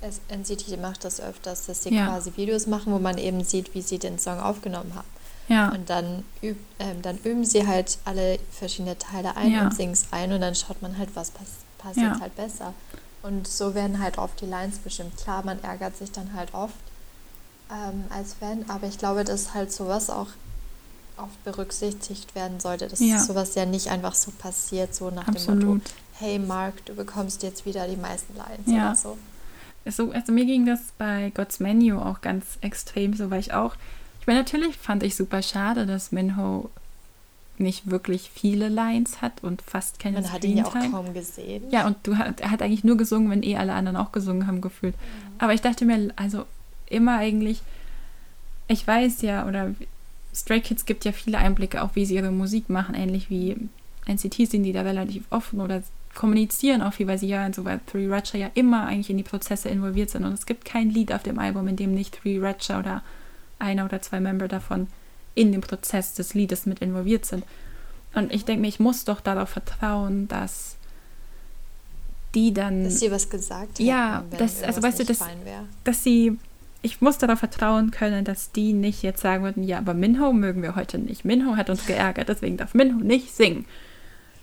es- 0.00 0.20
NCT 0.28 0.76
macht 0.80 1.04
das 1.04 1.20
öfters, 1.20 1.66
dass 1.66 1.82
sie 1.82 1.94
Ja. 1.94 2.06
quasi 2.06 2.32
Videos 2.36 2.66
machen, 2.66 2.92
wo 2.92 2.98
man 2.98 3.18
eben 3.18 3.42
sieht, 3.44 3.74
wie 3.74 3.82
sie 3.82 3.98
den 3.98 4.18
Song 4.18 4.38
aufgenommen 4.40 4.92
haben. 4.94 5.06
Ja, 5.48 5.70
Und 5.70 5.88
dann, 5.90 6.24
üb, 6.42 6.56
ähm, 6.78 7.00
dann 7.02 7.18
üben 7.24 7.44
sie 7.44 7.66
halt 7.66 7.98
alle 8.04 8.38
verschiedene 8.50 8.98
Teile 8.98 9.36
ein 9.36 9.52
Ja. 9.52 9.62
und 9.64 9.74
singen 9.74 9.92
es 9.92 10.06
ein 10.12 10.32
und 10.32 10.40
dann 10.40 10.54
schaut 10.54 10.82
man 10.82 10.98
halt, 10.98 11.10
was 11.14 11.30
pass 11.30 11.48
passiert 11.78 12.14
Ja. 12.16 12.20
halt 12.20 12.36
besser. 12.36 12.74
Und 13.22 13.46
so 13.48 13.74
werden 13.74 14.00
halt 14.00 14.18
oft 14.18 14.40
die 14.40 14.46
Lines 14.46 14.78
bestimmt. 14.78 15.16
Klar, 15.16 15.44
man 15.44 15.62
ärgert 15.62 15.96
sich 15.96 16.10
dann 16.12 16.32
halt 16.34 16.52
oft 16.54 16.74
ähm, 17.70 18.04
als 18.10 18.34
Fan, 18.34 18.64
aber 18.68 18.86
ich 18.86 18.98
glaube, 18.98 19.24
dass 19.24 19.54
halt 19.54 19.72
sowas 19.72 20.08
auch 20.10 20.28
oft 21.16 21.44
berücksichtigt 21.44 22.34
werden 22.34 22.60
sollte, 22.60 22.88
dass 22.88 23.00
Ja. 23.00 23.18
sowas 23.18 23.54
ja 23.54 23.66
nicht 23.66 23.88
einfach 23.88 24.14
so 24.14 24.30
passiert, 24.32 24.94
so 24.94 25.10
nach 25.10 25.24
dem 25.24 25.34
Motto, 25.44 25.52
absolut. 25.52 25.82
hey 26.18 26.38
Mark, 26.38 26.84
du 26.86 26.94
bekommst 26.94 27.42
jetzt 27.42 27.64
wieder 27.66 27.86
die 27.88 27.96
meisten 27.96 28.36
Lines 28.36 28.66
Ja. 28.66 28.90
oder 28.90 28.96
so. 28.96 29.18
So, 29.86 30.10
also 30.12 30.32
mir 30.32 30.44
ging 30.44 30.66
das 30.66 30.80
bei 30.98 31.30
God's 31.34 31.60
Menu 31.60 31.98
auch 31.98 32.20
ganz 32.20 32.58
extrem 32.60 33.14
so, 33.14 33.30
weil 33.30 33.40
ich 33.40 33.52
auch, 33.52 33.74
meine, 34.28 34.40
natürlich 34.40 34.76
fand 34.76 35.02
ich 35.02 35.16
super 35.16 35.42
schade, 35.42 35.86
dass 35.86 36.12
Minho 36.12 36.70
nicht 37.58 37.90
wirklich 37.90 38.30
viele 38.32 38.68
Lines 38.68 39.20
hat 39.20 39.42
und 39.42 39.62
fast 39.62 39.98
keine 39.98 40.20
Man 40.20 40.32
hat 40.32 40.44
ihn 40.44 40.58
ja 40.58 40.66
auch 40.66 40.74
kaum 40.74 41.12
gesehen. 41.12 41.64
Ja, 41.70 41.86
und 41.86 41.96
du 42.04 42.16
hat, 42.16 42.40
er 42.40 42.52
hat 42.52 42.62
eigentlich 42.62 42.84
nur 42.84 42.96
gesungen, 42.96 43.30
wenn 43.30 43.42
eh 43.42 43.56
alle 43.56 43.72
anderen 43.72 43.96
auch 43.96 44.12
gesungen 44.12 44.46
haben, 44.46 44.60
gefühlt. 44.60 44.94
Aber 45.38 45.54
ich 45.54 45.60
dachte 45.60 45.84
mir, 45.84 46.12
also 46.14 46.44
immer 46.86 47.18
eigentlich, 47.18 47.62
ich 48.68 48.86
weiß 48.86 49.22
ja, 49.22 49.46
oder 49.46 49.74
Stray 50.32 50.60
Kids 50.60 50.86
gibt 50.86 51.04
ja 51.04 51.10
viele 51.10 51.38
Einblicke 51.38 51.82
auch, 51.82 51.90
wie 51.94 52.06
sie 52.06 52.14
ihre 52.14 52.30
Musik 52.30 52.68
machen, 52.68 52.94
ähnlich 52.94 53.28
wie 53.28 53.56
NCT 54.06 54.48
sind 54.48 54.62
die 54.62 54.72
da 54.72 54.82
relativ 54.82 55.24
offen 55.30 55.60
oder 55.60 55.82
kommunizieren 56.14 56.82
auch 56.82 56.92
viel, 56.92 57.06
weil 57.06 57.18
sie 57.18 57.28
ja 57.28 57.44
in 57.44 57.52
so 57.52 57.64
weit 57.64 57.86
Three 57.86 58.08
Ratcher 58.08 58.38
ja 58.38 58.50
immer 58.54 58.86
eigentlich 58.86 59.10
in 59.10 59.16
die 59.16 59.22
Prozesse 59.22 59.68
involviert 59.68 60.10
sind. 60.10 60.24
Und 60.24 60.32
es 60.32 60.46
gibt 60.46 60.64
kein 60.64 60.90
Lied 60.90 61.12
auf 61.12 61.22
dem 61.22 61.38
Album, 61.38 61.68
in 61.68 61.76
dem 61.76 61.94
nicht 61.94 62.20
Three 62.20 62.38
Ratcher 62.38 62.78
oder 62.78 63.02
einer 63.58 63.84
oder 63.84 64.00
zwei 64.02 64.20
Member 64.20 64.48
davon 64.48 64.88
in 65.34 65.52
dem 65.52 65.60
Prozess 65.60 66.14
des 66.14 66.34
Liedes 66.34 66.66
mit 66.66 66.80
involviert 66.80 67.24
sind. 67.24 67.44
Und 68.14 68.32
ich 68.32 68.44
denke 68.44 68.62
mir, 68.62 68.68
ich 68.68 68.80
muss 68.80 69.04
doch 69.04 69.20
darauf 69.20 69.48
vertrauen, 69.48 70.28
dass 70.28 70.76
die 72.34 72.52
dann. 72.52 72.84
Dass 72.84 73.00
sie 73.00 73.10
was 73.10 73.30
gesagt 73.30 73.78
haben. 73.78 73.86
Ja, 73.86 74.24
das, 74.36 74.62
also 74.62 74.82
weißt 74.82 75.00
du, 75.00 75.04
dass, 75.04 75.20
dass 75.84 76.02
sie. 76.02 76.38
Ich 76.80 77.00
muss 77.00 77.18
darauf 77.18 77.40
vertrauen 77.40 77.90
können, 77.90 78.24
dass 78.24 78.52
die 78.52 78.72
nicht 78.72 79.02
jetzt 79.02 79.20
sagen 79.20 79.42
würden, 79.42 79.64
ja, 79.64 79.78
aber 79.78 79.94
Minho 79.94 80.32
mögen 80.32 80.62
wir 80.62 80.76
heute 80.76 80.98
nicht. 80.98 81.24
Minho 81.24 81.56
hat 81.56 81.70
uns 81.70 81.84
geärgert, 81.86 82.28
deswegen 82.28 82.56
darf 82.56 82.72
Minho 82.72 82.98
nicht 82.98 83.34
singen. 83.34 83.66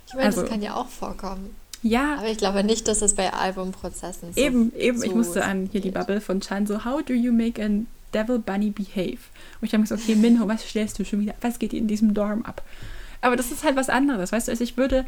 Ich 0.06 0.14
meine, 0.14 0.26
also, 0.26 0.42
das 0.42 0.50
kann 0.50 0.62
ja 0.62 0.76
auch 0.76 0.90
vorkommen. 0.90 1.56
Ja. 1.82 2.18
Aber 2.18 2.28
ich 2.28 2.38
glaube 2.38 2.66
nicht, 2.66 2.90
dass 2.90 3.02
es 3.02 3.16
bei 3.16 3.32
Albumprozessen 3.32 4.34
so 4.34 4.42
Eben, 4.42 4.76
eben. 4.76 4.98
So 4.98 5.06
ich 5.06 5.16
musste 5.16 5.46
an 5.46 5.70
hier 5.72 5.80
geht. 5.80 5.86
die 5.86 5.92
Bubble 5.92 6.20
von 6.20 6.42
Chan 6.42 6.68
so, 6.68 6.84
how 6.84 7.02
do 7.02 7.14
you 7.14 7.32
make 7.32 7.64
a 7.64 7.70
devil 8.16 8.40
bunny 8.40 8.72
behave? 8.72 9.20
Und 9.60 9.68
ich 9.68 9.74
habe 9.74 9.82
mir 9.82 9.88
so, 9.88 9.96
okay, 9.96 10.16
Minho, 10.16 10.48
was 10.48 10.68
stellst 10.68 10.98
du 10.98 11.06
schon 11.06 11.22
wieder? 11.22 11.36
Was 11.42 11.60
geht 11.60 11.74
in 11.74 11.88
diesem 11.88 12.14
Dorm 12.14 12.44
ab? 12.44 12.64
Aber 13.22 13.36
das 13.36 13.52
ist 13.52 13.64
halt 13.64 13.76
was 13.76 13.90
anderes, 13.90 14.32
weißt 14.32 14.48
du? 14.48 14.52
Also 14.52 14.64
ich 14.64 14.78
würde, 14.78 15.06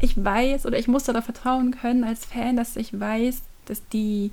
ich 0.00 0.22
weiß 0.22 0.66
oder 0.66 0.78
ich 0.78 0.88
muss 0.88 1.04
darauf 1.04 1.24
vertrauen 1.24 1.70
können 1.70 2.04
als 2.04 2.24
Fan, 2.24 2.56
dass 2.56 2.76
ich 2.76 2.98
weiß, 2.98 3.42
dass 3.66 3.88
die, 3.88 4.30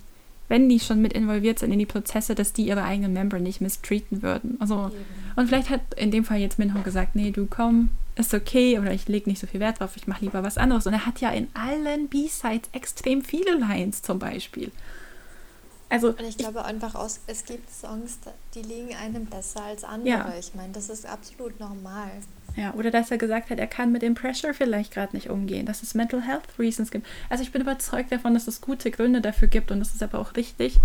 wenn 0.49 0.67
die 0.67 0.79
schon 0.79 1.01
mit 1.01 1.13
involviert 1.13 1.59
sind 1.59 1.71
in 1.71 1.79
die 1.79 1.85
Prozesse, 1.85 2.35
dass 2.35 2.53
die 2.53 2.65
ihre 2.65 2.83
eigenen 2.83 3.13
Member 3.13 3.39
nicht 3.39 3.61
mistreaten 3.61 4.21
würden. 4.21 4.57
Also, 4.59 4.91
und 5.35 5.47
vielleicht 5.47 5.69
hat 5.69 5.81
in 5.95 6.11
dem 6.11 6.25
Fall 6.25 6.39
jetzt 6.39 6.59
Minho 6.59 6.81
gesagt, 6.81 7.15
nee, 7.15 7.31
du 7.31 7.45
komm, 7.45 7.91
ist 8.15 8.33
okay 8.33 8.79
oder 8.79 8.91
ich 8.91 9.07
lege 9.07 9.29
nicht 9.29 9.39
so 9.39 9.47
viel 9.47 9.59
Wert 9.59 9.79
drauf, 9.79 9.95
ich 9.95 10.07
mache 10.07 10.25
lieber 10.25 10.43
was 10.43 10.57
anderes. 10.57 10.87
Und 10.87 10.93
er 10.93 11.05
hat 11.05 11.21
ja 11.21 11.29
in 11.29 11.47
allen 11.53 12.07
B-Sides 12.07 12.69
extrem 12.73 13.21
viele 13.21 13.57
Lines 13.57 14.01
zum 14.01 14.19
Beispiel. 14.19 14.71
Also 15.91 16.09
und 16.09 16.21
ich 16.21 16.37
glaube 16.37 16.63
einfach 16.63 16.95
aus, 16.95 17.19
es 17.27 17.43
gibt 17.43 17.69
Songs, 17.69 18.17
die 18.55 18.61
liegen 18.61 18.95
einem 18.95 19.25
besser 19.25 19.61
als 19.61 19.83
andere. 19.83 20.07
Ja. 20.07 20.33
Ich 20.39 20.55
meine, 20.55 20.71
das 20.71 20.89
ist 20.89 21.05
absolut 21.05 21.59
normal. 21.59 22.09
Ja, 22.55 22.73
oder 22.75 22.91
dass 22.91 23.11
er 23.11 23.17
gesagt 23.17 23.49
hat, 23.49 23.59
er 23.59 23.67
kann 23.67 23.91
mit 23.91 24.01
dem 24.01 24.15
Pressure 24.15 24.53
vielleicht 24.53 24.93
gerade 24.93 25.15
nicht 25.15 25.29
umgehen, 25.29 25.65
dass 25.65 25.83
es 25.83 25.93
Mental 25.93 26.21
Health 26.21 26.47
Reasons 26.57 26.91
gibt. 26.91 27.05
Also 27.29 27.43
ich 27.43 27.51
bin 27.51 27.61
überzeugt 27.61 28.11
davon, 28.11 28.33
dass 28.33 28.47
es 28.47 28.61
gute 28.61 28.89
Gründe 28.89 29.19
dafür 29.19 29.49
gibt 29.49 29.69
und 29.69 29.81
es 29.81 29.93
ist 29.93 30.01
aber 30.01 30.19
auch 30.19 30.35
richtig, 30.35 30.77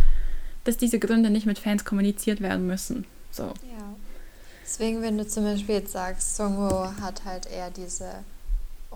dass 0.64 0.76
diese 0.76 0.98
Gründe 0.98 1.30
nicht 1.30 1.46
mit 1.46 1.60
Fans 1.60 1.84
kommuniziert 1.84 2.40
werden 2.40 2.66
müssen. 2.66 3.04
So. 3.30 3.44
Ja. 3.44 3.94
Deswegen, 4.64 5.02
wenn 5.02 5.18
du 5.18 5.26
zum 5.26 5.44
Beispiel 5.44 5.76
jetzt 5.76 5.92
sagst, 5.92 6.34
Songo 6.34 6.90
hat 7.00 7.24
halt 7.24 7.46
eher 7.46 7.70
diese 7.70 8.10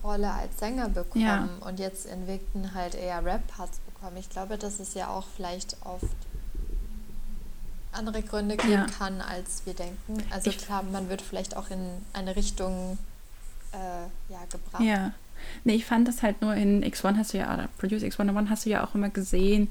Rolle 0.02 0.32
als 0.32 0.58
Sänger 0.58 0.88
bekommen 0.88 1.22
ja. 1.22 1.48
und 1.60 1.78
jetzt 1.78 2.06
in 2.06 2.26
Victon 2.26 2.74
halt 2.74 2.96
eher 2.96 3.24
Rap-Parts 3.24 3.80
bekommen. 4.00 4.16
Ich 4.16 4.30
glaube, 4.30 4.56
dass 4.56 4.80
es 4.80 4.94
ja 4.94 5.08
auch 5.08 5.26
vielleicht 5.36 5.76
oft 5.84 6.04
andere 7.92 8.22
Gründe 8.22 8.56
geben 8.56 8.72
ja. 8.72 8.86
kann, 8.86 9.20
als 9.20 9.62
wir 9.64 9.74
denken. 9.74 10.22
Also 10.30 10.50
ich 10.50 10.58
klar, 10.58 10.82
man 10.82 11.08
wird 11.08 11.22
vielleicht 11.22 11.56
auch 11.56 11.70
in 11.70 11.80
eine 12.12 12.36
Richtung 12.36 12.98
äh, 13.72 14.32
ja, 14.32 14.40
gebracht. 14.50 14.82
Ja. 14.82 15.12
Nee, 15.64 15.74
ich 15.74 15.86
fand 15.86 16.06
das 16.06 16.22
halt 16.22 16.42
nur 16.42 16.54
in 16.54 16.84
X1 16.84 17.16
hast 17.16 17.32
du 17.32 17.38
ja, 17.38 17.52
oder 17.52 17.68
Produce 17.78 18.02
X101 18.02 18.48
hast 18.48 18.66
du 18.66 18.70
ja 18.70 18.84
auch 18.84 18.94
immer 18.94 19.08
gesehen, 19.08 19.70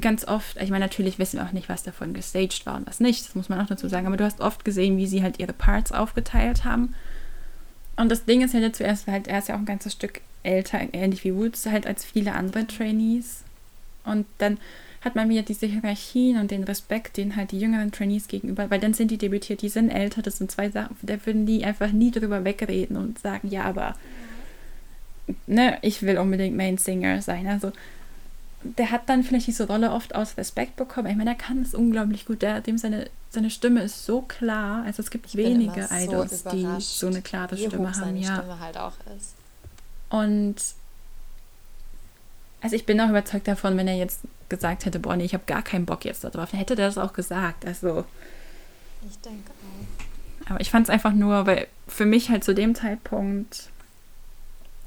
ganz 0.00 0.26
oft, 0.26 0.60
ich 0.60 0.70
meine, 0.70 0.84
natürlich 0.84 1.18
wissen 1.18 1.38
wir 1.38 1.46
auch 1.46 1.52
nicht, 1.52 1.68
was 1.68 1.84
davon 1.84 2.12
gestaged 2.12 2.66
war 2.66 2.76
und 2.76 2.86
was 2.86 3.00
nicht, 3.00 3.24
das 3.26 3.34
muss 3.34 3.48
man 3.48 3.60
auch 3.60 3.66
dazu 3.66 3.88
sagen, 3.88 4.06
aber 4.06 4.16
du 4.16 4.24
hast 4.24 4.40
oft 4.40 4.64
gesehen, 4.64 4.96
wie 4.98 5.06
sie 5.06 5.22
halt 5.22 5.38
ihre 5.38 5.52
Parts 5.52 5.92
aufgeteilt 5.92 6.64
haben. 6.64 6.94
Und 7.96 8.10
das 8.10 8.24
Ding 8.24 8.42
ist 8.42 8.52
ja 8.52 8.72
zuerst, 8.72 9.06
halt, 9.06 9.28
er 9.28 9.38
ist 9.38 9.48
ja 9.48 9.54
auch 9.54 9.60
ein 9.60 9.64
ganzes 9.64 9.92
Stück 9.92 10.20
älter, 10.42 10.80
ähnlich 10.92 11.24
wie 11.24 11.34
Woods, 11.34 11.66
halt 11.66 11.86
als 11.86 12.04
viele 12.04 12.34
andere 12.34 12.66
Trainees. 12.66 13.42
Und 14.04 14.26
dann 14.38 14.58
hat 15.02 15.14
man 15.14 15.28
wieder 15.28 15.42
diese 15.42 15.66
Hierarchien 15.66 16.38
und 16.38 16.50
den 16.50 16.64
Respekt, 16.64 17.16
den 17.16 17.36
halt 17.36 17.52
die 17.52 17.60
jüngeren 17.60 17.92
Trainees 17.92 18.28
gegenüber, 18.28 18.70
weil 18.70 18.80
dann 18.80 18.94
sind 18.94 19.10
die 19.10 19.18
debütiert, 19.18 19.62
die 19.62 19.68
sind 19.68 19.90
älter, 19.90 20.22
das 20.22 20.38
sind 20.38 20.50
zwei 20.50 20.70
Sachen, 20.70 20.96
da 21.02 21.14
würden 21.24 21.46
die 21.46 21.64
einfach 21.64 21.92
nie 21.92 22.10
drüber 22.10 22.44
wegreden 22.44 22.96
und 22.96 23.18
sagen, 23.18 23.48
ja, 23.48 23.62
aber 23.64 23.94
ne, 25.46 25.78
ich 25.82 26.02
will 26.02 26.18
unbedingt 26.18 26.56
Main 26.56 26.78
Singer 26.78 27.22
sein. 27.22 27.46
Also 27.46 27.72
der 28.62 28.90
hat 28.90 29.08
dann 29.08 29.22
vielleicht 29.22 29.46
diese 29.46 29.66
Rolle 29.68 29.92
oft 29.92 30.14
aus 30.14 30.36
Respekt 30.36 30.76
bekommen. 30.76 31.08
Ich 31.08 31.16
meine, 31.16 31.30
er 31.30 31.36
kann 31.36 31.62
es 31.62 31.74
unglaublich 31.74 32.26
gut. 32.26 32.42
Der, 32.42 32.60
dem 32.60 32.76
seine, 32.76 33.08
seine 33.30 33.50
Stimme 33.50 33.82
ist 33.82 34.04
so 34.04 34.22
klar. 34.22 34.82
Also 34.84 35.00
es 35.00 35.10
gibt 35.10 35.26
ich 35.26 35.36
wenige 35.36 35.86
so 35.86 35.94
Idols, 35.94 36.44
die 36.44 36.66
so 36.80 37.06
eine 37.06 37.22
klare 37.22 37.56
Stimme 37.56 37.94
haben. 37.94 38.16
ja. 38.16 38.36
Stimme 38.36 38.58
halt 38.58 38.76
auch 38.76 38.94
ist. 39.16 39.34
Und 40.08 40.56
also 42.60 42.74
ich 42.74 42.86
bin 42.86 43.00
auch 43.00 43.10
überzeugt 43.10 43.46
davon, 43.46 43.76
wenn 43.76 43.88
er 43.88 43.96
jetzt 43.96 44.20
gesagt 44.48 44.84
hätte, 44.84 44.98
boah, 44.98 45.16
nee, 45.16 45.24
ich 45.24 45.34
habe 45.34 45.44
gar 45.46 45.62
keinen 45.62 45.86
Bock 45.86 46.04
jetzt 46.04 46.24
darauf, 46.24 46.50
dann 46.50 46.58
hätte 46.58 46.74
der 46.74 46.86
das 46.86 46.98
auch 46.98 47.12
gesagt. 47.12 47.64
Also. 47.66 48.04
Ich 49.08 49.18
denke 49.18 49.50
auch. 49.50 50.50
Aber 50.50 50.60
ich 50.60 50.70
fand 50.70 50.86
es 50.86 50.90
einfach 50.90 51.12
nur, 51.12 51.46
weil 51.46 51.68
für 51.86 52.06
mich 52.06 52.30
halt 52.30 52.42
zu 52.42 52.54
dem 52.54 52.74
Zeitpunkt, 52.74 53.68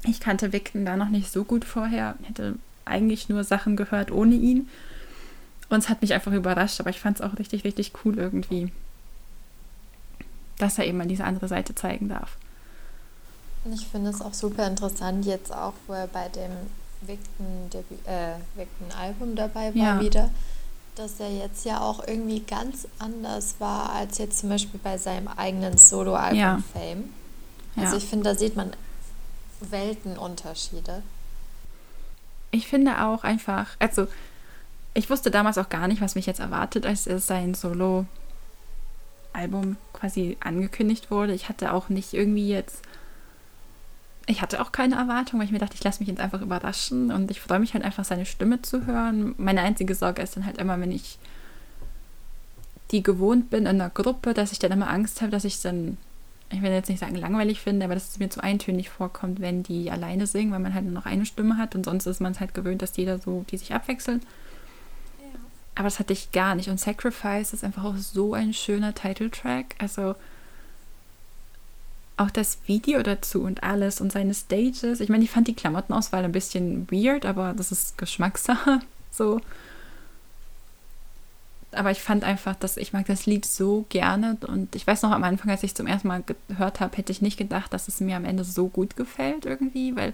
ich 0.04 0.20
kannte 0.20 0.52
Victon 0.52 0.84
da 0.84 0.96
noch 0.96 1.08
nicht 1.08 1.30
so 1.30 1.44
gut 1.44 1.64
vorher, 1.64 2.16
hätte 2.24 2.56
eigentlich 2.84 3.28
nur 3.28 3.44
Sachen 3.44 3.76
gehört 3.76 4.10
ohne 4.10 4.34
ihn. 4.34 4.68
Und 5.68 5.78
es 5.78 5.88
hat 5.88 6.02
mich 6.02 6.12
einfach 6.12 6.32
überrascht, 6.32 6.80
aber 6.80 6.90
ich 6.90 7.00
fand 7.00 7.18
es 7.18 7.22
auch 7.22 7.38
richtig, 7.38 7.64
richtig 7.64 7.92
cool 8.04 8.18
irgendwie, 8.18 8.72
dass 10.58 10.78
er 10.78 10.86
eben 10.86 10.98
mal 10.98 11.06
diese 11.06 11.24
andere 11.24 11.48
Seite 11.48 11.74
zeigen 11.74 12.08
darf. 12.08 12.36
Ich 13.64 13.86
finde 13.86 14.10
es 14.10 14.20
auch 14.20 14.34
super 14.34 14.66
interessant, 14.66 15.24
jetzt 15.24 15.54
auch, 15.54 15.74
wo 15.86 15.92
er 15.92 16.08
bei 16.08 16.28
dem 16.28 16.50
Victon-Album 17.02 19.32
äh, 19.32 19.36
dabei 19.36 19.74
war 19.74 19.74
ja. 19.74 20.00
wieder, 20.00 20.30
dass 20.96 21.20
er 21.20 21.30
jetzt 21.30 21.64
ja 21.64 21.80
auch 21.80 22.06
irgendwie 22.06 22.40
ganz 22.40 22.88
anders 22.98 23.54
war 23.58 23.92
als 23.92 24.18
jetzt 24.18 24.38
zum 24.38 24.48
Beispiel 24.48 24.80
bei 24.82 24.98
seinem 24.98 25.28
eigenen 25.28 25.78
Solo-Album 25.78 26.38
ja. 26.38 26.60
Fame. 26.72 27.10
Also 27.76 27.92
ja. 27.92 27.98
ich 27.98 28.04
finde, 28.04 28.24
da 28.24 28.34
sieht 28.34 28.56
man 28.56 28.72
Weltenunterschiede 29.60 31.02
ich 32.52 32.68
finde 32.68 33.02
auch 33.02 33.24
einfach, 33.24 33.74
also 33.80 34.06
ich 34.94 35.10
wusste 35.10 35.32
damals 35.32 35.58
auch 35.58 35.70
gar 35.70 35.88
nicht, 35.88 36.02
was 36.02 36.14
mich 36.14 36.26
jetzt 36.26 36.38
erwartet, 36.38 36.86
als 36.86 37.08
es 37.08 37.26
sein 37.26 37.54
Solo-Album 37.54 38.06
quasi 39.94 40.36
angekündigt 40.38 41.10
wurde. 41.10 41.32
Ich 41.32 41.48
hatte 41.48 41.72
auch 41.72 41.88
nicht 41.88 42.12
irgendwie 42.12 42.48
jetzt, 42.48 42.82
ich 44.26 44.42
hatte 44.42 44.62
auch 44.62 44.72
keine 44.72 44.96
Erwartung, 44.96 45.38
weil 45.38 45.46
ich 45.46 45.52
mir 45.52 45.58
dachte, 45.58 45.74
ich 45.74 45.84
lasse 45.84 46.00
mich 46.00 46.08
jetzt 46.08 46.20
einfach 46.20 46.40
überraschen 46.40 47.10
und 47.10 47.30
ich 47.30 47.40
freue 47.40 47.58
mich 47.58 47.74
halt 47.74 47.84
einfach, 47.84 48.04
seine 48.04 48.26
Stimme 48.26 48.62
zu 48.62 48.86
hören. 48.86 49.34
Meine 49.38 49.62
einzige 49.62 49.94
Sorge 49.94 50.22
ist 50.22 50.36
dann 50.36 50.46
halt 50.46 50.58
immer, 50.58 50.80
wenn 50.80 50.92
ich 50.92 51.18
die 52.90 53.02
gewohnt 53.02 53.50
bin 53.50 53.60
in 53.60 53.80
einer 53.80 53.90
Gruppe, 53.90 54.34
dass 54.34 54.52
ich 54.52 54.58
dann 54.58 54.72
immer 54.72 54.90
Angst 54.90 55.22
habe, 55.22 55.30
dass 55.30 55.44
ich 55.44 55.60
dann 55.60 55.96
ich 56.52 56.62
will 56.62 56.70
jetzt 56.70 56.88
nicht 56.88 56.98
sagen 56.98 57.16
langweilig 57.16 57.60
finde, 57.60 57.84
aber 57.84 57.94
dass 57.94 58.10
es 58.10 58.18
mir 58.18 58.28
zu 58.28 58.42
eintönig 58.42 58.90
vorkommt, 58.90 59.40
wenn 59.40 59.62
die 59.62 59.90
alleine 59.90 60.26
singen, 60.26 60.52
weil 60.52 60.60
man 60.60 60.74
halt 60.74 60.84
nur 60.84 60.92
noch 60.92 61.06
eine 61.06 61.24
Stimme 61.24 61.56
hat 61.56 61.74
und 61.74 61.84
sonst 61.84 62.06
ist 62.06 62.20
man 62.20 62.32
es 62.32 62.40
halt 62.40 62.54
gewöhnt, 62.54 62.82
dass 62.82 62.96
jeder 62.96 63.18
so, 63.18 63.44
die 63.50 63.56
sich 63.56 63.72
abwechseln. 63.72 64.20
Ja. 65.20 65.40
Aber 65.74 65.84
das 65.84 65.98
hatte 65.98 66.12
ich 66.12 66.30
gar 66.32 66.54
nicht. 66.54 66.68
Und 66.68 66.78
Sacrifice 66.78 67.54
ist 67.54 67.64
einfach 67.64 67.84
auch 67.84 67.96
so 67.96 68.34
ein 68.34 68.52
schöner 68.52 68.94
Titeltrack. 68.94 69.76
Also 69.78 70.14
auch 72.16 72.30
das 72.30 72.58
Video 72.66 73.02
dazu 73.02 73.42
und 73.42 73.62
alles 73.62 74.00
und 74.00 74.12
seine 74.12 74.34
Stages. 74.34 75.00
Ich 75.00 75.08
meine, 75.08 75.24
ich 75.24 75.30
fand 75.30 75.48
die 75.48 75.54
Klamottenauswahl 75.54 76.24
ein 76.24 76.32
bisschen 76.32 76.90
weird, 76.90 77.26
aber 77.26 77.54
das 77.56 77.72
ist 77.72 77.98
Geschmackssache. 77.98 78.80
So 79.14 79.42
aber 81.72 81.90
ich 81.90 82.02
fand 82.02 82.24
einfach, 82.24 82.54
dass 82.56 82.76
ich 82.76 82.92
mag 82.92 83.06
das 83.06 83.26
Lied 83.26 83.44
so 83.44 83.84
gerne 83.88 84.36
und 84.46 84.76
ich 84.76 84.86
weiß 84.86 85.02
noch 85.02 85.10
am 85.10 85.24
Anfang, 85.24 85.50
als 85.50 85.62
ich 85.62 85.74
zum 85.74 85.86
ersten 85.86 86.08
Mal 86.08 86.22
gehört 86.48 86.80
habe, 86.80 86.96
hätte 86.96 87.12
ich 87.12 87.22
nicht 87.22 87.38
gedacht, 87.38 87.72
dass 87.72 87.88
es 87.88 88.00
mir 88.00 88.16
am 88.16 88.24
Ende 88.24 88.44
so 88.44 88.68
gut 88.68 88.96
gefällt 88.96 89.46
irgendwie, 89.46 89.96
weil 89.96 90.12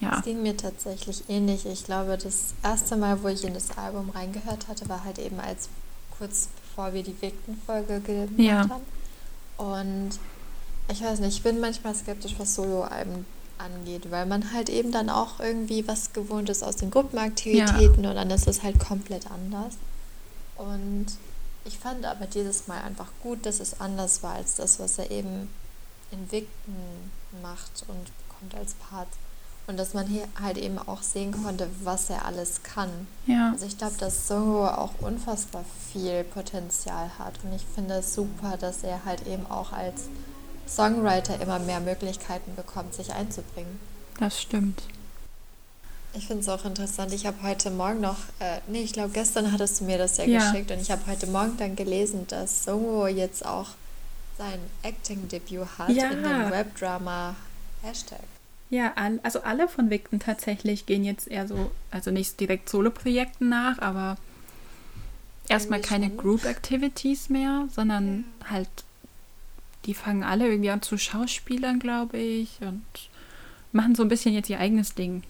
ja. 0.00 0.18
Es 0.18 0.24
ging 0.24 0.42
mir 0.42 0.56
tatsächlich 0.56 1.22
ähnlich. 1.28 1.64
Ich 1.64 1.84
glaube, 1.84 2.18
das 2.18 2.54
erste 2.64 2.96
Mal, 2.96 3.22
wo 3.22 3.28
ich 3.28 3.44
in 3.44 3.54
das 3.54 3.76
Album 3.78 4.10
reingehört 4.10 4.66
hatte, 4.66 4.88
war 4.88 5.04
halt 5.04 5.20
eben 5.20 5.38
als 5.38 5.68
kurz 6.18 6.48
bevor 6.56 6.92
wir 6.92 7.04
die 7.04 7.14
Victon-Folge 7.20 8.00
gemacht 8.00 8.30
ja. 8.38 8.68
haben. 8.68 8.82
Und 9.58 10.18
ich 10.92 11.02
weiß 11.02 11.20
nicht, 11.20 11.36
ich 11.36 11.42
bin 11.42 11.60
manchmal 11.60 11.94
skeptisch, 11.94 12.34
was 12.38 12.54
Soloalben 12.54 13.26
angeht, 13.58 14.10
weil 14.10 14.26
man 14.26 14.52
halt 14.52 14.68
eben 14.68 14.92
dann 14.92 15.08
auch 15.08 15.40
irgendwie 15.40 15.86
was 15.86 16.12
gewohnt 16.12 16.48
ist 16.50 16.62
aus 16.62 16.76
den 16.76 16.90
Gruppenaktivitäten 16.90 18.04
ja. 18.04 18.10
und 18.10 18.16
dann 18.16 18.30
ist 18.30 18.46
es 18.46 18.62
halt 18.62 18.78
komplett 18.78 19.30
anders. 19.30 19.74
Und 20.56 21.06
ich 21.64 21.78
fand 21.78 22.04
aber 22.04 22.26
dieses 22.26 22.66
Mal 22.66 22.82
einfach 22.82 23.08
gut, 23.22 23.46
dass 23.46 23.60
es 23.60 23.80
anders 23.80 24.22
war 24.22 24.34
als 24.34 24.56
das, 24.56 24.80
was 24.80 24.98
er 24.98 25.10
eben 25.10 25.48
in 26.10 26.30
Victon 26.30 26.76
macht 27.40 27.84
und 27.88 28.10
bekommt 28.28 28.54
als 28.54 28.74
Part. 28.74 29.08
Und 29.68 29.76
dass 29.78 29.94
man 29.94 30.06
hier 30.08 30.26
halt 30.40 30.58
eben 30.58 30.78
auch 30.78 31.02
sehen 31.02 31.32
konnte, 31.44 31.68
was 31.84 32.10
er 32.10 32.24
alles 32.24 32.64
kann. 32.64 33.06
Ja. 33.26 33.52
Also 33.52 33.64
ich 33.64 33.78
glaube, 33.78 33.94
dass 33.98 34.26
Songo 34.26 34.66
auch 34.66 34.90
unfassbar 35.00 35.64
viel 35.92 36.24
Potenzial 36.24 37.10
hat. 37.18 37.34
Und 37.44 37.52
ich 37.54 37.64
finde 37.72 37.94
es 37.94 38.12
super, 38.12 38.56
dass 38.56 38.82
er 38.82 39.04
halt 39.04 39.26
eben 39.28 39.46
auch 39.46 39.72
als 39.72 40.08
Songwriter 40.68 41.40
immer 41.40 41.58
mehr 41.58 41.80
Möglichkeiten 41.80 42.54
bekommt, 42.56 42.94
sich 42.94 43.12
einzubringen. 43.12 43.78
Das 44.18 44.40
stimmt. 44.40 44.82
Ich 46.14 46.26
finde 46.26 46.42
es 46.42 46.48
auch 46.48 46.64
interessant. 46.66 47.12
Ich 47.14 47.24
habe 47.26 47.42
heute 47.42 47.70
Morgen 47.70 48.00
noch, 48.00 48.18
äh, 48.38 48.58
nee, 48.68 48.82
ich 48.82 48.92
glaube 48.92 49.10
gestern 49.14 49.50
hattest 49.50 49.80
du 49.80 49.84
mir 49.84 49.96
das 49.98 50.18
ja, 50.18 50.24
Ja. 50.24 50.50
geschickt 50.50 50.70
und 50.70 50.80
ich 50.80 50.90
habe 50.90 51.02
heute 51.06 51.26
Morgen 51.26 51.56
dann 51.56 51.74
gelesen, 51.74 52.26
dass 52.28 52.64
Songwo 52.64 53.06
jetzt 53.06 53.44
auch 53.46 53.70
sein 54.36 54.58
Acting-Debüt 54.82 55.66
hat 55.78 55.88
Ja. 55.90 56.10
in 56.10 56.22
dem 56.22 56.50
Webdrama 56.50 57.34
Hashtag. 57.82 58.20
Ja, 58.70 58.92
also 59.22 59.42
alle 59.42 59.68
von 59.68 59.90
Victon 59.90 60.18
tatsächlich 60.20 60.86
gehen 60.86 61.04
jetzt 61.04 61.28
eher 61.28 61.46
so, 61.46 61.70
also 61.90 62.10
nicht 62.10 62.40
direkt 62.40 62.68
Solo-Projekten 62.70 63.48
nach, 63.50 63.78
aber 63.80 64.16
erstmal 65.48 65.80
keine. 65.80 66.08
Group-Activities 66.10 67.28
mehr, 67.28 67.68
sondern 67.74 68.24
halt, 68.48 68.68
die 69.84 69.94
fangen 69.94 70.22
alle 70.24 70.48
irgendwie 70.48 70.70
an 70.70 70.82
zu 70.82 70.96
Schauspielern, 70.98 71.78
glaube 71.78 72.18
ich, 72.18 72.58
und 72.60 72.84
machen 73.72 73.94
so 73.94 74.02
ein 74.02 74.08
bisschen 74.08 74.34
jetzt 74.34 74.48
ihr 74.50 74.58
eigenes 74.60 74.94
Ding. 74.94 75.22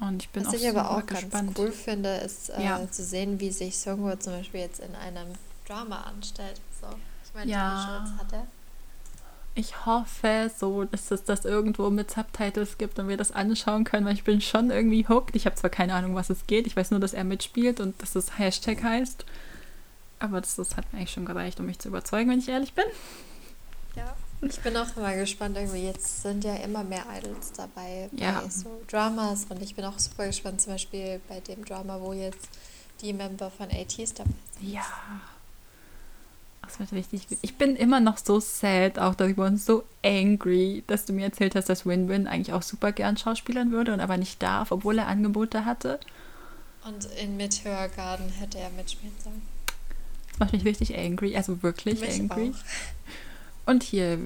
Und 0.00 0.22
ich 0.22 0.30
bin 0.30 0.44
Was 0.46 0.54
auch 0.54 0.58
ich 0.58 0.68
aber 0.68 0.90
auch 0.92 1.04
gespannt. 1.04 1.32
ganz 1.54 1.58
cool 1.58 1.72
finde, 1.72 2.08
ist 2.18 2.48
äh, 2.50 2.64
Ja. 2.64 2.90
zu 2.90 3.04
sehen, 3.04 3.38
wie 3.40 3.50
sich 3.50 3.76
Songwo 3.76 4.14
zum 4.16 4.32
Beispiel 4.32 4.60
jetzt 4.60 4.80
in 4.80 4.94
einem 4.94 5.28
Drama 5.68 6.02
anstellt. 6.02 6.58
So. 6.80 6.86
Ich 7.26 7.34
meine, 7.34 7.50
Ja. 7.50 8.06
hat 8.18 8.32
er. 8.32 8.46
Ich 9.56 9.84
hoffe 9.84 10.50
so, 10.56 10.84
dass 10.84 11.10
es 11.10 11.24
das 11.24 11.44
irgendwo 11.44 11.90
mit 11.90 12.10
Subtitles 12.10 12.78
gibt 12.78 12.98
und 12.98 13.08
wir 13.08 13.16
das 13.18 13.32
anschauen 13.32 13.84
können, 13.84 14.06
weil 14.06 14.14
ich 14.14 14.24
bin 14.24 14.40
schon 14.40 14.70
irgendwie 14.70 15.06
hooked. 15.06 15.34
Ich 15.36 15.44
habe 15.44 15.56
zwar 15.56 15.68
keine 15.70 15.92
Ahnung, 15.94 16.14
was 16.14 16.30
es 16.30 16.46
geht. 16.46 16.66
Ich 16.66 16.76
weiß 16.76 16.92
nur, 16.92 17.00
dass 17.00 17.12
er 17.12 17.24
mitspielt 17.24 17.80
und 17.80 18.00
dass 18.00 18.14
es 18.14 18.38
Hashtag 18.38 18.82
heißt. 18.82 19.26
Aber 20.20 20.40
das, 20.40 20.56
das 20.56 20.76
hat 20.76 20.90
mir 20.92 21.00
eigentlich 21.00 21.10
schon 21.12 21.24
gereicht, 21.26 21.58
um 21.60 21.66
mich 21.66 21.78
zu 21.80 21.88
überzeugen, 21.88 22.30
wenn 22.30 22.38
ich 22.38 22.48
ehrlich 22.48 22.72
bin. 22.74 22.84
Ja. 23.96 24.14
Ich 24.42 24.58
bin 24.60 24.74
auch 24.76 24.96
immer 24.96 25.14
gespannt, 25.16 25.56
irgendwie 25.58 25.84
jetzt 25.86 26.22
sind 26.22 26.44
ja 26.44 26.54
immer 26.56 26.82
mehr 26.82 27.04
Idols 27.18 27.52
dabei 27.52 28.08
Ja. 28.12 28.40
bei 28.40 28.48
so 28.48 28.80
Dramas 28.90 29.44
und 29.50 29.60
ich 29.62 29.74
bin 29.74 29.84
auch 29.84 29.98
super 29.98 30.26
gespannt, 30.26 30.60
zum 30.62 30.72
Beispiel 30.72 31.20
bei 31.28 31.40
dem 31.40 31.62
Drama, 31.64 32.00
wo 32.00 32.12
jetzt 32.14 32.48
die 33.02 33.12
Member 33.12 33.50
von 33.50 33.66
ATs 33.70 34.14
dabei 34.14 34.30
sind. 34.58 34.72
Ja. 34.72 34.86
Das 36.62 36.78
wird 36.78 36.92
richtig 36.92 37.28
gut. 37.28 37.38
Ich 37.42 37.56
bin 37.56 37.74
immer 37.76 38.00
noch 38.00 38.16
so 38.16 38.38
sad 38.40 38.98
auch 38.98 39.14
darüber 39.14 39.44
und 39.46 39.60
so 39.60 39.82
angry, 40.04 40.84
dass 40.86 41.04
du 41.04 41.12
mir 41.12 41.24
erzählt 41.24 41.54
hast, 41.54 41.68
dass 41.68 41.84
Win-Win 41.84 42.26
eigentlich 42.26 42.52
auch 42.54 42.62
super 42.62 42.92
gern 42.92 43.16
schauspielern 43.16 43.72
würde 43.72 43.92
und 43.92 44.00
aber 44.00 44.16
nicht 44.16 44.40
darf, 44.42 44.70
obwohl 44.70 44.98
er 44.98 45.08
Angebote 45.08 45.64
hatte. 45.64 45.98
Und 46.86 47.06
in 47.20 47.36
Meteor 47.36 47.88
Garden 47.88 48.28
hätte 48.30 48.58
er 48.58 48.70
mitspielen 48.70 49.14
sollen. 49.22 49.42
Das 50.30 50.38
macht 50.38 50.52
mich 50.52 50.64
richtig 50.64 50.96
angry, 50.96 51.36
also 51.36 51.62
wirklich 51.62 52.00
Mich 52.00 52.20
angry. 52.20 52.52
auch. 52.54 52.64
Und 53.70 53.84
hier, 53.84 54.18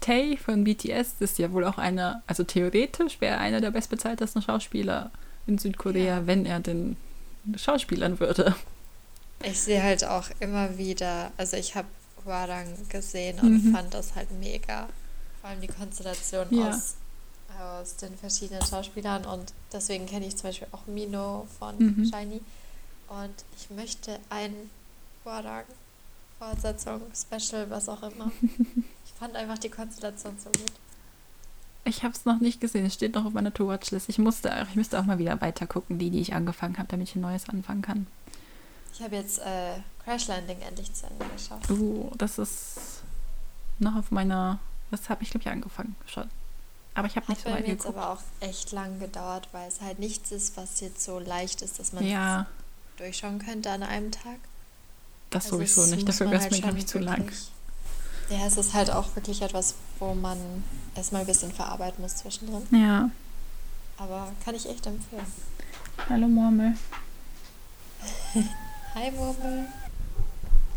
Tay 0.00 0.38
von 0.38 0.64
BTS 0.64 1.16
ist 1.20 1.38
ja 1.38 1.52
wohl 1.52 1.64
auch 1.64 1.76
einer, 1.76 2.22
also 2.26 2.44
theoretisch 2.44 3.20
wäre 3.20 3.34
er 3.36 3.40
einer 3.40 3.60
der 3.60 3.70
bestbezahltesten 3.70 4.40
Schauspieler 4.40 5.10
in 5.46 5.58
Südkorea, 5.58 6.16
Ja. 6.20 6.26
wenn 6.26 6.46
er 6.46 6.60
denn 6.60 6.96
Schauspielern 7.56 8.18
würde. 8.20 8.54
Ich 9.42 9.60
sehe 9.60 9.82
halt 9.82 10.02
auch 10.04 10.28
immer 10.40 10.78
wieder, 10.78 11.30
also 11.36 11.58
ich 11.58 11.74
habe 11.74 11.88
Hwarang 12.24 12.66
gesehen 12.88 13.38
und 13.40 13.66
Mhm. 13.66 13.72
fand 13.74 13.92
das 13.92 14.14
halt 14.14 14.30
mega. 14.40 14.88
Vor 15.42 15.50
allem 15.50 15.60
die 15.60 15.66
konstellation 15.68 16.46
Ja. 16.50 16.70
aus, 16.70 16.94
aus 17.60 17.96
den 17.96 18.16
verschiedenen 18.16 18.62
Schauspielern 18.64 19.26
und 19.26 19.52
deswegen 19.72 20.06
kenne 20.06 20.26
ich 20.26 20.36
zum 20.36 20.48
Beispiel 20.48 20.68
auch 20.72 20.86
Mino 20.86 21.46
von 21.58 21.76
Mhm. 21.78 22.10
Shiny. 22.10 22.40
Und 23.08 23.34
ich 23.58 23.68
möchte 23.70 24.18
ein 24.30 24.54
Hwarang, 25.22 25.64
Fortsetzung, 26.38 27.00
Special, 27.14 27.70
was 27.70 27.88
auch 27.88 28.02
immer. 28.02 28.30
ich 29.04 29.12
fand 29.18 29.36
einfach 29.36 29.58
die 29.58 29.70
Konstellation 29.70 30.36
so 30.38 30.50
gut. 30.50 30.72
Ich 31.84 32.02
habe 32.02 32.12
es 32.12 32.24
noch 32.24 32.40
nicht 32.40 32.60
gesehen, 32.60 32.84
es 32.84 32.94
steht 32.94 33.14
noch 33.14 33.24
auf 33.24 33.32
meiner 33.32 33.54
To-Watch-List. 33.54 34.08
Ich, 34.08 34.18
musste, 34.18 34.66
ich 34.68 34.74
müsste 34.74 34.98
auch 34.98 35.04
mal 35.04 35.18
wieder 35.18 35.40
weiter 35.40 35.66
gucken, 35.66 35.98
die, 35.98 36.10
die 36.10 36.20
ich 36.20 36.34
angefangen 36.34 36.78
habe, 36.78 36.88
damit 36.88 37.08
ich 37.08 37.14
ein 37.14 37.20
neues 37.20 37.48
anfangen 37.48 37.82
kann. 37.82 38.06
Ich 38.92 39.02
habe 39.02 39.14
jetzt 39.14 39.38
äh, 39.38 39.74
Crash 40.04 40.26
Landing 40.26 40.60
endlich 40.60 40.92
zu 40.92 41.06
Ende 41.06 41.24
geschaut. 41.26 41.70
Uh, 41.70 42.10
das 42.18 42.38
ist 42.38 43.02
noch 43.78 43.94
auf 43.94 44.10
meiner, 44.10 44.58
das 44.90 45.08
habe 45.08 45.22
ich, 45.22 45.30
glaube 45.30 45.42
ich, 45.42 45.48
angefangen 45.50 45.94
schon. 46.06 46.28
Aber 46.94 47.06
ich 47.06 47.16
habe 47.16 47.26
nicht 47.30 47.44
Hat 47.44 47.52
so 47.52 47.56
weit 47.56 47.66
geguckt. 47.66 47.86
aber 47.86 48.10
auch 48.10 48.22
echt 48.40 48.72
lang 48.72 48.98
gedauert, 48.98 49.48
weil 49.52 49.68
es 49.68 49.80
halt 49.80 49.98
nichts 49.98 50.32
ist, 50.32 50.56
was 50.56 50.80
jetzt 50.80 51.04
so 51.04 51.18
leicht 51.18 51.62
ist, 51.62 51.78
dass 51.78 51.92
man 51.92 52.04
Ja, 52.04 52.46
durchschauen 52.96 53.38
könnte 53.38 53.70
an 53.70 53.82
einem 53.82 54.10
Tag. 54.10 54.38
Das 55.30 55.44
Also 55.44 55.56
sowieso 55.56 55.82
es 55.82 55.90
nicht. 55.90 56.08
Dafür 56.08 56.30
wäre 56.30 56.36
es 56.36 56.42
halt 56.44 56.52
mir, 56.52 56.60
glaube 56.60 56.78
ich, 56.78 56.86
zu 56.86 56.98
lang. 56.98 57.30
Ja, 58.28 58.46
es 58.46 58.56
ist 58.56 58.74
halt 58.74 58.90
auch 58.90 59.14
wirklich 59.14 59.40
etwas, 59.42 59.74
wo 59.98 60.14
man 60.14 60.38
erstmal 60.94 61.20
ein 61.22 61.26
bisschen 61.26 61.52
verarbeiten 61.52 62.02
muss 62.02 62.16
zwischendrin. 62.16 62.66
Ja. 62.70 63.10
Aber 63.98 64.32
kann 64.44 64.54
ich 64.54 64.68
echt 64.68 64.86
empfehlen. 64.86 65.26
Hallo 66.08 66.26
Murmel. 66.26 66.74
Hi 68.94 69.10
Murmel. 69.12 69.66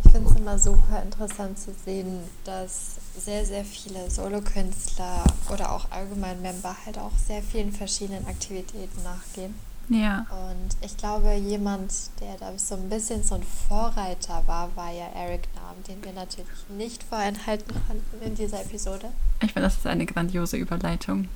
Ich 0.05 0.11
finde 0.11 0.29
es 0.29 0.35
immer 0.37 0.57
super 0.57 1.03
interessant 1.03 1.59
zu 1.59 1.73
sehen, 1.85 2.23
dass 2.43 2.95
sehr, 3.17 3.45
sehr 3.45 3.63
viele 3.65 4.09
Solokünstler 4.09 5.23
oder 5.51 5.71
auch 5.71 5.91
allgemein 5.91 6.41
Member 6.41 6.75
halt 6.85 6.97
auch 6.97 7.11
sehr 7.27 7.43
vielen 7.43 7.71
verschiedenen 7.71 8.25
Aktivitäten 8.27 9.03
nachgehen. 9.03 9.53
Ja. 9.89 10.27
Und 10.29 10.77
ich 10.81 10.95
glaube, 10.97 11.33
jemand, 11.33 11.91
der 12.21 12.37
da 12.37 12.57
so 12.57 12.75
ein 12.75 12.89
bisschen 12.89 13.23
so 13.23 13.35
ein 13.35 13.43
Vorreiter 13.67 14.43
war, 14.45 14.75
war 14.75 14.91
ja 14.91 15.07
Eric 15.15 15.47
Nam, 15.55 15.83
den 15.87 16.03
wir 16.03 16.13
natürlich 16.13 16.69
nicht 16.69 17.01
vorenthalten 17.01 17.73
konnten 17.87 18.21
in 18.23 18.35
dieser 18.35 18.61
Episode. 18.61 19.11
Ich 19.41 19.51
finde, 19.51 19.67
das 19.67 19.77
ist 19.77 19.87
eine 19.87 20.05
grandiose 20.05 20.57
Überleitung. 20.57 21.27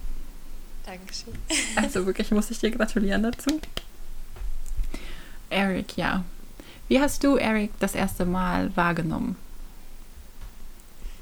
Dankeschön. 0.86 1.34
Also 1.76 2.06
wirklich 2.06 2.30
muss 2.32 2.51
ich 2.51 2.60
dir 2.60 2.70
gratulieren 2.70 3.24
dazu. 3.24 3.60
Eric, 5.49 5.97
ja. 5.97 6.24
Wie 6.88 6.99
hast 6.99 7.24
du 7.24 7.38
Eric 7.38 7.72
das 7.80 7.95
erste 7.95 8.26
Mal 8.26 8.76
wahrgenommen? 8.76 9.36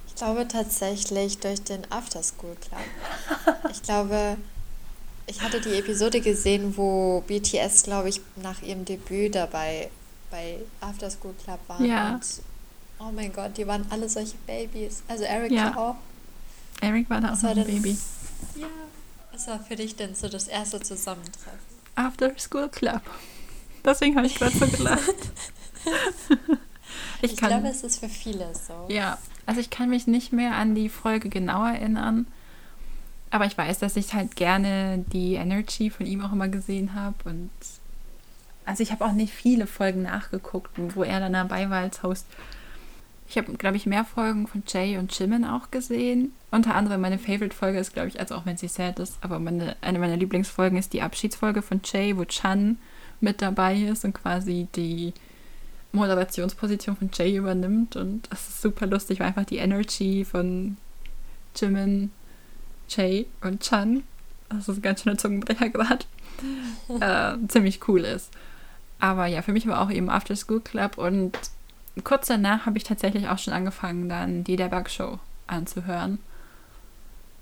Ich 0.07 0.15
glaube 0.15 0.47
tatsächlich 0.47 1.37
durch 1.39 1.63
den 1.63 1.89
Afterschool 1.91 2.55
Club. 2.55 3.63
Ich 3.71 3.81
glaube, 3.83 4.37
ich 5.31 5.41
hatte 5.41 5.61
die 5.61 5.73
Episode 5.75 6.19
gesehen, 6.21 6.75
wo 6.77 7.23
BTS, 7.27 7.83
glaube 7.83 8.09
ich, 8.09 8.21
nach 8.35 8.61
ihrem 8.61 8.85
Debüt 8.85 9.35
dabei 9.35 9.89
bei 10.29 10.57
Afterschool 10.81 11.33
Club 11.43 11.59
waren. 11.67 11.85
Ja. 11.85 12.13
Und 12.15 12.21
oh 12.99 13.11
mein 13.13 13.31
Gott, 13.33 13.57
die 13.57 13.65
waren 13.65 13.85
alle 13.89 14.07
solche 14.09 14.35
Babys. 14.45 15.03
Also 15.07 15.23
Eric 15.23 15.51
Ja. 15.51 15.75
auch. 15.75 15.95
Eric 16.81 17.09
war 17.09 17.21
da 17.21 17.33
auch 17.33 17.43
war 17.43 17.51
ein 17.51 17.55
denn- 17.57 17.67
Baby. 17.67 17.97
Ja. 18.55 18.67
Was 19.31 19.47
war 19.47 19.59
für 19.59 19.75
dich 19.75 19.95
denn 19.95 20.13
so 20.15 20.27
das 20.27 20.47
erste 20.47 20.79
Zusammentreffen? 20.81 21.59
After 21.95 22.31
School 22.37 22.69
Club. 22.69 23.01
Deswegen 23.85 24.15
habe 24.17 24.27
ich 24.27 24.35
gerade 24.35 24.55
so 24.57 24.67
gelacht. 24.67 25.01
Ich, 27.21 27.33
ich 27.33 27.37
kann, 27.37 27.49
glaube, 27.49 27.67
es 27.69 27.83
ist 27.83 27.99
für 27.99 28.09
viele 28.09 28.51
so. 28.55 28.91
ja, 28.91 29.17
also 29.45 29.61
ich 29.61 29.69
kann 29.69 29.89
mich 29.89 30.07
nicht 30.07 30.33
mehr 30.33 30.55
an 30.55 30.73
die 30.75 30.89
Folge 30.89 31.29
genau 31.29 31.65
erinnern. 31.65 32.27
Aber 33.31 33.45
ich 33.45 33.57
weiß, 33.57 33.79
dass 33.79 33.95
ich 33.95 34.13
halt 34.13 34.35
gerne 34.35 35.05
die 35.11 35.35
Energy 35.35 35.89
von 35.89 36.05
ihm 36.05 36.21
auch 36.21 36.33
immer 36.33 36.49
gesehen 36.49 36.93
habe. 36.93 37.15
Und 37.23 37.49
also 38.65 38.83
ich 38.83 38.91
habe 38.91 39.05
auch 39.05 39.13
nicht 39.13 39.33
viele 39.33 39.67
Folgen 39.67 40.03
nachgeguckt, 40.03 40.71
wo 40.95 41.03
er 41.03 41.21
dann 41.21 41.33
dabei 41.33 41.69
war 41.69 41.79
als 41.79 42.03
Host. 42.03 42.27
Ich 43.29 43.37
habe, 43.37 43.53
glaube 43.53 43.77
ich, 43.77 43.85
mehr 43.85 44.03
Folgen 44.03 44.45
von 44.45 44.63
Jay 44.67 44.97
und 44.97 45.17
Jimin 45.17 45.45
auch 45.45 45.71
gesehen. 45.71 46.33
Unter 46.51 46.75
anderem 46.75 46.99
meine 46.99 47.17
Favorite-Folge 47.17 47.79
ist, 47.79 47.93
glaube 47.93 48.09
ich, 48.09 48.19
also 48.19 48.35
auch 48.35 48.45
wenn 48.45 48.57
sie 48.57 48.67
sad 48.67 48.99
ist, 48.99 49.17
aber 49.21 49.39
meine, 49.39 49.77
eine 49.79 49.99
meiner 49.99 50.17
Lieblingsfolgen 50.17 50.77
ist 50.77 50.91
die 50.91 51.01
Abschiedsfolge 51.01 51.61
von 51.61 51.79
Jay, 51.85 52.17
wo 52.17 52.25
Chan 52.25 52.77
mit 53.21 53.41
dabei 53.41 53.77
ist 53.77 54.03
und 54.03 54.13
quasi 54.13 54.67
die 54.75 55.13
Moderationsposition 55.93 56.97
von 56.97 57.09
Jay 57.13 57.37
übernimmt. 57.37 57.95
Und 57.95 58.29
das 58.29 58.49
ist 58.49 58.61
super 58.61 58.85
lustig, 58.85 59.21
weil 59.21 59.27
einfach 59.27 59.45
die 59.45 59.59
Energy 59.59 60.25
von 60.25 60.75
Jimin, 61.55 62.11
Jay 62.95 63.25
und 63.41 63.61
Chan, 63.61 64.03
das 64.49 64.67
ist 64.67 64.77
ein 64.77 64.81
ganz 64.81 65.03
schöner 65.03 65.17
Zungenbrecher 65.17 65.69
gerade, 65.69 66.05
äh, 66.99 67.47
ziemlich 67.47 67.87
cool 67.87 68.01
ist. 68.01 68.31
Aber 68.99 69.25
ja, 69.25 69.41
für 69.41 69.53
mich 69.53 69.67
war 69.67 69.81
auch 69.81 69.89
eben 69.89 70.09
After 70.09 70.35
School 70.35 70.61
Club 70.61 70.97
und 70.97 71.31
kurz 72.03 72.27
danach 72.27 72.65
habe 72.65 72.77
ich 72.77 72.83
tatsächlich 72.83 73.27
auch 73.27 73.39
schon 73.39 73.53
angefangen, 73.53 74.09
dann 74.09 74.43
die 74.43 74.55
Der 74.55 74.69
Bug 74.69 74.89
Show 74.89 75.19
anzuhören. 75.47 76.19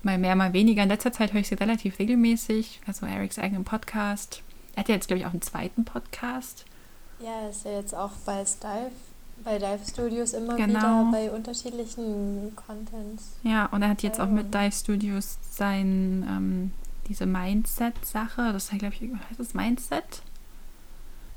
Mal 0.02 0.16
mehr, 0.16 0.34
mal 0.34 0.54
weniger. 0.54 0.82
In 0.82 0.88
letzter 0.88 1.12
Zeit 1.12 1.34
höre 1.34 1.40
ich 1.40 1.48
sie 1.48 1.56
relativ 1.56 1.98
regelmäßig. 1.98 2.80
Also 2.86 3.04
Erics 3.04 3.38
eigenen 3.38 3.64
Podcast. 3.64 4.42
Er 4.74 4.80
hat 4.80 4.88
ja 4.88 4.94
jetzt, 4.94 5.08
glaube 5.08 5.20
ich, 5.20 5.26
auch 5.26 5.32
einen 5.32 5.42
zweiten 5.42 5.84
Podcast. 5.84 6.64
Ja, 7.18 7.48
ist 7.50 7.66
ja 7.66 7.72
jetzt 7.72 7.94
auch 7.94 8.12
bei 8.24 8.42
Dive, 8.42 8.92
bei 9.44 9.58
Dive 9.58 9.80
Studios 9.88 10.32
immer 10.32 10.56
Genau. 10.56 10.78
wieder 10.78 11.08
bei 11.12 11.30
unterschiedlichen 11.30 12.54
Contents. 12.56 13.32
Ja, 13.42 13.66
und 13.66 13.82
er 13.82 13.88
hat 13.90 14.02
jetzt 14.02 14.20
auch 14.20 14.28
mit 14.28 14.52
Dive 14.54 14.72
Studios 14.72 15.38
sein, 15.50 16.24
ähm, 16.28 16.72
diese 17.08 17.26
Mindset-Sache, 17.26 18.52
das 18.52 18.68
glaube 18.70 18.94
ich, 18.94 19.00
heißt 19.02 19.38
das 19.38 19.54
Mindset? 19.54 20.22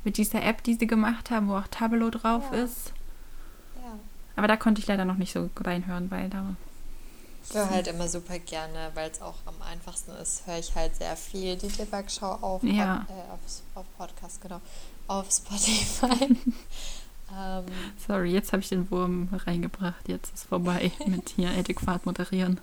Mit 0.04 0.18
dieser 0.18 0.44
App, 0.44 0.64
die 0.64 0.74
sie 0.76 0.86
gemacht 0.88 1.32
haben, 1.32 1.48
wo 1.48 1.56
auch 1.56 1.68
Tableau 1.72 2.10
drauf 2.10 2.44
Ja. 2.52 2.64
ist. 2.64 2.94
Ja. 3.82 3.94
Aber 4.36 4.48
da 4.48 4.58
konnte 4.58 4.82
ich 4.82 4.88
leider 4.88 5.06
noch 5.06 5.16
nicht 5.18 5.32
so 5.34 5.50
reinhören, 5.60 6.12
weil 6.12 6.30
da 6.30 6.44
Ich 7.48 7.54
höre 7.56 7.70
halt 7.70 7.88
immer 7.88 8.08
super 8.08 8.38
gerne, 8.40 8.92
weil 8.94 9.10
es 9.12 9.22
auch 9.22 9.36
am 9.46 9.56
einfachsten 9.70 10.12
ist, 10.22 10.46
höre 10.48 10.60
ich 10.60 10.76
halt 10.76 10.96
sehr 10.96 11.16
viel 11.18 11.56
die 11.58 11.68
Debug-Show 11.70 12.26
auf, 12.26 12.64
Ja. 12.64 13.06
Äh, 13.10 13.32
auf, 13.34 13.40
auf 13.76 13.86
Podcast, 13.98 14.42
genau, 14.42 14.62
auf 15.08 15.30
Spotify. 15.32 16.36
ähm, 17.32 17.66
Sorry, 18.08 18.32
jetzt 18.32 18.52
habe 18.54 18.62
ich 18.62 18.70
den 18.70 18.90
Wurm 18.92 19.30
reingebracht. 19.32 20.08
Jetzt 20.08 20.34
ist 20.34 20.44
vorbei 20.46 20.92
mit 21.08 21.30
hier 21.30 21.50
adäquat 21.52 22.06
moderieren. 22.06 22.60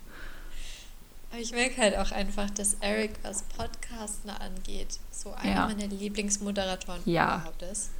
ich 1.38 1.52
merke 1.52 1.76
halt 1.80 1.96
auch 1.96 2.10
einfach, 2.12 2.50
dass 2.50 2.74
Eric, 2.80 3.12
was 3.22 3.42
Podcasten 3.44 4.30
angeht, 4.30 4.98
so 5.10 5.32
einer 5.32 5.52
Ja. 5.54 5.66
meiner 5.66 5.86
Lieblingsmoderatoren 5.86 7.00
Ja. 7.04 7.36
überhaupt 7.36 7.62
ist. 7.62 7.90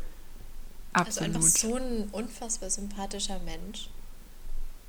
Also 0.92 1.20
einfach 1.20 1.40
Absolut. 1.40 1.72
so 1.72 1.76
ein 1.76 2.08
unfassbar 2.10 2.68
sympathischer 2.70 3.38
Mensch. 3.40 3.88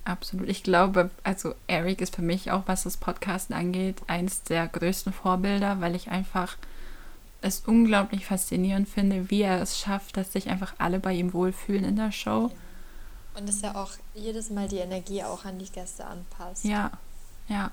Absolut. 0.04 0.50
Ich 0.50 0.64
glaube, 0.64 1.12
also 1.24 1.54
Eric 1.68 2.02
ist 2.02 2.16
für 2.16 2.24
mich 2.24 2.50
auch, 2.50 2.64
was 2.66 2.84
das 2.84 2.98
Podcasten 2.98 3.54
angeht, 3.56 3.98
eins 4.08 4.42
der 4.42 4.68
größten 4.68 5.14
Vorbilder, 5.14 5.80
weil 5.80 5.96
ich 5.96 6.10
einfach 6.10 6.58
es 7.42 7.62
unglaublich 7.62 8.26
faszinierend 8.26 8.88
finde, 8.88 9.30
wie 9.30 9.42
er 9.42 9.62
es 9.62 9.80
schafft, 9.80 10.18
dass 10.18 10.32
sich 10.32 10.50
einfach 10.50 10.76
alle 10.78 11.00
bei 11.00 11.14
ihm 11.14 11.34
wohlfühlen 11.34 11.84
in 11.84 11.96
der 11.96 12.12
Show. 12.12 12.52
Und 13.36 13.48
dass 13.48 13.64
er 13.64 13.76
auch 13.76 13.92
jedes 14.14 14.50
Mal 14.50 14.68
die 14.68 14.78
Energie 14.78 15.24
auch 15.24 15.46
an 15.46 15.58
die 15.58 15.70
Gäste 15.72 16.06
anpasst. 16.06 16.66
Ja, 16.66 16.92
ja. 17.48 17.72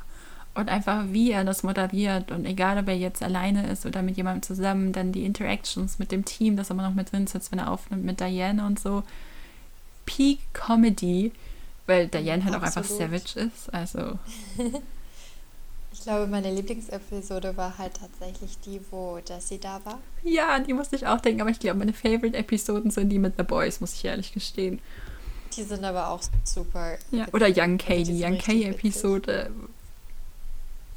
Und 0.55 0.69
einfach, 0.69 1.05
wie 1.11 1.31
er 1.31 1.45
das 1.45 1.63
moderiert 1.63 2.33
und 2.33 2.45
egal, 2.45 2.79
ob 2.79 2.89
er 2.89 2.97
jetzt 2.97 3.23
alleine 3.23 3.71
ist 3.71 3.87
oder 3.87 4.03
mit 4.03 4.17
jemandem 4.17 4.43
zusammen, 4.43 4.93
dann 4.93 5.13
die 5.13 5.25
Interactions 5.25 5.99
mit 5.99 6.11
dem 6.11 6.25
Team, 6.25 6.57
das 6.57 6.71
immer 6.71 6.83
noch 6.83 6.95
mit 6.95 7.13
drin 7.13 7.27
sitzt, 7.27 7.53
wenn 7.53 7.61
er 7.61 7.71
aufnimmt 7.71 8.05
mit 8.05 8.19
Diane 8.19 8.65
und 8.65 8.81
so. 8.81 9.05
Peak 10.07 10.41
Comedy, 10.55 11.33
weil 11.87 12.09
Diane 12.09 12.45
halt 12.45 12.57
auch 12.57 12.63
einfach 12.63 12.81
Absolut. 12.81 13.29
savage 13.29 13.39
ist. 13.39 13.73
Also, 13.73 14.19
Ich 15.99 16.05
glaube, 16.05 16.29
meine 16.29 16.55
Lieblingsepisode 16.55 17.57
war 17.57 17.77
halt 17.77 17.95
tatsächlich 18.01 18.57
die, 18.65 18.81
wo 18.91 19.19
Jessie 19.19 19.59
da 19.59 19.85
war. 19.85 19.99
ja, 20.23 20.55
an 20.55 20.65
die 20.65 20.73
musste 20.73 20.95
ich 20.97 21.07
auch 21.07 21.21
denken, 21.21 21.41
aber 21.41 21.51
ich 21.51 21.59
glaube, 21.59 21.79
meine 21.81 21.93
Favorite-Episoden 21.93 22.91
sind 22.93 23.09
die 23.11 23.19
mit 23.19 23.35
The 23.37 23.43
Boys, 23.43 23.81
muss 23.81 23.95
ich 23.95 24.05
ehrlich 24.05 24.33
gestehen. 24.33 24.81
Die 25.57 25.65
sind 25.65 25.85
aber 25.85 26.09
auch 26.09 26.21
super. 26.45 26.93
Ja. 27.11 27.27
witzig. 27.27 27.35
Oder 27.35 27.49
Young 27.55 27.79
Kay, 27.79 27.99
Also 27.99 28.13
die 28.13 28.19
die 28.19 28.25
Young 28.25 28.39
Kay-Episode. 28.39 29.51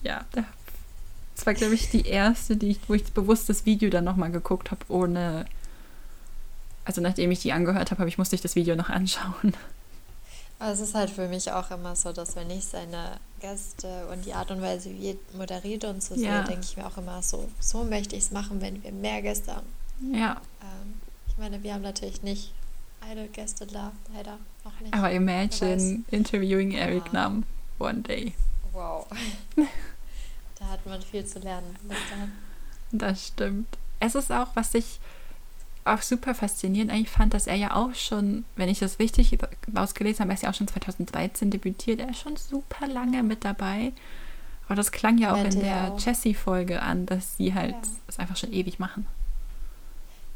Ja, 0.03 0.23
da- 0.33 0.45
das 1.35 1.45
war, 1.47 1.53
glaube 1.55 1.73
ich, 1.73 1.89
die 1.89 2.05
erste, 2.05 2.55
die 2.55 2.69
ich, 2.69 2.79
wo 2.87 2.93
ich 2.93 3.03
bewusst 3.11 3.49
das 3.49 3.65
Video 3.65 3.89
dann 3.89 4.03
nochmal 4.03 4.29
geguckt 4.31 4.69
habe, 4.69 4.81
ohne. 4.89 5.45
Also 6.85 7.01
nachdem 7.01 7.31
ich 7.31 7.39
die 7.39 7.53
angehört 7.53 7.89
habe, 7.89 7.99
habe 7.99 8.09
ich 8.09 8.17
musste 8.19 8.35
ich 8.35 8.41
das 8.41 8.55
Video 8.55 8.75
noch 8.75 8.89
anschauen. 8.89 9.55
Aber 10.59 10.71
es 10.71 10.79
ist 10.79 10.93
halt 10.93 11.09
für 11.09 11.27
mich 11.27 11.51
auch 11.51 11.71
immer 11.71 11.95
so, 11.95 12.11
dass 12.13 12.35
wenn 12.35 12.51
ich 12.51 12.65
seine 12.65 13.17
Gäste 13.41 14.07
und 14.07 14.25
die 14.25 14.33
Art 14.33 14.51
und 14.51 14.61
Weise, 14.61 14.89
wie 14.91 15.09
er 15.11 15.15
moderiert 15.37 15.83
und 15.85 16.01
so 16.03 16.15
Ja. 16.15 16.43
denke 16.43 16.63
ich 16.63 16.77
mir 16.77 16.85
auch 16.85 16.97
immer 16.97 17.21
so, 17.21 17.49
so 17.59 17.83
möchte 17.83 18.15
ich 18.15 18.23
es 18.25 18.31
machen, 18.31 18.61
wenn 18.61 18.81
wir 18.83 18.91
mehr 18.91 19.21
Gäste 19.21 19.55
haben. 19.55 19.67
Ja, 20.13 20.41
Ähm, 20.61 20.93
ich 21.27 21.37
meine, 21.37 21.61
wir 21.63 21.73
haben 21.73 21.81
natürlich 21.81 22.21
nicht 22.23 22.53
alle 23.07 23.27
Gäste 23.27 23.65
da, 23.65 23.91
leider 24.13 24.37
noch 24.63 24.79
nicht. 24.79 24.93
aber 24.93 25.11
imagine 25.11 26.03
interviewing 26.11 26.71
Eric 26.73 27.05
Ja. 27.07 27.11
Nam 27.13 27.43
one 27.79 28.01
day. 28.01 28.33
Wow. 28.73 29.05
da 30.59 30.65
hat 30.67 30.85
man 30.85 31.01
viel 31.01 31.25
zu 31.25 31.39
lernen. 31.39 31.75
Das 32.91 33.27
stimmt. 33.27 33.77
Es 33.99 34.15
ist 34.15 34.31
auch, 34.31 34.47
was 34.55 34.73
ich 34.75 34.99
auch 35.85 36.01
super 36.01 36.35
faszinierend 36.35 36.91
eigentlich 36.91 37.09
fand, 37.09 37.33
dass 37.33 37.47
er 37.47 37.55
ja 37.55 37.75
auch 37.75 37.93
schon, 37.95 38.45
wenn 38.55 38.69
ich 38.69 38.79
das 38.79 38.99
richtig 38.99 39.37
rausgelesen 39.75 40.21
habe, 40.21 40.31
er 40.31 40.35
ist 40.35 40.43
ja 40.43 40.49
auch 40.49 40.53
schon 40.55 40.67
2013 40.67 41.49
debütiert, 41.51 41.99
er 41.99 42.09
ist 42.09 42.19
schon 42.19 42.37
super 42.37 42.87
lange 42.87 43.23
mit 43.23 43.43
dabei. 43.45 43.91
Aber 44.67 44.75
das 44.75 44.91
klang 44.91 45.17
ja 45.17 45.33
auch 45.33 45.37
in 45.37 45.43
Meinte 45.43 45.63
er 45.65 45.89
der. 45.89 45.97
Jessie-Folge 45.97 46.81
an, 46.81 47.05
dass 47.05 47.35
sie 47.37 47.53
halt 47.53 47.71
Ja. 47.73 47.81
es 48.07 48.19
einfach 48.19 48.37
schon 48.37 48.53
ewig 48.53 48.79
machen. 48.79 49.05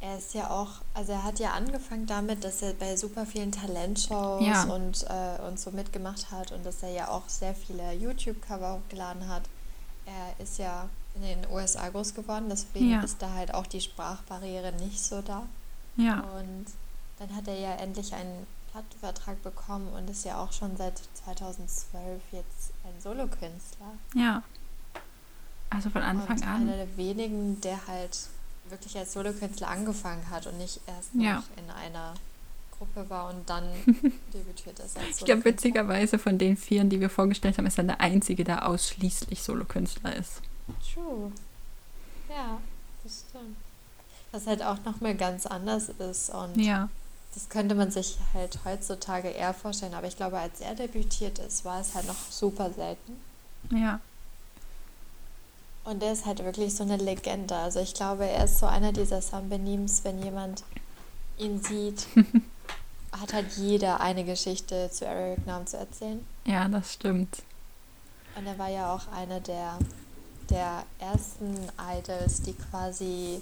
Er 0.02 0.18
ist 0.18 0.34
ja 0.34 0.50
auch, 0.50 0.70
also 0.93 1.14
er 1.14 1.24
hat 1.24 1.39
ja 1.39 1.52
angefangen 1.52 2.06
damit, 2.06 2.43
dass 2.43 2.62
er 2.62 2.74
bei 2.74 2.96
super 2.96 3.26
vielen 3.26 3.52
Talentshows 3.52 4.46
Ja. 4.46 4.64
und, 4.66 5.04
äh, 5.10 5.41
und 5.48 5.60
so 5.60 5.72
mitgemacht 5.72 6.32
hat 6.32 6.52
und 6.52 6.66
dass 6.66 6.84
er 6.84 6.89
ja 6.89 7.08
auch 7.08 7.28
sehr 7.28 7.56
viele 7.56 7.93
YouTube-Cover 7.93 8.74
hochgeladen 8.84 9.28
hat. 9.30 9.43
Er 10.06 10.43
ist 10.43 10.60
ja 10.60 10.89
in 11.16 11.22
den 11.22 11.47
USA 11.51 11.88
groß 11.89 12.13
geworden, 12.13 12.45
deswegen 12.49 12.89
Ja. 12.91 13.01
ist 13.01 13.22
da 13.22 13.34
halt 13.34 13.53
auch 13.53 13.66
die 13.68 13.82
Sprachbarriere 13.82 14.72
nicht 14.74 14.99
so 15.01 15.22
da. 15.22 15.43
Ja, 15.97 16.20
Und 16.22 16.66
dann 17.20 17.34
hat 17.36 17.47
er 17.47 17.57
ja 17.57 17.76
endlich 17.76 18.13
einen 18.13 18.45
Plattenvertrag 18.72 19.41
bekommen 19.43 19.88
und 19.93 20.09
ist 20.09 20.26
ja 20.26 20.38
auch 20.43 20.51
schon 20.51 20.76
seit 20.76 20.99
2012 21.24 22.22
jetzt 22.34 22.72
ein 22.84 23.01
Solokünstler. 23.01 23.93
ja. 24.16 24.43
Also 25.70 25.89
von 25.89 26.03
Anfang 26.03 26.38
und 26.38 26.47
an. 26.47 26.61
einer 26.61 26.78
der 26.78 26.95
wenigen, 26.97 27.59
der 27.61 27.88
halt 27.88 28.18
wirklich 28.70 28.97
als 28.97 29.13
Solokünstler 29.13 29.68
angefangen 29.68 30.30
hat 30.30 30.47
und 30.47 30.57
nicht 30.57 30.80
erst 30.88 31.13
noch 31.16 31.24
Ja. 31.24 31.43
in 31.57 31.70
einer 31.72 32.13
Gruppe 32.78 33.09
war 33.09 33.30
und 33.30 33.49
dann 33.49 33.63
debütiert 34.34 34.80
ist 34.80 34.97
als 34.97 35.20
Ich 35.20 35.26
glaube, 35.26 35.43
witzigerweise 35.45 36.20
von 36.20 36.38
den 36.38 36.55
Vieren, 36.55 36.89
die 36.89 36.99
wir 37.01 37.09
vorgestellt 37.09 37.57
haben, 37.57 37.66
ist 37.66 37.78
er 37.78 37.84
der 37.86 37.99
Einzige, 37.99 38.43
der 38.43 38.68
ausschließlich 38.68 39.41
Solokünstler 39.41 40.16
ist. 40.16 40.41
True. 40.93 41.32
Ja, 42.30 42.59
das 43.03 43.24
stimmt. 43.30 43.55
Was 44.32 44.47
halt 44.47 44.63
auch 44.63 44.78
nochmal 44.84 45.16
ganz 45.16 45.45
anders 45.45 45.89
ist 45.89 46.30
und 46.30 46.57
Ja, 46.59 46.89
das 47.34 47.47
könnte 47.49 47.76
man 47.76 47.91
sich 47.91 48.18
halt 48.34 48.59
heutzutage 48.66 49.30
eher 49.30 49.53
vorstellen, 49.53 49.93
aber 49.93 50.07
ich 50.07 50.18
glaube, 50.18 50.39
als 50.39 50.59
er 50.61 50.76
debütiert 50.76 51.39
ist, 51.39 51.63
war 51.66 51.80
es 51.82 51.93
halt 51.95 52.07
noch 52.07 52.18
super 52.30 52.72
selten. 52.72 53.16
ja, 53.72 53.99
Und 55.84 56.01
er 56.01 56.13
ist 56.13 56.26
halt 56.26 56.43
wirklich 56.43 56.76
so 56.76 56.84
eine 56.84 56.97
Legende. 56.97 57.55
Also 57.55 57.80
ich 57.80 57.93
glaube, 57.93 58.26
er 58.26 58.45
ist 58.45 58.59
so 58.59 58.66
einer 58.66 58.91
dieser 58.91 59.22
Sambenems, 59.22 60.03
wenn 60.03 60.22
jemand 60.24 60.63
ihn 61.38 61.61
sieht, 61.61 62.07
hat 63.22 63.34
halt 63.34 63.51
jeder 63.57 64.01
eine 64.01 64.24
Geschichte 64.26 64.89
zu 64.91 65.05
Eric 65.05 65.45
Nam 65.45 65.68
zu 65.68 65.78
erzählen. 65.78 66.26
ja, 66.45 66.68
das 66.68 66.93
stimmt. 66.93 67.43
Und 68.36 68.45
er 68.47 68.57
war 68.57 68.70
ja 68.70 68.93
auch 68.93 69.07
einer 69.13 69.39
der, 69.39 69.78
der 70.50 70.84
ersten 71.00 71.56
Idols, 71.98 72.41
die 72.41 72.54
quasi 72.54 73.41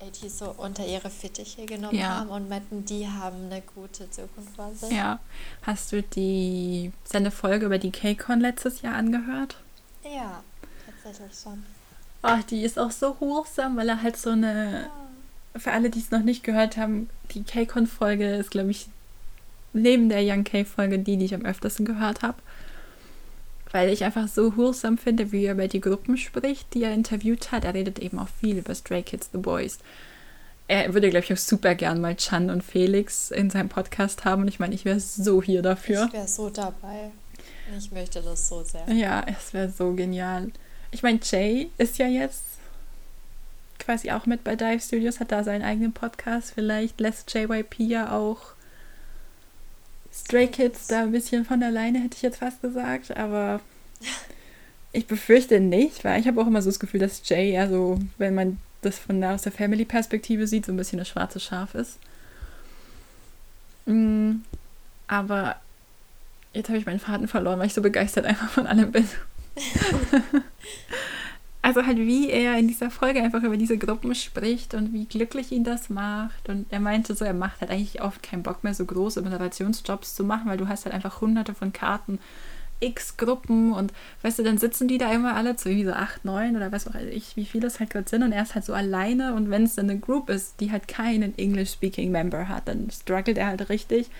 80 0.00 0.32
so 0.32 0.54
unter 0.56 0.84
ihre 0.84 1.10
Fittiche 1.10 1.64
genommen 1.66 1.96
Ja. 1.96 2.18
haben 2.20 2.30
und 2.30 2.48
meinten, 2.48 2.84
die 2.84 3.06
haben 3.06 3.46
eine 3.46 3.62
gute 3.74 4.10
Zukunft 4.10 4.56
vor 4.56 4.72
sich. 4.74 4.90
Ja. 4.90 5.20
Hast 5.62 5.92
du 5.92 6.02
die 6.02 6.92
seine 7.04 7.30
Folge 7.30 7.66
über 7.66 7.78
die 7.78 7.92
K-Con 7.92 8.40
letztes 8.40 8.82
Jahr 8.82 8.94
angehört? 8.96 9.56
Ja, 10.04 10.42
tatsächlich 10.86 11.38
schon. 11.40 11.62
Ach, 12.22 12.42
die 12.44 12.62
ist 12.62 12.78
auch 12.78 12.90
so 12.90 13.16
wholesome, 13.20 13.76
weil 13.76 13.88
er 13.88 14.02
halt 14.02 14.16
so 14.16 14.30
eine. 14.30 14.90
Für 15.54 15.72
alle, 15.72 15.90
die 15.90 15.98
es 15.98 16.10
noch 16.10 16.22
nicht 16.22 16.42
gehört 16.44 16.76
haben, 16.78 17.10
die 17.32 17.42
K-Con-Folge 17.42 18.36
ist, 18.36 18.50
glaube 18.50 18.70
ich, 18.70 18.88
neben 19.74 20.08
der 20.08 20.20
Young 20.22 20.44
K-Folge 20.44 20.98
die, 20.98 21.16
die 21.18 21.26
ich 21.26 21.34
am 21.34 21.44
öftesten 21.44 21.84
gehört 21.84 22.22
habe. 22.22 22.38
Weil 23.72 23.88
ich 23.88 24.04
einfach 24.04 24.28
so 24.28 24.56
wholesome 24.56 24.98
finde, 24.98 25.32
wie 25.32 25.46
er 25.46 25.54
über 25.54 25.66
die 25.66 25.80
Gruppen 25.80 26.16
spricht, 26.16 26.74
die 26.74 26.84
er 26.84 26.92
interviewt 26.92 27.52
hat. 27.52 27.64
Er 27.64 27.74
redet 27.74 27.98
eben 27.98 28.18
auch 28.18 28.28
viel 28.28 28.58
über 28.58 28.74
Stray 28.74 29.02
Kids, 29.02 29.30
The 29.32 29.38
Boys. 29.38 29.78
Er 30.68 30.94
würde, 30.94 31.10
glaube 31.10 31.24
ich, 31.24 31.32
auch 31.32 31.38
super 31.38 31.74
gern 31.74 32.00
mal 32.00 32.14
Chan 32.16 32.50
und 32.50 32.62
Felix 32.62 33.30
in 33.30 33.50
seinem 33.50 33.68
Podcast 33.68 34.24
haben. 34.24 34.42
Und 34.42 34.48
ich 34.48 34.60
meine, 34.60 34.74
ich 34.74 34.84
wäre 34.84 35.00
so 35.00 35.42
hier 35.42 35.62
dafür. 35.62 36.06
Ich 36.06 36.12
wäre 36.12 36.28
so 36.28 36.50
dabei. 36.50 37.10
Ich 37.78 37.90
möchte 37.90 38.20
das 38.20 38.48
so 38.48 38.62
sehr. 38.62 38.88
Ja, 38.92 39.24
es 39.26 39.54
wäre 39.54 39.70
so 39.70 39.92
genial. 39.92 40.50
Ich 40.90 41.02
meine, 41.02 41.20
Jay 41.22 41.70
ist 41.78 41.98
ja 41.98 42.06
jetzt 42.06 42.44
quasi 43.78 44.10
auch 44.10 44.26
mit 44.26 44.44
bei 44.44 44.56
Dive 44.56 44.80
Studios, 44.80 45.20
hat 45.20 45.32
da 45.32 45.42
seinen 45.42 45.62
eigenen 45.62 45.92
Podcast. 45.92 46.52
Vielleicht 46.54 47.00
lässt 47.00 47.32
JYP 47.34 47.80
ja 47.80 48.16
auch 48.16 48.52
Stray 50.12 50.46
Kids 50.48 50.88
da 50.88 51.02
ein 51.02 51.12
bisschen 51.12 51.44
von 51.44 51.62
alleine, 51.62 52.00
hätte 52.00 52.16
ich 52.16 52.22
jetzt 52.22 52.38
fast 52.38 52.60
gesagt. 52.60 53.16
Aber 53.16 53.60
ich 54.92 55.06
befürchte 55.06 55.60
nicht, 55.60 56.04
weil 56.04 56.20
ich 56.20 56.26
habe 56.26 56.40
auch 56.40 56.46
immer 56.46 56.62
so 56.62 56.68
das 56.68 56.80
Gefühl, 56.80 57.00
dass 57.00 57.26
Jay 57.28 57.52
eher 57.52 57.68
so, 57.68 57.98
wenn 58.18 58.34
man 58.34 58.58
das 58.82 58.98
von 58.98 59.20
der, 59.20 59.34
aus 59.34 59.42
der 59.42 59.52
Family-Perspektive 59.52 60.46
sieht, 60.46 60.66
so 60.66 60.72
ein 60.72 60.76
bisschen 60.76 60.98
das 60.98 61.08
schwarze 61.08 61.40
Schaf 61.40 61.74
ist. 61.74 61.98
Mm, 63.86 64.36
aber 65.06 65.56
jetzt 66.52 66.68
habe 66.68 66.78
ich 66.78 66.86
meinen 66.86 67.00
Faden 67.00 67.28
verloren, 67.28 67.58
weil 67.58 67.66
ich 67.66 67.74
so 67.74 67.82
begeistert 67.82 68.26
einfach 68.26 68.50
von 68.50 68.66
allem 68.66 68.92
bin. 68.92 69.08
also 71.74 71.86
halt, 71.86 71.98
wie 71.98 72.28
er 72.28 72.58
in 72.58 72.68
dieser 72.68 72.90
Folge 72.90 73.22
einfach 73.22 73.42
über 73.42 73.56
diese 73.56 73.78
Gruppen 73.78 74.14
spricht 74.14 74.74
und 74.74 74.92
wie 74.92 75.06
glücklich 75.06 75.52
ihn 75.52 75.64
das 75.64 75.88
macht. 75.88 76.48
Und 76.48 76.66
er 76.70 76.80
meinte 76.80 77.14
so, 77.14 77.24
er 77.24 77.34
macht 77.34 77.60
halt 77.60 77.70
eigentlich 77.70 78.02
oft 78.02 78.22
keinen 78.22 78.42
Bock 78.42 78.62
mehr, 78.62 78.74
so 78.74 78.84
große 78.84 79.22
Moderationsjobs 79.22 80.14
zu 80.14 80.24
machen, 80.24 80.48
weil 80.50 80.58
du 80.58 80.68
hast 80.68 80.84
halt 80.84 80.94
einfach 80.94 81.20
hunderte 81.20 81.54
von 81.54 81.72
Karten, 81.72 82.18
x 82.80 83.16
Gruppen 83.16 83.72
und 83.72 83.92
weißt 84.22 84.40
du, 84.40 84.42
dann 84.42 84.58
sitzen 84.58 84.88
die 84.88 84.98
da 84.98 85.12
immer 85.12 85.34
alle 85.34 85.56
zu 85.56 85.68
irgendwie 85.68 85.86
so 85.86 85.92
acht, 85.92 86.24
neun 86.24 86.56
oder 86.56 86.72
was 86.72 86.88
auch 86.88 86.96
ich, 86.96 87.36
wie 87.36 87.44
viele 87.44 87.68
es 87.68 87.78
halt 87.78 87.90
gerade 87.90 88.08
sind 88.08 88.24
und 88.24 88.32
er 88.32 88.42
ist 88.42 88.56
halt 88.56 88.64
so 88.64 88.74
alleine 88.74 89.34
und 89.34 89.50
wenn 89.50 89.62
es 89.62 89.76
dann 89.76 89.88
eine 89.88 90.00
Group 90.00 90.28
ist, 90.28 90.60
die 90.60 90.72
halt 90.72 90.88
keinen 90.88 91.38
English-Speaking 91.38 92.10
Member 92.10 92.48
hat, 92.48 92.66
dann 92.66 92.90
struggelt 92.90 93.38
er 93.38 93.46
halt 93.46 93.68
richtig 93.68 94.10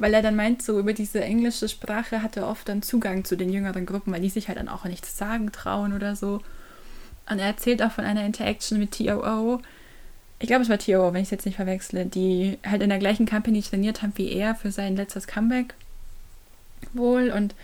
weil 0.00 0.14
er 0.14 0.22
dann 0.22 0.34
meint, 0.34 0.62
so 0.62 0.78
über 0.80 0.94
diese 0.94 1.22
englische 1.22 1.68
Sprache 1.68 2.22
hat 2.22 2.36
er 2.36 2.48
oft 2.48 2.68
dann 2.68 2.82
Zugang 2.82 3.24
zu 3.24 3.36
den 3.36 3.52
jüngeren 3.52 3.84
Gruppen, 3.84 4.12
weil 4.12 4.22
die 4.22 4.30
sich 4.30 4.48
halt 4.48 4.58
dann 4.58 4.68
auch 4.68 4.84
nichts 4.84 5.16
sagen 5.16 5.52
trauen 5.52 5.92
oder 5.92 6.16
so. 6.16 6.40
Und 7.28 7.38
er 7.38 7.46
erzählt 7.46 7.82
auch 7.82 7.92
von 7.92 8.04
einer 8.04 8.24
Interaction 8.24 8.78
mit 8.78 8.92
TOO. 8.92 9.60
Ich 10.38 10.48
glaube, 10.48 10.62
es 10.62 10.70
war 10.70 10.78
TOO, 10.78 11.12
wenn 11.12 11.20
ich 11.20 11.26
es 11.26 11.32
jetzt 11.32 11.44
nicht 11.44 11.56
verwechsle, 11.56 12.06
die 12.06 12.58
halt 12.66 12.82
in 12.82 12.88
der 12.88 12.98
gleichen 12.98 13.26
Company 13.26 13.62
trainiert 13.62 14.02
haben 14.02 14.14
wie 14.16 14.32
er 14.32 14.54
für 14.54 14.72
sein 14.72 14.96
letztes 14.96 15.26
Comeback. 15.26 15.74
Wohl. 16.94 17.30
Und 17.30 17.54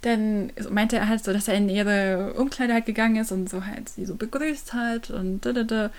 dann 0.00 0.52
meinte 0.70 0.96
er 0.96 1.08
halt 1.08 1.22
so, 1.22 1.34
dass 1.34 1.48
er 1.48 1.54
in 1.54 1.68
ihre 1.68 2.32
Umkleide 2.32 2.72
halt 2.72 2.86
gegangen 2.86 3.16
ist 3.16 3.30
und 3.30 3.50
so 3.50 3.66
halt 3.66 3.90
sie 3.90 4.06
so 4.06 4.16
begrüßt 4.16 4.72
hat 4.72 5.10
und 5.10 5.44
da, 5.44 5.52
da, 5.52 5.62
da. 5.64 5.90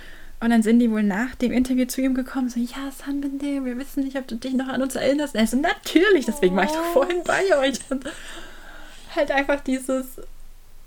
Und 0.43 0.49
dann 0.49 0.61
sind 0.61 0.79
die 0.79 0.91
wohl 0.91 1.03
nach 1.03 1.35
dem 1.35 1.53
Interview 1.53 1.85
zu 1.85 2.01
ihm 2.01 2.15
gekommen, 2.15 2.49
so, 2.49 2.59
ja, 2.59 2.91
Sanbinde, 2.91 3.63
wir 3.63 3.77
wissen 3.77 4.03
nicht, 4.03 4.17
ob 4.17 4.27
du 4.27 4.35
dich 4.35 4.53
noch 4.53 4.67
an 4.67 4.81
uns 4.81 4.93
erinnerst. 4.93 5.35
Und 5.35 5.39
er 5.39 5.47
so, 5.47 5.55
natürlich, 5.55 6.25
deswegen 6.25 6.53
war 6.57 6.65
ich 6.65 6.71
doch 6.71 6.83
vorhin 6.91 7.23
bei 7.23 7.57
euch. 7.59 7.79
Und 7.89 8.03
halt 9.15 9.31
einfach 9.31 9.61
dieses, 9.61 10.19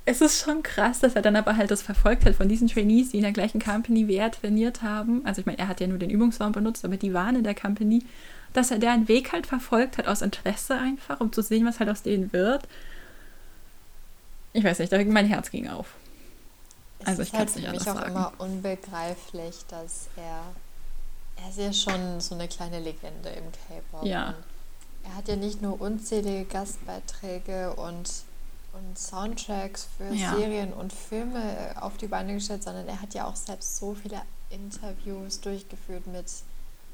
es 0.05 0.21
ist 0.21 0.45
schon 0.45 0.63
krass, 0.63 1.01
dass 1.01 1.15
er 1.15 1.23
dann 1.23 1.37
aber 1.37 1.57
halt 1.57 1.71
das 1.71 1.81
verfolgt 1.81 2.27
hat 2.27 2.35
von 2.35 2.51
diesen 2.51 2.69
Trainees, 2.69 3.13
die 3.13 3.17
in 3.17 3.23
der 3.23 3.33
gleichen 3.33 3.59
Company 3.59 4.09
wie 4.09 4.17
er 4.17 4.31
trainiert 4.31 4.83
haben. 4.83 5.25
Also 5.25 5.41
ich 5.41 5.47
meine, 5.47 5.59
er 5.59 5.69
hat 5.69 5.81
ja 5.81 5.87
nur 5.87 5.97
den 5.97 6.11
Übungsraum 6.11 6.53
benutzt, 6.53 6.85
aber 6.85 6.99
die 6.99 7.15
waren 7.15 7.37
in 7.37 7.45
der 7.45 7.55
Company, 7.55 8.03
dass 8.53 8.71
er 8.71 8.79
deren 8.79 9.09
Weg 9.09 9.33
halt 9.33 9.47
verfolgt 9.47 9.97
hat 9.97 10.07
aus 10.07 10.21
Interesse 10.21 10.75
einfach, 10.75 11.19
um 11.23 11.33
zu 11.33 11.41
sehen, 11.41 11.65
was 11.65 11.81
halt 11.81 11.89
aus 11.89 12.03
denen 12.03 12.31
wird. 12.35 12.65
Ich 14.53 14.65
weiß 14.65 14.81
nicht, 14.81 14.93
mein 14.93 15.27
Herz 15.27 15.51
ging 15.51 15.67
auf. 15.69 15.95
Es 16.99 17.07
also 17.07 17.23
ich 17.23 17.33
kann 17.33 17.47
es 17.47 17.55
halt 17.55 17.73
nicht 17.73 17.83
für 17.83 17.93
mich 17.93 18.01
auch 18.01 18.07
immer 18.07 18.33
unbegreiflich, 18.39 19.65
dass 19.69 20.09
er 20.17 20.43
er 21.37 21.51
ist 21.51 21.59
ja 21.59 21.73
schon 21.73 22.21
so 22.21 22.35
eine 22.35 22.49
kleine 22.49 22.81
Legende 22.81 23.29
im 23.29 23.45
K-Pop. 23.53 24.05
Ja. 24.05 24.35
Er 25.05 25.15
hat 25.15 25.29
ja 25.29 25.37
nicht 25.37 25.63
nur 25.63 25.81
unzählige 25.81 26.45
Gastbeiträge 26.47 27.75
und, 27.75 28.11
und 28.73 28.99
Soundtracks 28.99 29.89
für 29.97 30.13
ja. 30.13 30.35
Serien 30.35 30.73
und 30.73 30.93
Filme 30.93 31.75
auf 31.81 31.97
die 31.97 32.09
Beine 32.09 32.35
gestellt, 32.35 32.63
sondern 32.65 32.89
er 32.89 33.01
hat 33.01 33.15
ja 33.15 33.27
auch 33.27 33.37
selbst 33.37 33.77
so 33.77 33.95
viele 33.95 34.23
Interviews 34.51 35.41
durchgeführt 35.41 36.07
mit 36.07 36.27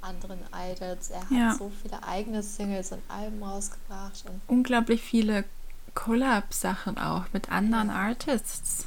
anderen 0.03 0.41
Idols. 0.53 1.11
Er 1.11 1.21
hat 1.21 1.31
ja. 1.31 1.55
so 1.55 1.71
viele 1.81 2.03
eigene 2.03 2.43
Singles 2.43 2.93
und 2.93 3.03
Alben 3.09 3.43
rausgebracht. 3.43 4.25
Und 4.27 4.43
Unglaublich 4.49 5.01
viele 5.01 5.45
Collab-Sachen 5.95 6.99
auch 6.99 7.25
mit 7.33 7.51
anderen 7.51 7.89
ja. 7.89 7.95
Artists. 7.95 8.87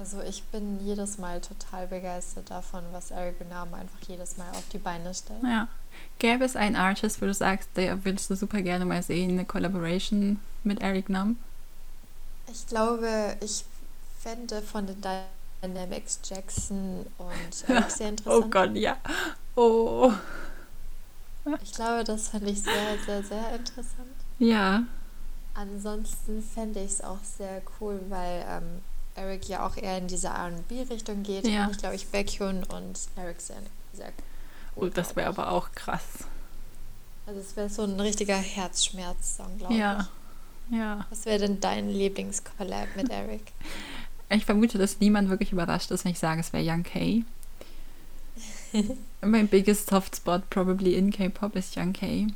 Also 0.00 0.22
ich 0.22 0.42
bin 0.44 0.80
jedes 0.82 1.18
Mal 1.18 1.42
total 1.42 1.86
begeistert 1.86 2.50
davon, 2.50 2.82
was 2.90 3.10
Eric 3.10 3.38
Benam 3.38 3.74
einfach 3.74 3.98
jedes 4.08 4.38
Mal 4.38 4.48
auf 4.52 4.64
die 4.72 4.78
Beine 4.78 5.12
stellt. 5.12 5.42
Ja. 5.42 5.68
Gäbe 6.18 6.42
es 6.42 6.56
einen 6.56 6.74
Artist, 6.74 7.20
wo 7.20 7.26
du 7.26 7.34
sagst, 7.34 7.68
der 7.76 8.02
würdest 8.02 8.30
du 8.30 8.34
super 8.34 8.62
gerne 8.62 8.86
mal 8.86 9.02
sehen, 9.02 9.32
eine 9.32 9.44
Collaboration 9.44 10.40
mit 10.64 10.80
Eric 10.80 11.10
Nam? 11.10 11.36
Ich 12.50 12.66
glaube, 12.66 13.36
ich 13.42 13.66
fände 14.20 14.62
von 14.62 14.86
den 14.86 15.02
Dynamics 15.62 16.20
Jackson 16.24 17.04
und 17.18 17.68
Eric 17.68 17.90
sehr 17.90 18.08
interessant. 18.08 18.44
oh 18.46 18.48
Gott, 18.48 18.74
ja. 18.76 18.96
Oh. 19.54 20.10
Ich 21.62 21.72
glaube, 21.74 22.04
das 22.04 22.28
fände 22.28 22.50
ich 22.50 22.62
sehr, 22.62 22.96
sehr, 23.04 23.22
sehr 23.22 23.54
interessant. 23.54 24.08
Ja. 24.38 24.82
Ansonsten 25.52 26.42
fände 26.42 26.80
ich 26.80 26.92
es 26.92 27.04
auch 27.04 27.22
sehr 27.22 27.60
cool, 27.78 28.00
weil 28.08 28.46
ähm, 28.48 28.80
Eric 29.14 29.48
ja 29.48 29.66
auch 29.66 29.76
eher 29.76 29.98
in 29.98 30.06
diese 30.06 30.28
RB-Richtung 30.28 31.22
geht. 31.22 31.46
Ja. 31.46 31.68
Ich 31.70 31.78
glaube, 31.78 31.94
ich 31.94 32.08
Baekhyun 32.08 32.64
und 32.64 32.98
Eric 33.16 33.40
sehr, 33.40 33.56
sehr 33.92 34.12
Oh, 34.76 34.86
das 34.86 35.16
wäre 35.16 35.28
aber 35.28 35.50
auch 35.50 35.72
krass. 35.72 36.24
Also 37.26 37.40
es 37.40 37.56
wäre 37.56 37.68
so 37.68 37.82
ein 37.82 37.98
richtiger 38.00 38.36
Herzschmerz-Song, 38.36 39.58
glaube 39.58 39.74
ja. 39.74 40.08
ich. 40.70 40.76
Ja. 40.78 41.06
Was 41.10 41.26
wäre 41.26 41.40
denn 41.40 41.60
dein 41.60 41.90
Lieblingskollab 41.90 42.96
mit 42.96 43.08
Eric? 43.10 43.52
Ich 44.30 44.44
vermute, 44.44 44.78
dass 44.78 45.00
niemand 45.00 45.28
wirklich 45.28 45.52
überrascht 45.52 45.90
ist, 45.90 46.04
wenn 46.04 46.12
ich 46.12 46.18
sage, 46.18 46.40
es 46.40 46.52
wäre 46.52 46.64
Young 46.64 46.84
K. 46.84 47.24
mein 49.20 49.48
biggest 49.48 49.90
soft 49.90 50.16
spot 50.16 50.42
probably 50.48 50.94
in 50.94 51.10
K-Pop 51.10 51.56
ist 51.56 51.76
Young 51.76 51.92
K. 51.92 52.28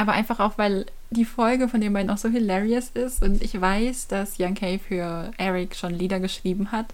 Aber 0.00 0.12
einfach 0.12 0.40
auch, 0.40 0.56
weil 0.56 0.86
die 1.10 1.26
Folge 1.26 1.68
von 1.68 1.82
den 1.82 1.92
beiden 1.92 2.10
auch 2.10 2.16
so 2.16 2.30
hilarious 2.30 2.88
ist 2.94 3.22
und 3.22 3.42
ich 3.42 3.60
weiß, 3.60 4.08
dass 4.08 4.38
Young 4.38 4.54
Kay 4.54 4.78
für 4.78 5.30
Eric 5.36 5.76
schon 5.76 5.92
Lieder 5.92 6.20
geschrieben 6.20 6.72
hat. 6.72 6.86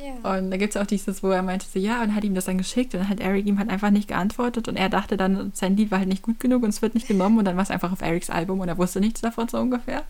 Yeah. 0.00 0.36
Und 0.36 0.50
da 0.50 0.56
gibt 0.56 0.74
es 0.74 0.82
auch 0.82 0.88
dieses, 0.88 1.22
wo 1.22 1.30
er 1.30 1.42
meinte 1.42 1.66
so, 1.72 1.78
ja, 1.78 2.02
und 2.02 2.16
hat 2.16 2.24
ihm 2.24 2.34
das 2.34 2.46
dann 2.46 2.58
geschickt 2.58 2.94
und 2.94 3.00
dann 3.02 3.08
hat 3.10 3.20
Eric 3.20 3.46
ihm 3.46 3.60
halt 3.60 3.70
einfach 3.70 3.90
nicht 3.90 4.08
geantwortet 4.08 4.66
und 4.66 4.74
er 4.74 4.88
dachte 4.88 5.16
dann, 5.16 5.52
sein 5.54 5.76
Lied 5.76 5.92
war 5.92 6.00
halt 6.00 6.08
nicht 6.08 6.22
gut 6.22 6.40
genug 6.40 6.64
und 6.64 6.70
es 6.70 6.82
wird 6.82 6.94
nicht 6.94 7.06
genommen 7.06 7.38
und 7.38 7.44
dann 7.44 7.54
war 7.54 7.62
es 7.62 7.70
einfach 7.70 7.92
auf 7.92 8.02
Erics 8.02 8.28
Album 8.28 8.58
und 8.58 8.66
er 8.66 8.76
wusste 8.76 8.98
nichts 8.98 9.20
davon 9.20 9.46
so 9.46 9.58
ungefähr. 9.58 10.02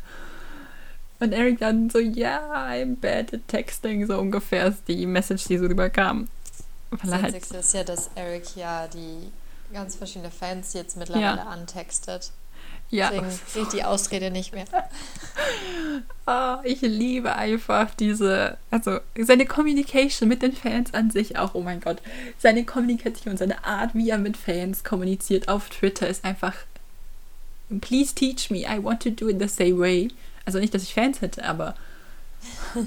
Und 1.20 1.32
Eric 1.32 1.58
dann 1.58 1.90
so, 1.90 1.98
ja, 1.98 2.40
yeah, 2.40 2.72
I'm 2.72 2.96
bad 2.96 3.34
at 3.34 3.46
texting, 3.46 4.06
so 4.06 4.18
ungefähr 4.18 4.68
ist 4.68 4.88
die 4.88 5.04
Message, 5.04 5.48
die 5.48 5.58
so 5.58 5.66
rüberkam. 5.66 6.28
Weil 6.90 7.10
das 7.10 7.22
halt 7.22 7.34
ist 7.34 7.74
ja, 7.74 7.84
dass 7.84 8.08
Eric 8.14 8.56
ja 8.56 8.88
die 8.88 9.30
ganz 9.72 9.96
verschiedene 9.96 10.30
Fans 10.30 10.72
jetzt 10.72 10.96
mittlerweile 10.96 11.38
ja. 11.38 11.44
antextet. 11.44 12.32
Ja. 12.90 13.10
Deswegen 13.10 13.62
ich 13.62 13.68
die 13.68 13.84
Ausrede 13.84 14.30
nicht 14.30 14.52
mehr. 14.52 14.64
oh, 16.26 16.56
ich 16.64 16.82
liebe 16.82 17.34
einfach 17.34 17.92
diese, 17.94 18.58
also 18.70 19.00
seine 19.18 19.44
Communication 19.46 20.28
mit 20.28 20.42
den 20.42 20.52
Fans 20.52 20.94
an 20.94 21.10
sich 21.10 21.36
auch, 21.36 21.54
oh 21.54 21.62
mein 21.62 21.80
Gott. 21.80 22.00
Seine 22.38 22.64
Kommunikation, 22.64 23.36
seine 23.36 23.64
Art, 23.64 23.94
wie 23.94 24.10
er 24.10 24.18
mit 24.18 24.36
Fans 24.36 24.84
kommuniziert 24.84 25.48
auf 25.48 25.68
Twitter 25.68 26.06
ist 26.06 26.24
einfach, 26.24 26.54
please 27.80 28.14
teach 28.14 28.50
me, 28.50 28.60
I 28.60 28.82
want 28.82 29.02
to 29.02 29.10
do 29.10 29.28
it 29.28 29.40
the 29.40 29.48
same 29.48 29.78
way. 29.78 30.08
Also 30.44 30.60
nicht, 30.60 30.72
dass 30.72 30.84
ich 30.84 30.94
Fans 30.94 31.20
hätte, 31.20 31.44
aber 31.44 31.74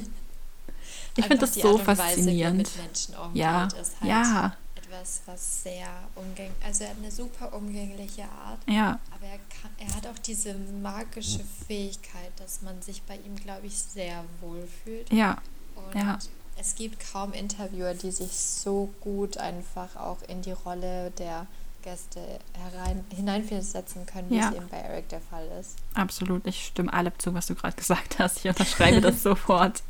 ich 1.17 1.25
finde 1.25 1.39
das 1.39 1.55
so 1.55 1.77
faszinierend. 1.77 2.67
Weise, 2.67 2.77
mit 2.77 2.85
Menschen 2.85 3.15
ja, 3.33 3.65
ist 3.65 3.99
halt 3.99 4.09
ja 4.09 4.57
etwas, 4.99 5.21
was 5.25 5.63
sehr 5.63 5.87
umgänglich, 6.15 6.55
also 6.63 6.83
er 6.83 6.91
hat 6.91 6.97
eine 6.97 7.11
super 7.11 7.53
umgängliche 7.53 8.23
Art. 8.23 8.59
Ja. 8.67 8.99
Aber 9.11 9.25
er, 9.25 9.39
kann, 9.49 9.71
er 9.77 9.95
hat 9.95 10.07
auch 10.07 10.19
diese 10.19 10.53
magische 10.81 11.41
Fähigkeit, 11.67 12.31
dass 12.37 12.61
man 12.61 12.81
sich 12.81 13.01
bei 13.03 13.15
ihm, 13.15 13.35
glaube 13.35 13.67
ich, 13.67 13.77
sehr 13.77 14.23
wohl 14.41 14.67
fühlt. 14.83 15.11
Ja. 15.11 15.37
Und 15.75 15.99
ja. 15.99 16.19
es 16.57 16.75
gibt 16.75 17.11
kaum 17.11 17.33
Interviewer, 17.33 17.93
die 17.93 18.11
sich 18.11 18.31
so 18.31 18.93
gut 19.01 19.37
einfach 19.37 19.95
auch 19.95 20.21
in 20.27 20.41
die 20.41 20.51
Rolle 20.51 21.11
der 21.11 21.47
Gäste 21.81 22.19
herein, 22.53 23.05
hineinversetzen 23.15 24.05
können, 24.05 24.29
wie 24.29 24.37
ja. 24.37 24.49
es 24.49 24.55
eben 24.55 24.67
bei 24.67 24.77
Eric 24.77 25.07
der 25.09 25.21
Fall 25.21 25.47
ist. 25.59 25.77
Absolut, 25.93 26.45
ich 26.45 26.65
stimme 26.65 26.91
allem 26.91 27.13
zu, 27.17 27.33
was 27.33 27.47
du 27.47 27.55
gerade 27.55 27.75
gesagt 27.77 28.19
hast. 28.19 28.39
Ich 28.39 28.47
unterschreibe 28.49 28.99
das 28.99 29.23
sofort. 29.23 29.81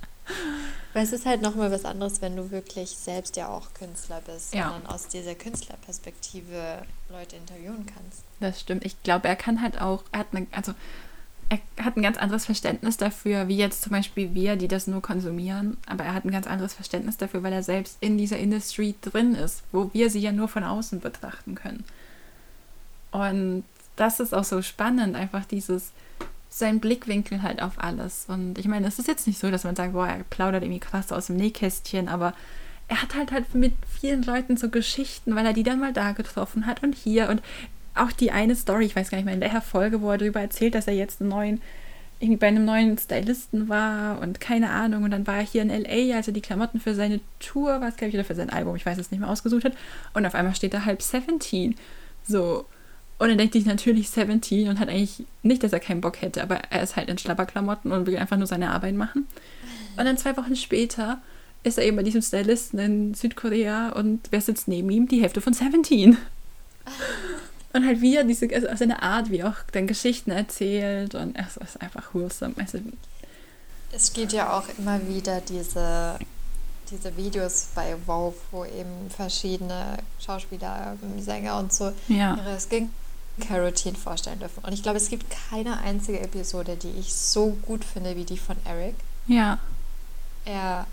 Weil 0.93 1.03
es 1.03 1.13
ist 1.13 1.25
halt 1.25 1.41
nochmal 1.41 1.71
was 1.71 1.85
anderes, 1.85 2.21
wenn 2.21 2.35
du 2.35 2.49
wirklich 2.49 2.89
selbst 2.89 3.35
ja 3.37 3.47
auch 3.47 3.73
Künstler 3.73 4.21
bist, 4.25 4.55
ja. 4.55 4.69
sondern 4.69 4.87
aus 4.87 5.07
dieser 5.07 5.35
Künstlerperspektive 5.35 6.81
Leute 7.09 7.35
interviewen 7.35 7.85
kannst. 7.85 8.23
Das 8.39 8.59
stimmt. 8.59 8.85
Ich 8.85 9.01
glaube, 9.03 9.27
er 9.27 9.35
kann 9.35 9.61
halt 9.61 9.79
auch, 9.79 10.03
er 10.11 10.19
hat 10.19 10.27
eine, 10.31 10.47
also 10.51 10.73
er 11.49 11.85
hat 11.85 11.97
ein 11.97 12.03
ganz 12.03 12.17
anderes 12.17 12.45
Verständnis 12.45 12.97
dafür, 12.97 13.47
wie 13.47 13.57
jetzt 13.57 13.81
zum 13.81 13.91
Beispiel 13.91 14.33
wir, 14.33 14.55
die 14.55 14.67
das 14.67 14.87
nur 14.87 15.01
konsumieren, 15.01 15.77
aber 15.87 16.03
er 16.03 16.13
hat 16.13 16.25
ein 16.25 16.31
ganz 16.31 16.45
anderes 16.45 16.75
Verständnis 16.75 17.17
dafür, 17.17 17.41
weil 17.41 17.53
er 17.53 17.63
selbst 17.63 17.97
in 18.01 18.17
dieser 18.17 18.37
Industrie 18.37 18.95
drin 19.01 19.33
ist, 19.33 19.63
wo 19.71 19.91
wir 19.93 20.09
sie 20.09 20.19
ja 20.19 20.31
nur 20.31 20.47
von 20.47 20.63
außen 20.63 20.99
betrachten 20.99 21.55
können. 21.55 21.83
Und 23.11 23.63
das 23.95 24.19
ist 24.19 24.33
auch 24.33 24.43
so 24.43 24.61
spannend, 24.61 25.15
einfach 25.15 25.43
dieses, 25.45 25.91
sein 26.49 26.79
Blickwinkel 26.79 27.43
halt 27.43 27.61
auf 27.61 27.73
alles. 27.77 28.25
Und 28.27 28.57
ich 28.57 28.67
meine, 28.67 28.87
es 28.87 28.99
ist 28.99 29.07
jetzt 29.07 29.27
nicht 29.27 29.39
so, 29.39 29.51
dass 29.51 29.63
man 29.63 29.75
sagt, 29.75 29.93
boah, 29.93 30.07
er 30.07 30.23
plaudert 30.29 30.63
irgendwie 30.63 30.79
krass 30.79 31.11
aus 31.11 31.27
dem 31.27 31.37
Nähkästchen, 31.37 32.09
aber 32.09 32.33
er 32.87 33.03
hat 33.03 33.15
halt 33.15 33.31
halt 33.31 33.53
mit 33.53 33.73
vielen 33.87 34.23
Leuten 34.23 34.57
so 34.57 34.69
Geschichten, 34.69 35.35
weil 35.35 35.45
er 35.45 35.53
die 35.53 35.63
dann 35.63 35.79
mal 35.79 35.93
da 35.93 36.11
getroffen 36.11 36.65
hat 36.65 36.81
und 36.81 36.95
hier 36.95 37.29
und 37.29 37.41
auch 37.93 38.11
die 38.11 38.31
eine 38.31 38.55
Story, 38.55 38.85
ich 38.85 38.95
weiß 38.95 39.09
gar 39.09 39.17
nicht 39.17 39.25
mehr, 39.25 39.35
in 39.35 39.41
welcher 39.41 39.61
Folge, 39.61 40.01
wo 40.01 40.09
er 40.09 40.17
darüber 40.17 40.41
erzählt, 40.41 40.73
dass 40.73 40.87
er 40.87 40.93
jetzt 40.93 41.21
einen 41.21 41.29
neuen, 41.29 41.61
irgendwie 42.19 42.37
bei 42.37 42.47
einem 42.47 42.65
neuen 42.65 42.97
Stylisten 42.97 43.69
war 43.69 44.19
und 44.19 44.39
keine 44.39 44.69
Ahnung. 44.71 45.03
Und 45.03 45.11
dann 45.11 45.27
war 45.27 45.37
er 45.37 45.45
hier 45.45 45.61
in 45.61 45.69
LA, 45.69 46.15
also 46.15 46.31
die 46.31 46.41
Klamotten 46.41 46.79
für 46.79 46.95
seine 46.95 47.19
Tour, 47.39 47.81
was 47.81 47.95
glaube 47.97 48.09
ich, 48.09 48.15
oder 48.15 48.25
für 48.25 48.35
sein 48.35 48.49
Album, 48.49 48.75
ich 48.75 48.85
weiß 48.85 48.97
es 48.97 49.11
nicht 49.11 49.19
mehr, 49.19 49.29
ausgesucht 49.29 49.65
hat. 49.65 49.73
Und 50.13 50.25
auf 50.25 50.35
einmal 50.35 50.55
steht 50.55 50.73
da 50.73 50.85
halb 50.85 51.01
17. 51.01 51.75
So. 52.27 52.65
Und 53.19 53.27
dann 53.29 53.37
denkt 53.37 53.53
sich 53.53 53.65
natürlich 53.65 54.09
17 54.09 54.69
und 54.69 54.79
hat 54.79 54.87
eigentlich 54.89 55.25
nicht, 55.43 55.61
dass 55.63 55.73
er 55.73 55.79
keinen 55.81 55.99
Bock 56.01 56.21
hätte, 56.21 56.41
aber 56.41 56.55
er 56.69 56.81
ist 56.81 56.95
halt 56.95 57.09
in 57.09 57.17
Schlapperklamotten 57.17 57.91
und 57.91 58.07
will 58.07 58.17
einfach 58.17 58.37
nur 58.37 58.47
seine 58.47 58.71
Arbeit 58.71 58.95
machen. 58.95 59.27
Und 59.97 60.05
dann 60.05 60.17
zwei 60.17 60.35
Wochen 60.37 60.55
später 60.55 61.21
ist 61.63 61.77
er 61.77 61.83
eben 61.83 61.97
bei 61.97 62.03
diesem 62.03 62.21
Stylisten 62.21 62.79
in 62.79 63.13
Südkorea 63.13 63.89
und 63.89 64.21
wer 64.31 64.39
sitzt 64.39 64.69
neben 64.69 64.89
ihm? 64.89 65.07
Die 65.09 65.21
Hälfte 65.21 65.41
von 65.41 65.53
17. 65.53 66.17
Und 67.73 67.85
halt 67.85 68.01
wie 68.01 68.15
er 68.15 68.23
diese, 68.23 68.47
also 68.53 68.67
seine 68.75 69.03
Art, 69.03 69.29
wie 69.29 69.39
er 69.39 69.49
auch 69.49 69.57
dann 69.73 69.85
Geschichten 69.85 70.31
erzählt 70.31 71.13
und 71.13 71.35
es 71.37 71.57
ist 71.57 71.81
einfach 71.81 72.13
wholesome. 72.13 72.55
Also, 72.57 72.79
es 73.91 74.13
gibt 74.13 74.31
ja 74.31 74.57
auch 74.57 74.63
immer 74.77 74.99
wieder 75.07 75.41
diese, 75.41 76.17
diese 76.89 77.15
Videos 77.17 77.67
bei 77.75 77.95
Wow, 78.05 78.33
wo 78.51 78.65
eben 78.65 79.09
verschiedene 79.09 79.97
Schauspieler, 80.19 80.95
Sänger 81.19 81.59
und 81.59 81.73
so 81.73 81.91
Ja. 82.07 82.37
ihre 82.37 82.59
Skincare-Routine 83.39 83.95
vorstellen 83.97 84.39
dürfen. 84.39 84.63
Und 84.63 84.73
ich 84.73 84.83
glaube, 84.83 84.97
es 84.97 85.09
gibt 85.09 85.25
keine 85.49 85.79
einzige 85.79 86.19
Episode, 86.19 86.75
die 86.75 86.91
ich 86.99 87.13
so 87.13 87.51
gut 87.65 87.83
finde 87.83 88.15
wie 88.15 88.25
die 88.25 88.37
von 88.37 88.55
Eric. 88.65 88.95
Ja. 89.27 89.59
Er, 90.45 90.87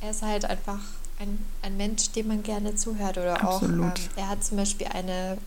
er 0.00 0.10
ist 0.10 0.22
halt 0.22 0.44
einfach 0.44 0.80
ein, 1.18 1.44
ein 1.62 1.76
Mensch, 1.76 2.10
dem 2.10 2.28
man 2.28 2.42
gerne 2.42 2.74
zuhört. 2.74 3.18
Oder 3.18 3.42
Absolut. 3.42 3.92
auch, 3.92 3.98
ähm, 3.98 4.08
er 4.16 4.28
hat 4.28 4.44
zum 4.44 4.56
Beispiel 4.56 4.88
eine, 4.88 5.38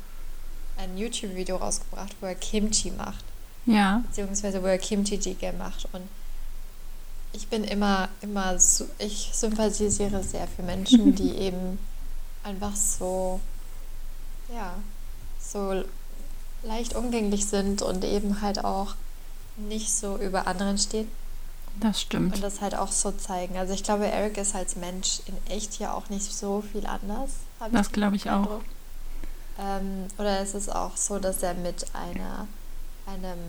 ein 0.77 0.97
YouTube-Video 0.97 1.57
rausgebracht, 1.57 2.15
wo 2.21 2.27
er 2.27 2.35
Kimchi 2.35 2.91
macht. 2.91 3.23
Ja. 3.67 4.03
beziehungsweise 4.07 4.61
wo 4.61 4.67
er 4.67 4.77
Kimchi 4.77 5.15
Jjigae 5.15 5.51
macht. 5.53 5.87
Und 5.91 6.07
ich 7.33 7.47
bin 7.47 7.63
immer, 7.63 8.09
immer, 8.21 8.59
so, 8.59 8.87
ich 8.99 9.31
sympathisiere 9.33 10.23
sehr 10.23 10.47
für 10.47 10.61
Menschen, 10.61 11.15
die 11.15 11.35
eben 11.35 11.79
einfach 12.43 12.75
so, 12.75 13.39
ja, 14.53 14.75
so 15.39 15.83
leicht 16.65 16.95
umgänglich 16.95 17.45
sind 17.45 17.81
und 17.81 18.03
eben 18.03 18.41
halt 18.41 18.63
auch 18.65 18.95
nicht 19.57 19.91
so 19.93 20.17
über 20.17 20.47
anderen 20.47 20.77
stehen 20.77 21.07
Das 21.79 22.01
stimmt. 22.01 22.35
und 22.35 22.43
das 22.43 22.59
halt 22.61 22.75
auch 22.75 22.91
so 22.91 23.11
zeigen. 23.11 23.57
Also 23.57 23.73
ich 23.73 23.83
glaube, 23.83 24.07
Eric 24.07 24.37
ist 24.37 24.55
als 24.55 24.75
Mensch 24.75 25.19
in 25.27 25.35
echt 25.55 25.79
ja 25.79 25.93
auch 25.93 26.09
nicht 26.09 26.23
so 26.33 26.61
viel 26.71 26.85
anders. 26.85 27.29
Das 27.71 27.91
glaube 27.91 28.15
ich 28.17 28.29
auch. 28.29 28.59
Ähm, 29.59 30.07
oder 30.17 30.41
ist 30.41 30.55
es 30.55 30.67
auch 30.67 30.97
so, 30.97 31.19
dass 31.19 31.41
er 31.41 31.53
mit 31.53 31.85
einer, 31.93 32.47
einem 33.05 33.39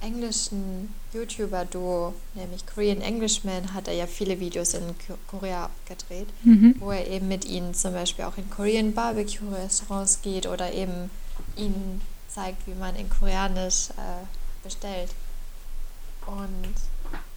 englischen 0.00 0.92
YouTuber-Duo, 1.12 2.14
nämlich 2.34 2.64
Korean 2.66 3.00
Englishman, 3.02 3.74
hat 3.74 3.86
er 3.88 3.94
ja 3.94 4.06
viele 4.06 4.40
Videos 4.40 4.72
in 4.74 4.82
Ko- 5.06 5.18
Korea 5.28 5.68
gedreht, 5.86 6.28
Mhm. 6.42 6.76
wo 6.80 6.90
er 6.90 7.06
eben 7.06 7.28
mit 7.28 7.44
ihnen 7.44 7.74
zum 7.74 7.92
Beispiel 7.92 8.24
auch 8.24 8.36
in 8.38 8.48
Korean 8.50 8.94
Barbecue-Restaurants 8.94 10.22
geht 10.22 10.46
oder 10.46 10.72
eben 10.72 11.10
ihnen 11.56 12.00
zeigt, 12.34 12.66
wie 12.66 12.74
man 12.74 12.94
in 12.96 13.08
Koreanisch 13.10 13.90
äh, 13.90 14.24
bestellt. 14.64 15.10
Und 16.26 16.74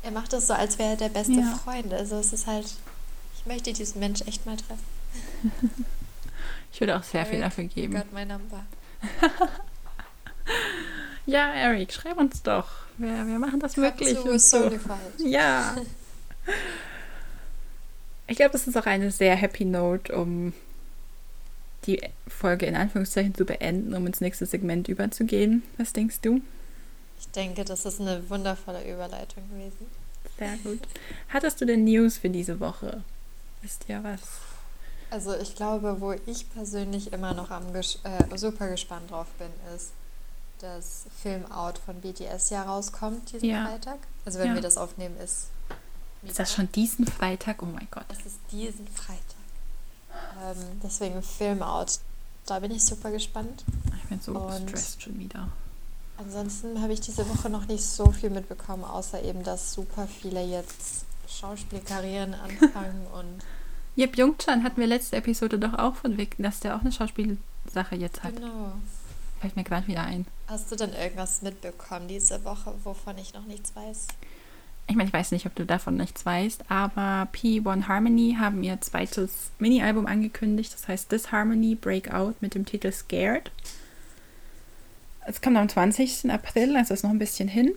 er 0.04 0.12
macht 0.12 0.32
das 0.34 0.48
so, 0.48 0.54
als 0.54 0.78
wäre 0.78 0.92
er 0.92 0.98
der 0.98 1.10
beste 1.10 1.34
Ja. 1.34 1.60
Freund. 1.64 1.94
Also 1.94 2.18
es 2.18 2.34
ist 2.34 2.48
halt, 2.48 2.66
ich 3.38 3.46
möchte 3.46 3.74
diesen 3.74 4.00
Mensch 4.00 4.22
echt 4.22 4.46
mal 4.46 4.58
treffen. 4.58 5.86
Ich 6.74 6.82
würde 6.82 6.98
auch 6.98 7.04
sehr 7.04 7.26
viel 7.26 7.36
Eric, 7.40 7.46
dafür 7.52 7.64
you 7.64 7.70
geben. 7.70 7.94
got 7.94 8.12
my 8.12 8.26
number. 8.26 8.66
Ja, 11.26 11.54
Eric, 11.54 11.94
schreib 11.94 12.18
uns 12.18 12.44
doch. 12.44 12.68
Wir, 12.98 13.26
wir 13.26 13.40
machen 13.40 13.62
das 13.62 13.78
wirklich. 13.78 14.14
to 14.16 14.24
und 14.30 14.42
so. 14.42 14.70
Ja. 15.20 15.76
Ich 18.28 18.38
glaube, 18.38 18.52
das 18.54 18.66
ist 18.68 18.76
auch 18.76 18.88
eine 18.88 19.12
sehr 19.12 19.36
happy 19.36 19.66
Note, 19.66 20.14
um 20.16 20.52
die 21.88 22.02
Folge 22.28 22.66
in 22.66 22.76
Anführungszeichen 22.76 23.36
zu 23.36 23.46
beenden, 23.46 23.94
um 23.94 24.06
ins 24.08 24.22
nächste 24.22 24.46
Segment 24.46 24.88
überzugehen. 24.88 25.64
Was 25.78 25.94
denkst 25.94 26.22
du? 26.22 26.42
Ich 27.20 27.28
denke, 27.30 27.64
das 27.66 27.86
ist 27.86 28.02
eine 28.02 28.30
wundervolle 28.30 28.90
Überleitung 28.92 29.48
gewesen. 29.50 29.88
Sehr 30.38 30.58
gut. 30.64 30.80
Hattest 31.30 31.62
du 31.62 31.66
denn 31.66 31.84
News 31.86 32.18
für 32.18 32.30
diese 32.30 32.60
Woche? 32.60 33.04
Wisst 33.62 33.86
ihr 33.88 34.04
was? 34.04 34.20
Also 35.12 35.34
ich 35.36 35.56
glaube, 35.56 36.02
wo 36.02 36.12
ich 36.26 36.50
persönlich 36.54 37.14
immer 37.14 37.34
noch 37.34 37.52
am 37.52 37.72
ges 37.74 38.00
äh, 38.04 38.38
super 38.38 38.70
gespannt 38.70 39.12
drauf 39.12 39.28
bin, 39.38 39.48
ist, 39.76 39.92
dass 40.60 41.06
Film 41.22 41.50
Out 41.52 41.78
von 41.78 42.02
BTS 42.02 42.50
ja 42.50 42.64
rauskommt 42.64 43.32
diesen 43.32 43.50
Ja. 43.50 43.68
Freitag. 43.68 44.00
Also 44.26 44.40
wenn 44.40 44.50
Ja. 44.50 44.56
wir 44.56 44.62
das 44.62 44.78
aufnehmen, 44.78 45.16
ist 45.24 45.48
Ist 46.24 46.40
das 46.40 46.54
schon 46.54 46.72
diesen 46.72 47.06
Freitag? 47.06 47.62
Oh 47.62 47.66
mein 47.68 47.88
Gott. 47.92 48.06
Es 48.10 48.26
ist 48.26 48.40
diesen 48.52 48.88
Freitag. 48.88 49.35
Ähm, 50.44 50.80
deswegen 50.84 51.22
Film 51.24 51.62
Out. 51.64 52.00
Da 52.46 52.60
bin 52.60 52.72
ich 52.72 52.84
super 52.84 53.12
gespannt. 53.12 53.64
Ich 54.02 54.10
bin 54.10 54.20
so 54.22 54.32
Und- 54.34 54.66
gestresst 54.68 55.02
schon 55.02 55.20
wieder. 55.20 55.50
Ansonsten 56.18 56.82
habe 56.82 56.94
ich 56.94 57.02
diese 57.02 57.28
Woche 57.28 57.50
noch 57.50 57.68
nicht 57.68 57.84
so 57.84 58.10
viel 58.12 58.30
mitbekommen, 58.30 58.86
außer 58.86 59.22
eben, 59.24 59.44
dass 59.44 59.74
super 59.74 60.08
viele 60.08 60.44
jetzt 60.46 61.04
Schauspielkarrieren 61.28 62.34
anfangen 62.62 63.06
und 63.14 63.40
Jep 63.98 64.18
Jungchan 64.18 64.64
hatten 64.64 64.80
wir 64.82 64.88
letzte 64.88 65.16
Episode 65.18 65.58
doch 65.58 65.74
auch 65.74 65.96
von 65.96 66.18
Vic, 66.18 66.36
dass 66.38 66.60
der 66.60 66.76
auch 66.76 66.82
eine 66.82 66.92
Schauspielsache 66.92 67.96
jetzt 67.96 68.24
hat. 68.24 68.36
genau. 68.36 68.74
Fällt 69.42 69.56
mir 69.56 69.64
gerade 69.64 69.88
wieder 69.88 70.02
ein. 70.04 70.26
Hast 70.48 70.72
du 70.72 70.76
denn 70.76 70.94
irgendwas 70.94 71.42
mitbekommen 71.42 72.08
diese 72.08 72.44
Woche, 72.46 72.74
wovon 72.84 73.18
ich 73.18 73.34
noch 73.34 73.46
nichts 73.46 73.76
weiß? 73.76 74.08
Ich 74.88 74.96
meine, 74.96 75.08
ich 75.08 75.14
weiß 75.14 75.32
nicht, 75.32 75.48
ob 75.48 75.56
du 75.56 75.66
davon 75.66 75.98
nichts 75.98 76.26
weißt, 76.26 76.66
aber 76.70 77.28
P1 77.34 77.88
Harmony 77.88 78.38
haben 78.40 78.62
ihr 78.64 78.80
zweites 78.82 79.52
Mini-Album 79.58 80.06
angekündigt. 80.06 80.74
Das 80.74 80.88
heißt 80.88 81.10
This 81.10 81.32
Harmony 81.32 81.76
Breakout 81.76 82.36
mit 82.40 82.54
dem 82.54 82.66
Titel 82.66 82.92
Scared. 82.92 83.52
Es 85.26 85.42
kommt 85.42 85.58
am 85.58 85.68
20. 85.68 86.30
April, 86.30 86.78
also 86.78 86.94
ist 86.94 87.04
noch 87.04 87.10
ein 87.10 87.20
bisschen 87.20 87.48
hin. 87.48 87.72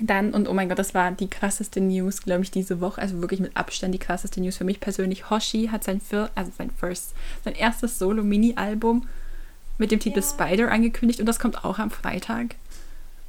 Dann, 0.00 0.32
und 0.32 0.48
oh 0.48 0.54
mein 0.54 0.70
Gott, 0.70 0.78
das 0.78 0.94
war 0.94 1.12
die 1.12 1.28
krasseste 1.28 1.80
News, 1.80 2.22
glaube 2.22 2.42
ich, 2.42 2.50
diese 2.50 2.80
Woche. 2.80 3.00
Also 3.00 3.20
wirklich 3.20 3.40
mit 3.40 3.54
Abstand 3.56 3.92
die 3.94 3.98
krasseste 3.98 4.40
News 4.40 4.56
für 4.56 4.64
mich 4.64 4.80
persönlich. 4.80 5.28
Hoshi 5.28 5.68
hat 5.70 5.84
sein, 5.84 6.00
Fir 6.00 6.30
also 6.34 6.50
sein, 6.56 6.70
first, 6.70 7.12
sein 7.44 7.54
erstes 7.54 7.98
Solo-Mini-Album 7.98 9.06
mit 9.76 9.90
dem 9.90 10.00
Titel 10.00 10.20
Ja. 10.20 10.26
Spider 10.26 10.70
angekündigt 10.70 11.20
und 11.20 11.26
das 11.26 11.38
kommt 11.38 11.64
auch 11.64 11.78
am 11.78 11.90
Freitag. 11.90 12.54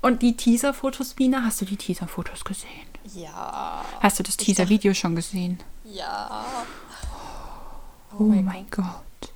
Und 0.04 0.22
die 0.22 0.36
Teaser-Fotos, 0.36 1.16
Mina, 1.18 1.44
hast 1.46 1.62
du 1.62 1.66
die 1.66 1.78
Teaser-Fotos 1.78 2.44
gesehen? 2.44 2.90
Ja. 3.16 3.86
Hast 4.02 4.20
du 4.20 4.24
das 4.24 4.36
Teaser-Video 4.36 4.94
schon 4.94 5.16
gesehen? 5.16 5.60
Ja. 5.86 6.44
Oh, 8.20 8.24
mein 8.24 8.66
Gott. 8.70 9.32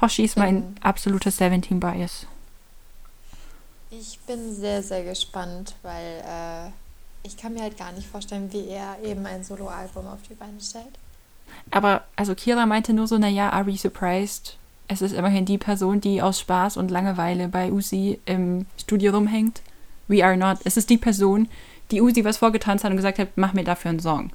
Hoshi 0.00 0.24
ist 0.24 0.36
mein 0.36 0.74
absoluter 0.80 1.30
17-Bias. 1.30 2.26
Ich 3.90 4.18
bin 4.26 4.52
sehr, 4.52 4.82
sehr 4.82 5.04
gespannt, 5.04 5.76
weil 5.82 6.24
äh, 6.26 6.70
ich 7.22 7.36
kann 7.36 7.54
mir 7.54 7.62
halt 7.62 7.78
gar 7.78 7.92
nicht 7.92 8.08
vorstellen, 8.08 8.52
wie 8.52 8.66
er 8.66 8.98
eben 9.04 9.24
ein 9.26 9.44
Soloalbum 9.44 10.08
auf 10.08 10.22
die 10.28 10.34
Beine 10.34 10.60
stellt. 10.60 10.98
Aber, 11.70 12.02
also 12.16 12.34
Kira 12.34 12.66
meinte 12.66 12.92
nur 12.92 13.06
so, 13.06 13.16
naja, 13.16 13.50
are 13.50 13.64
we 13.64 13.78
surprised? 13.78 14.56
Es 14.92 15.00
ist 15.02 15.12
immerhin 15.14 15.44
die 15.46 15.58
Person, 15.58 16.00
die 16.00 16.20
aus 16.20 16.38
Spaß 16.40 16.76
und 16.76 16.90
Langeweile 16.90 17.48
bei 17.48 17.72
Uzi 17.72 18.18
im 18.26 18.66
Studio 18.78 19.12
rumhängt. 19.14 19.62
We 20.08 20.24
are 20.24 20.36
not. 20.36 20.58
Es 20.64 20.76
ist 20.76 20.90
die 20.90 20.98
Person, 20.98 21.48
die 21.90 22.02
Uzi 22.02 22.24
was 22.24 22.36
vorgetanzt 22.36 22.84
hat 22.84 22.90
und 22.90 22.96
gesagt 22.98 23.18
hat, 23.18 23.28
mach 23.36 23.54
mir 23.54 23.64
dafür 23.64 23.90
einen 23.90 24.00
Song. 24.00 24.30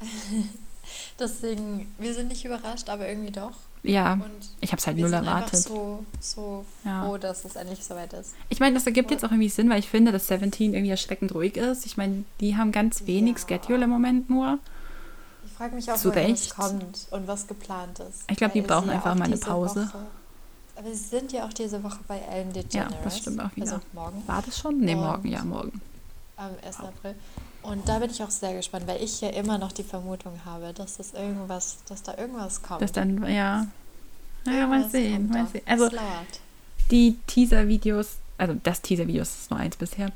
Deswegen, 1.18 1.92
wir 1.98 2.14
sind 2.14 2.28
nicht 2.28 2.44
überrascht, 2.44 2.88
aber 2.88 3.08
irgendwie 3.08 3.32
doch. 3.32 3.52
Ja, 3.82 4.14
Und 4.14 4.22
ich 4.60 4.72
habe 4.72 4.78
es 4.80 4.86
halt 4.86 4.98
null 4.98 5.12
erwartet. 5.12 5.54
einfach 5.54 5.70
so, 5.70 6.04
so 6.20 6.64
Ja. 6.84 7.04
froh, 7.04 7.16
dass 7.18 7.44
es 7.44 7.56
endlich 7.56 7.82
soweit 7.82 8.12
ist. 8.12 8.34
Ich 8.50 8.60
meine, 8.60 8.74
das 8.74 8.86
ergibt 8.86 9.10
jetzt 9.10 9.24
auch 9.24 9.30
irgendwie 9.30 9.48
Sinn, 9.48 9.70
weil 9.70 9.78
ich 9.78 9.88
finde, 9.88 10.12
dass 10.12 10.28
17 10.28 10.74
irgendwie 10.74 10.90
erschreckend 10.90 11.34
ruhig 11.34 11.56
ist. 11.56 11.86
Ich 11.86 11.96
meine, 11.96 12.24
die 12.40 12.56
haben 12.56 12.72
ganz 12.72 13.06
wenig 13.06 13.36
Ja. 13.38 13.48
Schedule 13.48 13.84
im 13.84 13.90
Moment 13.90 14.28
nur. 14.30 14.58
Ich 15.60 15.62
frage 15.62 15.76
mich 15.76 15.92
auch, 15.92 15.96
Zu 15.98 16.08
woher 16.08 16.26
Recht. 16.26 16.56
kommt 16.56 17.06
und 17.10 17.28
was 17.28 17.46
geplant 17.46 17.98
ist. 17.98 18.22
Ich 18.30 18.38
glaub, 18.38 18.54
die 18.54 18.62
brauchen 18.62 18.88
ja 18.88 18.94
einfach 18.94 19.14
mal 19.14 19.24
eine 19.26 19.36
Pause. 19.36 19.84
Woche, 19.88 20.06
aber 20.74 20.88
sie 20.88 20.94
sind 20.94 21.32
ja 21.32 21.44
auch 21.44 21.52
diese 21.52 21.82
Woche 21.84 21.98
bei 22.08 22.18
Ellen 22.18 22.50
DeGeneres. 22.54 22.92
Ja, 22.94 22.98
das 23.04 23.18
stimmt 23.18 23.40
auch 23.42 23.54
wieder. 23.54 23.66
Also 23.72 23.80
morgen, 23.92 24.22
War 24.26 24.40
das 24.40 24.58
schon? 24.58 24.80
Nee, 24.80 24.94
Und- 24.94 25.02
morgen, 25.02 25.28
ja, 25.28 25.44
morgen. 25.44 25.82
am 26.38 26.52
1. 26.66 26.78
April. 26.80 27.14
Und 27.62 27.86
da 27.86 27.98
bin 27.98 28.08
ich 28.10 28.22
auch 28.22 28.30
sehr 28.30 28.54
gespannt, 28.54 28.86
weil 28.86 29.02
ich 29.02 29.20
ja 29.20 29.28
immer 29.28 29.58
noch 29.58 29.72
die 29.72 29.82
Vermutung 29.82 30.32
habe, 30.46 30.72
dass 30.72 30.96
das 30.96 31.12
irgendwas, 31.12 31.76
dass 31.86 32.02
da 32.02 32.16
irgendwas 32.16 32.62
kommt. 32.62 32.80
Das 32.80 32.92
dann, 32.92 33.22
ja. 33.30 33.66
Naja, 34.46 34.66
mal 34.66 34.88
sehen, 34.88 35.28
mal 35.28 35.46
sehen. 35.46 35.60
Also, 35.66 35.90
die 36.90 37.18
Teaser-Videos, 37.26 38.16
also 38.38 38.54
das 38.62 38.80
Teaser-Video 38.80 39.20
ist 39.20 39.50
nur 39.50 39.60
eins 39.60 39.76
bisher. 39.76 40.10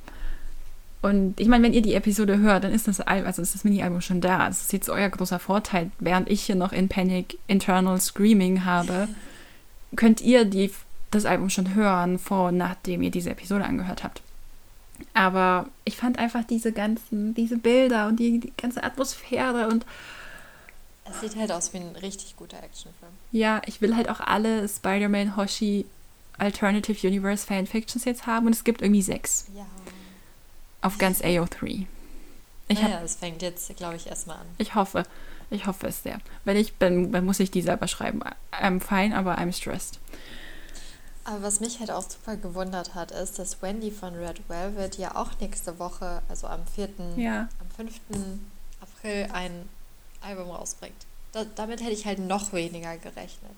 Und 1.04 1.38
ich 1.38 1.48
meine, 1.48 1.64
wenn 1.64 1.74
ihr 1.74 1.82
die 1.82 1.92
Episode 1.92 2.38
hört, 2.38 2.64
dann 2.64 2.72
ist 2.72 2.88
das 2.88 2.98
Album, 3.02 3.26
also 3.26 3.42
ist 3.42 3.54
das 3.54 3.62
Mini-Album 3.62 4.00
schon 4.00 4.22
da. 4.22 4.46
Das 4.46 4.62
ist 4.62 4.72
jetzt 4.72 4.88
euer 4.88 5.10
großer 5.10 5.38
Vorteil. 5.38 5.90
Während 5.98 6.30
ich 6.30 6.40
hier 6.40 6.54
noch 6.54 6.72
in 6.72 6.88
Panic 6.88 7.38
Internal 7.46 8.00
Screaming 8.00 8.64
habe, 8.64 9.08
könnt 9.96 10.22
ihr 10.22 10.46
die, 10.46 10.72
das 11.10 11.26
Album 11.26 11.50
schon 11.50 11.74
hören, 11.74 12.18
vor 12.18 12.48
und 12.48 12.56
nachdem 12.56 13.02
ihr 13.02 13.10
diese 13.10 13.28
Episode 13.28 13.66
angehört 13.66 14.02
habt. 14.02 14.22
Aber 15.12 15.68
ich 15.84 15.98
fand 15.98 16.18
einfach 16.18 16.42
diese 16.42 16.72
ganzen, 16.72 17.34
diese 17.34 17.58
Bilder 17.58 18.08
und 18.08 18.18
die, 18.18 18.40
die 18.40 18.54
ganze 18.56 18.82
Atmosphäre 18.82 19.68
und 19.68 19.84
Es 21.04 21.20
sieht 21.20 21.36
halt 21.36 21.52
aus 21.52 21.74
wie 21.74 21.80
ein 21.80 21.96
richtig 21.96 22.34
guter 22.34 22.62
Actionfilm. 22.62 23.12
Ja, 23.30 23.60
ich 23.66 23.82
will 23.82 23.94
halt 23.94 24.08
auch 24.08 24.20
alle 24.20 24.66
Spider-Man 24.66 25.36
Hoshi 25.36 25.84
Alternative 26.38 27.06
Universe 27.06 27.46
Fanfictions 27.46 28.06
jetzt 28.06 28.26
haben 28.26 28.46
und 28.46 28.54
es 28.54 28.64
gibt 28.64 28.80
irgendwie 28.80 29.02
sechs 29.02 29.48
Ja. 29.54 29.66
Auf 30.84 30.98
ganz 30.98 31.20
AO3. 31.22 31.86
Ich, 32.68 32.80
naja, 32.82 33.00
es 33.04 33.16
fängt 33.16 33.42
jetzt, 33.42 33.74
glaube 33.76 33.96
ich, 33.96 34.06
erstmal 34.06 34.38
an. 34.38 34.46
ich 34.58 34.74
hoffe, 34.74 35.04
ich 35.50 35.66
hoffe 35.66 35.88
es 35.88 36.02
sehr. 36.02 36.18
Wenn 36.44 36.56
ich 36.56 36.74
bin, 36.74 37.12
dann 37.12 37.24
muss 37.24 37.40
ich 37.40 37.50
die 37.50 37.62
selber 37.62 37.88
schreiben. 37.88 38.20
I'm 38.52 38.80
fine, 38.80 39.16
aber 39.16 39.38
I'm 39.38 39.52
stressed. 39.52 39.98
Aber 41.24 41.42
was 41.42 41.60
mich 41.60 41.80
halt 41.80 41.90
auch 41.90 42.02
super 42.08 42.36
gewundert 42.36 42.94
hat, 42.94 43.10
ist, 43.10 43.38
dass 43.38 43.62
Wendy 43.62 43.90
von 43.90 44.14
Red 44.14 44.42
Velvet 44.48 44.98
ja 44.98 45.16
auch 45.16 45.30
nächste 45.40 45.78
Woche, 45.78 46.22
also 46.28 46.46
am 46.46 46.66
4., 46.66 46.88
Ja, 47.16 47.48
am 47.60 47.86
5. 47.86 47.94
April 48.80 49.28
ein 49.32 49.68
Album 50.20 50.50
rausbringt. 50.50 51.06
Da, 51.32 51.44
damit 51.56 51.80
hätte 51.80 51.92
ich 51.92 52.04
halt 52.04 52.18
noch 52.18 52.52
weniger 52.52 52.96
gerechnet. 52.98 53.52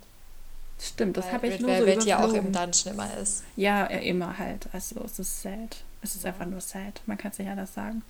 Stimmt, 0.81 1.17
das 1.17 1.33
habe 1.33 1.49
ich 1.49 1.55
Red 1.55 1.61
nur 1.63 1.71
Velvet 1.71 2.03
so 2.03 2.09
ja 2.09 2.19
auch 2.19 2.33
im 2.33 2.47
überflogen. 2.49 2.73
Dungeon 2.73 2.95
immer 2.95 3.17
ist. 3.17 3.45
Ja, 3.57 3.85
immer 3.87 4.39
halt. 4.39 4.69
Also 4.73 5.01
es 5.05 5.19
ist 5.19 5.43
sad. 5.43 5.77
Es 6.11 6.17
ist 6.17 6.25
Ja. 6.25 6.31
einfach 6.33 6.47
nur 6.47 6.61
sad. 6.61 7.01
Man 7.07 7.19
kann 7.19 7.31
es 7.33 7.39
nicht 7.39 7.49
anders 7.49 7.75
sagen. 7.75 8.03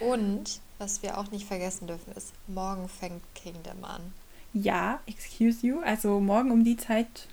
Und, 0.00 0.60
was 0.78 1.02
wir 1.02 1.18
auch 1.18 1.30
nicht 1.30 1.46
vergessen 1.46 1.86
dürfen, 1.86 2.12
ist, 2.16 2.32
morgen 2.48 2.88
fängt 2.88 3.22
Kingdom 3.34 3.84
an. 3.84 4.00
Ja, 4.52 5.00
excuse 5.06 5.66
you. 5.66 5.80
Also 5.84 6.20
morgen 6.20 6.50
um 6.50 6.64
die 6.64 6.76
Zeit. 6.76 7.28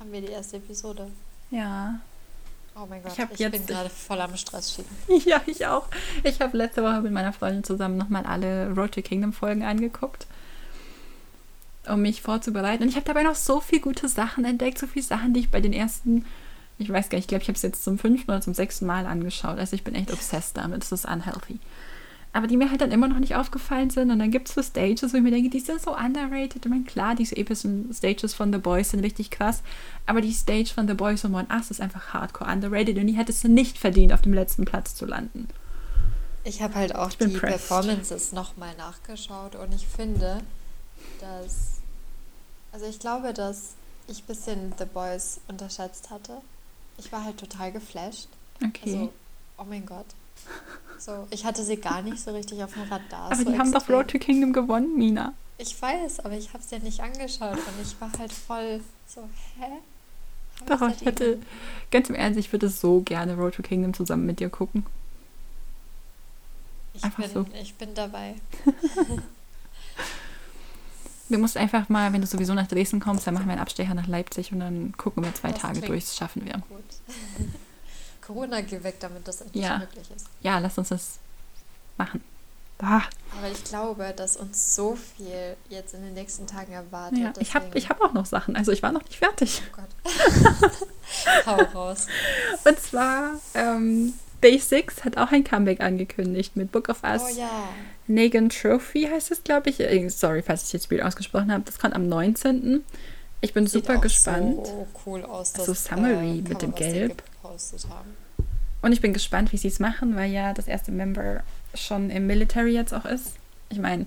Haben 0.00 0.12
wir 0.12 0.20
die 0.20 0.28
erste 0.32 0.56
Episode. 0.58 1.10
Ja. 1.50 2.00
Oh 2.78 2.84
mein 2.88 3.02
Gott, 3.02 3.12
Ich 3.32 3.40
ich, 3.40 3.50
bin 3.50 3.64
gerade 3.66 3.88
voll 3.88 4.20
am 4.20 4.36
Stress 4.36 4.74
schieben. 4.74 4.90
Ja, 5.24 5.40
ich 5.46 5.64
auch. 5.66 5.86
Ich 6.24 6.40
habe 6.40 6.56
letzte 6.58 6.82
Woche 6.82 7.00
mit 7.00 7.12
meiner 7.12 7.32
Freundin 7.32 7.64
zusammen 7.64 7.96
nochmal 7.96 8.26
alle 8.26 8.70
Road 8.74 8.92
to 8.92 9.00
Kingdom 9.02 9.32
Folgen 9.32 9.62
angeguckt, 9.62 10.26
um 11.88 12.02
mich 12.02 12.20
vorzubereiten. 12.20 12.82
Und 12.82 12.88
ich 12.90 12.96
habe 12.96 13.06
dabei 13.06 13.22
noch 13.22 13.34
so 13.36 13.60
viele 13.60 13.80
gute 13.80 14.08
Sachen 14.08 14.44
entdeckt, 14.44 14.78
so 14.78 14.86
viele 14.86 15.04
Sachen, 15.06 15.32
die 15.32 15.40
ich 15.40 15.50
bei 15.50 15.60
den 15.62 15.72
ersten, 15.72 16.26
ich 16.78 16.90
weiß 16.90 17.08
gar 17.08 17.16
nicht, 17.16 17.24
ich 17.24 17.28
glaube, 17.28 17.42
ich 17.42 17.48
habe 17.48 17.56
es 17.56 17.62
jetzt 17.62 17.84
zum 17.84 17.98
fünften 17.98 18.30
oder 18.30 18.40
zum 18.40 18.54
sechsten 18.54 18.86
Mal 18.86 19.06
angeschaut. 19.06 19.58
Also 19.58 19.74
ich 19.74 19.84
bin 19.84 19.94
echt 19.94 20.12
obsessed 20.12 20.56
damit. 20.56 20.84
Es 20.84 20.92
ist 20.92 21.06
unhealthy. 21.06 21.58
Aber 22.32 22.46
die 22.46 22.58
mir 22.58 22.70
halt 22.70 22.82
dann 22.82 22.92
immer 22.92 23.08
noch 23.08 23.18
nicht 23.18 23.34
aufgefallen 23.34 23.88
sind. 23.88 24.10
Und 24.10 24.18
dann 24.18 24.30
gibt 24.30 24.48
es 24.48 24.54
so 24.54 24.62
Stages, 24.62 25.12
wo 25.12 25.16
ich 25.16 25.22
mir 25.22 25.30
denke, 25.30 25.48
die 25.48 25.60
sind 25.60 25.80
so 25.80 25.96
underrated. 25.96 26.66
Ich 26.66 26.70
meine, 26.70 26.84
klar, 26.84 27.14
diese 27.14 27.34
epischen 27.34 27.90
Stages 27.94 28.34
von 28.34 28.52
The 28.52 28.58
Boys 28.58 28.90
sind 28.90 29.00
richtig 29.00 29.30
krass. 29.30 29.62
Aber 30.04 30.20
die 30.20 30.34
Stage 30.34 30.66
von 30.66 30.86
The 30.86 30.92
Boys 30.92 31.24
und 31.24 31.34
One 31.34 31.48
Us 31.50 31.70
ist 31.70 31.80
einfach 31.80 32.12
hardcore 32.12 32.52
underrated. 32.52 32.98
Und 32.98 33.06
die 33.06 33.14
hättest 33.14 33.42
du 33.42 33.48
nicht 33.48 33.78
verdient, 33.78 34.12
auf 34.12 34.20
dem 34.20 34.34
letzten 34.34 34.66
Platz 34.66 34.94
zu 34.94 35.06
landen. 35.06 35.48
Ich 36.44 36.60
habe 36.60 36.74
halt 36.74 36.94
auch 36.94 37.10
die 37.10 37.28
pressed. 37.28 37.68
Performances 37.68 38.32
nochmal 38.32 38.76
nachgeschaut 38.76 39.56
und 39.56 39.74
ich 39.74 39.86
finde, 39.86 40.42
dass. 41.20 41.80
Also 42.70 42.86
ich 42.86 42.98
glaube, 42.98 43.32
dass 43.32 43.72
ich 44.08 44.22
ein 44.22 44.26
bisschen 44.26 44.74
The 44.78 44.84
Boys 44.84 45.40
unterschätzt 45.48 46.10
hatte. 46.10 46.34
Ich 46.98 47.12
war 47.12 47.24
halt 47.24 47.38
total 47.38 47.72
geflasht. 47.72 48.28
Okay. 48.64 48.80
Also, 48.84 49.12
oh 49.58 49.64
mein 49.68 49.84
Gott. 49.84 50.06
So, 50.98 51.26
ich 51.30 51.44
hatte 51.44 51.62
sie 51.62 51.76
gar 51.76 52.02
nicht 52.02 52.18
so 52.18 52.32
richtig 52.32 52.62
auf 52.62 52.72
dem 52.72 52.84
Radar. 52.84 53.26
aber 53.26 53.36
so 53.36 53.44
die 53.44 53.58
haben 53.58 53.72
doch. 53.72 53.88
Road 53.88 54.08
to 54.08 54.18
Kingdom 54.18 54.52
gewonnen, 54.52 54.96
Mina. 54.96 55.34
Ich 55.58 55.80
weiß, 55.80 56.20
aber 56.20 56.34
ich 56.34 56.52
habe 56.52 56.62
es 56.62 56.70
ja 56.70 56.78
nicht 56.78 57.00
angeschaut 57.00 57.56
und 57.56 57.82
ich 57.82 57.98
war 58.00 58.10
halt 58.18 58.32
voll 58.32 58.80
so, 59.06 59.28
hä? 59.58 59.66
Doch, 60.66 60.80
ich 60.88 61.04
hätte, 61.04 61.38
ganz 61.90 62.08
im 62.08 62.14
Ernst, 62.14 62.38
ich 62.38 62.50
würde 62.50 62.68
so 62.68 63.00
gerne 63.00 63.34
Road 63.36 63.54
to 63.54 63.62
Kingdom 63.62 63.92
zusammen 63.92 64.26
mit 64.26 64.40
dir 64.40 64.48
gucken. 64.48 64.86
Ich 66.94 67.04
einfach 67.04 67.22
bin, 67.22 67.32
so. 67.32 67.46
ich 67.60 67.74
bin 67.74 67.94
dabei. 67.94 68.36
Wir 71.28 71.38
mussten 71.38 71.58
einfach 71.58 71.88
mal, 71.88 72.12
wenn 72.12 72.20
du 72.20 72.26
sowieso 72.26 72.54
nach 72.54 72.66
Dresden 72.68 73.00
kommst, 73.00 73.26
dann 73.26 73.34
machen 73.34 73.46
wir 73.46 73.52
einen 73.52 73.60
Abstecher 73.62 73.94
nach 73.94 74.06
Leipzig 74.06 74.52
und 74.52 74.60
dann 74.60 74.96
gucken 74.96 75.24
wir 75.24 75.34
zwei 75.34 75.50
Das 75.52 75.60
Tage 75.60 75.80
durch. 75.80 76.04
Das 76.04 76.16
schaffen 76.16 76.44
wir. 76.44 76.52
Gut. 76.68 76.84
Corona 78.26 78.60
geh 78.60 78.82
weg, 78.82 78.96
damit 79.00 79.26
das 79.26 79.40
endlich 79.40 79.64
Ja. 79.64 79.78
möglich 79.78 80.08
ist. 80.14 80.26
Ja, 80.40 80.58
lass 80.58 80.78
uns 80.78 80.88
das 80.88 81.18
machen. 81.96 82.22
Ah, 82.78 83.00
Aber 83.38 83.50
ich 83.50 83.64
glaube, 83.64 84.12
dass 84.14 84.36
uns 84.36 84.74
so 84.74 84.96
viel 84.96 85.56
jetzt 85.70 85.94
in 85.94 86.02
den 86.02 86.12
nächsten 86.12 86.46
Tagen 86.46 86.72
erwartet. 86.72 87.18
ja. 87.18 87.32
Ich 87.38 87.54
habe 87.54 87.66
ich 87.72 87.88
hab 87.88 88.02
auch 88.02 88.12
noch 88.12 88.26
Sachen. 88.26 88.54
Also 88.54 88.70
ich 88.70 88.82
war 88.82 88.92
noch 88.92 89.02
nicht 89.04 89.16
fertig. 89.16 89.62
Oh 89.72 89.76
Gott. 89.80 91.46
Hau 91.46 91.56
raus. 91.78 92.06
Und 92.64 92.78
zwar, 92.80 93.30
ähm, 93.54 94.12
6 94.42 95.04
hat 95.04 95.16
auch 95.16 95.32
ein 95.32 95.44
Comeback 95.44 95.80
angekündigt 95.80 96.56
mit 96.56 96.72
Book 96.72 96.88
of 96.88 97.02
Us. 97.02 97.22
Oh 97.24 97.38
ja. 97.38 97.68
Negan 98.06 98.48
Trophy 98.48 99.08
heißt 99.10 99.30
es, 99.30 99.42
glaube 99.42 99.70
ich. 99.70 99.80
Äh, 99.80 100.08
Sorry, 100.08 100.42
falls 100.42 100.64
ich 100.64 100.72
jetzt 100.72 100.90
weird 100.90 101.02
ausgesprochen 101.02 101.52
habe. 101.52 101.64
Das 101.64 101.78
kommt 101.78 101.94
am 101.94 102.08
19. 102.08 102.84
Ich 103.40 103.52
bin 103.52 103.66
Sieht 103.66 103.86
super 103.86 104.00
gespannt. 104.00 104.66
So 104.66 104.86
cool 105.04 105.24
aus, 105.24 105.52
So 105.52 105.66
das 105.66 105.84
Summary 105.84 106.42
mit 106.42 106.46
Cover, 106.46 106.58
dem 106.58 106.74
Gelb. 106.74 107.22
Und 108.82 108.92
ich 108.92 109.00
bin 109.00 109.12
gespannt, 109.12 109.52
wie 109.52 109.56
sie 109.56 109.68
es 109.68 109.80
machen, 109.80 110.16
weil 110.16 110.30
ja 110.30 110.52
das 110.52 110.68
erste 110.68 110.92
Member 110.92 111.42
schon 111.74 112.10
im 112.10 112.26
Military 112.26 112.72
jetzt 112.72 112.92
auch 112.94 113.04
ist. 113.04 113.34
Ich 113.68 113.78
meine, 113.78 114.06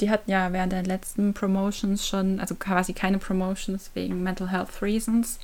die 0.00 0.10
hatten 0.10 0.30
ja 0.30 0.52
während 0.52 0.72
der 0.72 0.82
letzten 0.82 1.34
Promotions 1.34 2.06
schon, 2.06 2.40
also 2.40 2.54
quasi 2.54 2.92
keine 2.92 3.18
Promotions 3.18 3.90
wegen 3.94 4.22
Mental 4.22 4.50
Health 4.50 4.82
Reasons. 4.82 5.38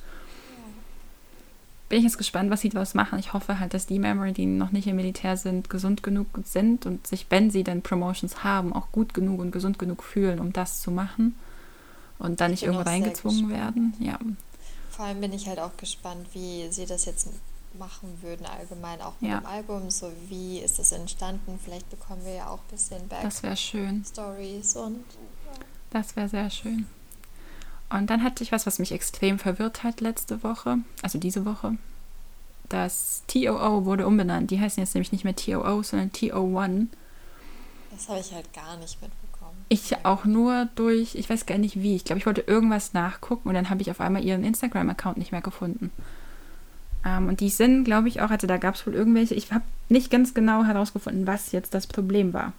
Bin 1.89 1.99
ich 1.99 2.03
jetzt 2.03 2.17
gespannt, 2.17 2.49
was 2.51 2.61
sie 2.61 2.69
daraus 2.69 2.93
machen. 2.95 3.17
Ich 3.17 3.31
hoffe 3.31 3.59
halt, 3.59 3.73
dass 3.73 3.85
die 3.85 3.97
Member, 3.99 4.31
die 4.31 4.45
noch 4.45 4.71
nicht 4.71 4.87
im 4.87 4.97
Militär 4.97 5.37
sind, 5.37 5.69
gesund 5.69 6.03
genug 6.03 6.27
sind 6.43 6.85
und 6.85 7.07
sich, 7.07 7.25
wenn 7.29 7.49
sie 7.49 7.63
dann 7.63 7.81
Promotions 7.81 8.43
haben, 8.43 8.73
auch 8.73 8.91
gut 8.91 9.13
genug 9.13 9.39
und 9.39 9.51
gesund 9.51 9.79
genug 9.79 10.03
fühlen, 10.03 10.39
um 10.39 10.51
das 10.51 10.81
zu 10.81 10.91
machen. 10.91 11.35
Und 12.19 12.41
dann 12.41 12.51
nicht 12.51 12.63
irgendwo 12.63 12.83
reingezwungen 12.83 13.49
werden. 13.49 13.93
Ja, 13.99 14.19
Vor 14.89 15.05
allem 15.05 15.21
bin 15.21 15.31
ich 15.31 15.47
halt 15.47 15.59
auch 15.59 15.77
gespannt, 15.77 16.27
wie 16.33 16.67
sie 16.71 16.85
das 16.85 17.05
jetzt 17.05 17.29
machen 17.77 18.17
würden, 18.21 18.45
allgemein 18.47 18.99
auch 19.01 19.13
mit 19.21 19.29
Ja. 19.29 19.39
dem 19.39 19.45
Album. 19.45 19.89
So, 19.91 20.11
wie 20.27 20.59
ist 20.59 20.79
das 20.79 20.91
entstanden? 20.91 21.59
Vielleicht 21.63 21.89
bekommen 21.89 22.25
wir 22.25 22.33
ja 22.33 22.47
auch 22.49 22.57
ein 22.59 22.71
bisschen 22.71 23.07
das 23.09 23.43
wäre 23.43 23.55
schön. 23.55 23.99
Backstories 24.01 24.75
und 24.75 25.03
Das 25.91 26.15
wäre 26.15 26.27
sehr 26.27 26.49
schön. 26.49 26.87
Und 27.89 28.09
dann 28.09 28.23
hatte 28.23 28.43
ich 28.43 28.51
was, 28.51 28.65
was 28.65 28.79
mich 28.79 28.91
extrem 28.91 29.39
verwirrt 29.39 29.83
hat 29.83 30.01
letzte 30.01 30.43
Woche, 30.43 30.79
also 31.01 31.19
diese 31.19 31.45
Woche. 31.45 31.77
Das 32.69 33.23
TOO 33.27 33.85
wurde 33.85 34.05
umbenannt. 34.05 34.51
Die 34.51 34.59
heißen 34.59 34.83
jetzt 34.83 34.93
nämlich 34.93 35.13
nicht 35.13 35.23
mehr 35.23 35.35
TOO, 35.35 35.83
sondern 35.83 36.11
TO1. 36.11 36.87
das 37.91 38.09
habe 38.09 38.19
ich 38.19 38.33
halt 38.33 38.51
gar 38.53 38.75
nicht 38.77 39.01
mitbekommen. 39.01 39.57
Ich 39.69 40.05
auch 40.05 40.25
nur 40.25 40.67
durch, 40.75 41.15
ich 41.15 41.29
weiß 41.29 41.45
gar 41.45 41.57
nicht 41.57 41.81
wie. 41.81 41.95
Ich 41.95 42.03
glaube, 42.03 42.19
ich 42.19 42.25
wollte 42.25 42.41
irgendwas 42.41 42.93
nachgucken 42.93 43.47
und 43.47 43.55
dann 43.55 43.69
habe 43.69 43.81
ich 43.81 43.89
auf 43.89 44.01
einmal 44.01 44.23
ihren 44.23 44.43
Instagram-Account 44.43 45.17
nicht 45.17 45.31
mehr 45.31 45.41
gefunden. 45.41 45.91
Ähm, 47.05 47.29
und 47.29 47.39
die 47.39 47.49
sind, 47.49 47.85
glaube 47.85 48.09
ich, 48.09 48.21
auch, 48.21 48.31
also 48.31 48.47
da 48.47 48.57
gab 48.57 48.75
es 48.75 48.85
wohl 48.85 48.95
irgendwelche, 48.95 49.33
ich 49.33 49.51
habe 49.53 49.63
nicht 49.87 50.11
ganz 50.11 50.33
genau 50.33 50.65
herausgefunden, 50.65 51.25
was 51.25 51.53
jetzt 51.53 51.73
das 51.73 51.87
Problem 51.87 52.33
war. 52.33 52.51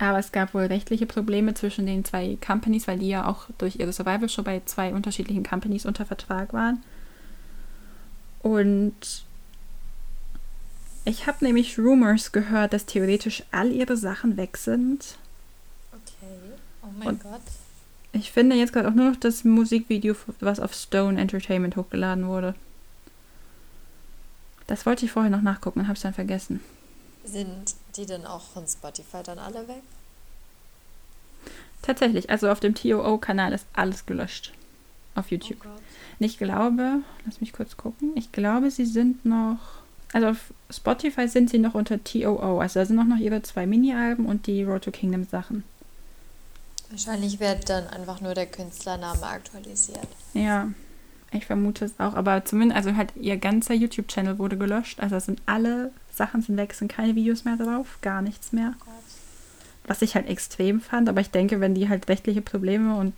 Aber 0.00 0.18
es 0.18 0.32
gab 0.32 0.54
wohl 0.54 0.64
rechtliche 0.64 1.04
Probleme 1.04 1.52
zwischen 1.52 1.84
den 1.84 2.04
zwei 2.06 2.38
Companies, 2.44 2.88
weil 2.88 2.98
die 2.98 3.08
ja 3.08 3.26
auch 3.26 3.48
durch 3.58 3.76
ihre 3.76 3.92
Survival 3.92 4.30
Show 4.30 4.42
bei 4.42 4.62
zwei 4.64 4.94
unterschiedlichen 4.94 5.44
Companies 5.44 5.84
unter 5.84 6.06
Vertrag 6.06 6.54
waren. 6.54 6.82
Und 8.42 8.94
ich 11.04 11.26
habe 11.26 11.44
nämlich 11.44 11.78
Rumors 11.78 12.32
gehört, 12.32 12.72
dass 12.72 12.86
theoretisch 12.86 13.42
all 13.50 13.70
ihre 13.70 13.98
Sachen 13.98 14.38
weg 14.38 14.56
sind. 14.56 15.18
Okay. 15.92 16.54
Oh 16.82 16.86
mein 16.98 17.08
Und- 17.08 17.22
Gott. 17.22 17.42
Ich 18.12 18.32
finde 18.32 18.56
jetzt 18.56 18.72
gerade 18.72 18.88
auch 18.88 18.94
nur 18.94 19.10
noch 19.10 19.20
das 19.20 19.44
Musikvideo, 19.44 20.16
was 20.40 20.58
auf 20.58 20.74
Stone 20.74 21.20
Entertainment 21.20 21.76
hochgeladen 21.76 22.26
wurde. 22.26 22.56
Das 24.66 24.84
wollte 24.84 25.04
ich 25.04 25.12
vorher 25.12 25.30
noch 25.30 25.42
nachgucken 25.42 25.80
und 25.80 25.86
habe 25.86 25.94
es 25.96 26.02
dann 26.02 26.14
vergessen. 26.14 26.58
Sind 27.24 27.74
die 27.96 28.06
denn 28.06 28.26
auch 28.26 28.42
von 28.42 28.66
Spotify 28.66 29.22
dann 29.22 29.38
alle 29.38 29.66
weg? 29.68 29.82
Tatsächlich, 31.82 32.28
also 32.30 32.50
auf 32.50 32.60
dem 32.60 32.74
TOO-Kanal 32.74 33.52
ist 33.52 33.66
alles 33.72 34.06
gelöscht. 34.06 34.52
Auf 35.14 35.30
YouTube. 35.30 35.58
Oh 35.62 35.68
Gott. 35.68 35.82
Und 36.18 36.26
Ich 36.26 36.38
glaube, 36.38 37.00
lass 37.24 37.40
mich 37.40 37.52
kurz 37.52 37.76
gucken. 37.76 38.12
Ich 38.14 38.32
glaube, 38.32 38.70
sie 38.70 38.86
sind 38.86 39.24
noch. 39.24 39.58
Also 40.12 40.28
auf 40.28 40.52
Spotify 40.70 41.28
sind 41.28 41.50
sie 41.50 41.58
noch 41.58 41.74
unter 41.74 42.02
TOO. 42.02 42.58
Also 42.58 42.80
da 42.80 42.86
sind 42.86 42.98
auch 42.98 43.04
noch 43.04 43.18
ihre 43.18 43.42
zwei 43.42 43.66
Mini-Alben 43.66 44.26
und 44.26 44.46
die 44.46 44.64
Road 44.64 44.84
to 44.84 44.90
Kingdom 44.90 45.24
Sachen. 45.24 45.64
Wahrscheinlich 46.90 47.38
wird 47.38 47.68
dann 47.68 47.86
einfach 47.86 48.20
nur 48.20 48.34
der 48.34 48.46
Künstlername 48.46 49.22
aktualisiert. 49.22 50.08
Ja, 50.34 50.68
ich 51.32 51.46
vermute 51.46 51.84
es 51.84 51.98
auch. 52.00 52.14
Aber 52.14 52.44
zumindest, 52.44 52.76
also 52.76 52.96
halt 52.96 53.12
ihr 53.16 53.36
ganzer 53.36 53.74
YouTube-Channel 53.74 54.38
wurde 54.38 54.56
gelöscht. 54.58 55.00
Also 55.00 55.18
sind 55.18 55.40
alle 55.46 55.92
Sachen 56.12 56.42
sind 56.42 56.56
weg, 56.56 56.70
es 56.72 56.78
sind 56.78 56.90
keine 56.92 57.14
Videos 57.14 57.44
mehr 57.44 57.56
drauf, 57.56 57.98
gar 58.02 58.20
nichts 58.22 58.52
mehr. 58.52 58.74
Oh. 58.84 58.90
Was 59.86 60.02
ich 60.02 60.14
halt 60.14 60.28
extrem 60.28 60.80
fand. 60.80 61.08
Aber 61.08 61.20
ich 61.20 61.30
denke, 61.30 61.60
wenn 61.60 61.74
die 61.74 61.88
halt 61.88 62.08
rechtliche 62.08 62.42
Probleme 62.42 62.96
und 62.96 63.14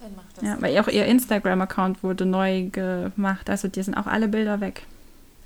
Wer 0.00 0.08
macht 0.10 0.36
das? 0.36 0.44
ja, 0.44 0.60
weil 0.60 0.78
auch 0.78 0.88
ihr 0.88 1.06
Instagram-Account 1.06 2.02
wurde 2.02 2.26
neu 2.26 2.68
gemacht. 2.70 3.48
Also 3.48 3.68
die 3.68 3.82
sind 3.82 3.94
auch 3.94 4.06
alle 4.06 4.28
Bilder 4.28 4.60
weg. 4.60 4.84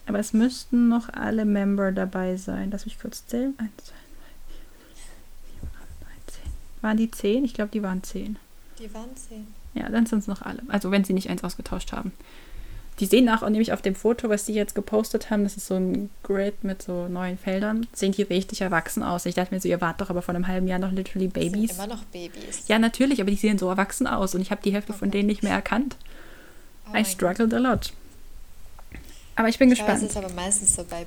Aber 0.06 0.18
es 0.18 0.32
müssten 0.32 0.88
noch 0.88 1.08
alle 1.12 1.44
Member 1.44 1.92
dabei 1.92 2.36
sein. 2.36 2.70
Lass 2.70 2.84
mich 2.84 2.98
kurz 2.98 3.26
zählen. 3.26 3.54
Eins, 3.58 3.70
zwei, 3.84 3.94
drei, 3.94 4.56
vier, 5.46 5.60
fünf, 5.60 5.72
acht, 5.72 6.00
neun, 6.02 6.22
zehn. 6.26 6.52
Waren 6.82 6.96
die 6.96 7.10
zehn? 7.10 7.44
Ich 7.44 7.54
glaube, 7.54 7.70
die 7.70 7.82
waren 7.82 8.02
zehn. 8.02 8.36
Die 8.78 8.92
waren 8.92 9.16
zehn. 9.16 9.46
Ja, 9.74 9.88
dann 9.88 10.06
sind 10.06 10.20
es 10.20 10.26
noch 10.26 10.42
alle. 10.42 10.62
Also 10.68 10.90
wenn 10.90 11.04
sie 11.04 11.12
nicht 11.12 11.28
eins 11.30 11.42
ausgetauscht 11.44 11.92
haben. 11.92 12.12
Die 13.00 13.06
sehen 13.06 13.28
auch 13.28 13.42
nämlich 13.42 13.72
auf 13.72 13.82
dem 13.82 13.96
Foto, 13.96 14.28
was 14.28 14.44
die 14.44 14.52
jetzt 14.54 14.76
gepostet 14.76 15.28
haben, 15.28 15.42
das 15.42 15.56
ist 15.56 15.66
so 15.66 15.74
ein 15.74 16.10
Grid 16.22 16.62
mit 16.62 16.80
so 16.80 17.08
neuen 17.08 17.36
Feldern, 17.38 17.88
sehen 17.92 18.12
die 18.12 18.22
richtig 18.22 18.60
erwachsen 18.60 19.02
aus. 19.02 19.26
Ich 19.26 19.34
dachte 19.34 19.52
mir 19.52 19.60
so, 19.60 19.66
ihr 19.68 19.80
wart 19.80 20.00
doch 20.00 20.10
aber 20.10 20.22
vor 20.22 20.32
einem 20.32 20.46
halben 20.46 20.68
Jahr 20.68 20.78
noch 20.78 20.92
literally 20.92 21.26
Das 21.28 21.42
sind 21.42 21.52
Babys. 21.52 21.72
immer 21.72 21.88
noch 21.88 22.04
Babys. 22.04 22.68
Ja, 22.68 22.78
natürlich, 22.78 23.20
aber 23.20 23.32
die 23.32 23.36
sehen 23.36 23.58
so 23.58 23.68
erwachsen 23.68 24.06
aus 24.06 24.36
und 24.36 24.42
ich 24.42 24.52
habe 24.52 24.62
die 24.62 24.72
Hälfte 24.72 24.92
von 24.92 25.08
Okay. 25.08 25.18
denen 25.18 25.26
nicht 25.26 25.42
mehr 25.42 25.52
erkannt. 25.52 25.96
Oh 26.88 26.96
I 26.96 27.04
struggled 27.04 27.52
a 27.52 27.58
lot. 27.58 27.92
Aber 29.34 29.48
ich 29.48 29.58
bin. 29.58 29.72
Ich 29.72 29.78
gespannt. 29.80 30.02
es 30.04 30.10
ist 30.10 30.16
aber 30.16 30.32
meistens 30.32 30.76
so 30.76 30.84
bei 30.88 31.06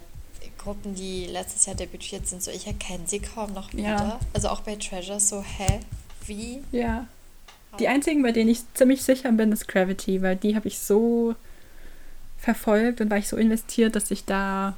Gruppen, 0.58 0.94
die 0.96 1.28
letztes 1.28 1.66
Jahr 1.68 1.76
debütiert 1.78 2.28
sind, 2.28 2.44
so 2.44 2.52
ich 2.52 2.68
erkenne 2.68 3.04
sie 3.08 3.20
kaum 3.20 3.54
noch 3.54 3.72
Ja. 3.72 3.80
wieder. 3.80 4.20
Also 4.34 4.50
auch 4.50 4.60
bei 4.62 4.76
Treasure 4.76 5.22
so, 5.22 5.42
hä? 5.42 5.80
Wie? 6.26 6.62
Ja. 6.74 7.08
Die 7.80 7.88
einzigen, 7.88 8.24
bei 8.24 8.32
denen 8.32 8.50
ich 8.50 8.62
ziemlich 8.74 9.04
sicher 9.04 9.32
bin, 9.32 9.52
ist 9.52 9.68
Gravity, 9.68 10.22
weil 10.22 10.36
die 10.36 10.56
habe 10.56 10.68
ich 10.68 10.80
so 10.80 11.36
verfolgt 12.38 13.02
und 13.02 13.10
war 13.12 13.18
ich 13.18 13.28
so 13.28 13.38
investiert, 13.38 13.96
dass 13.96 14.10
ich 14.12 14.26
da 14.26 14.76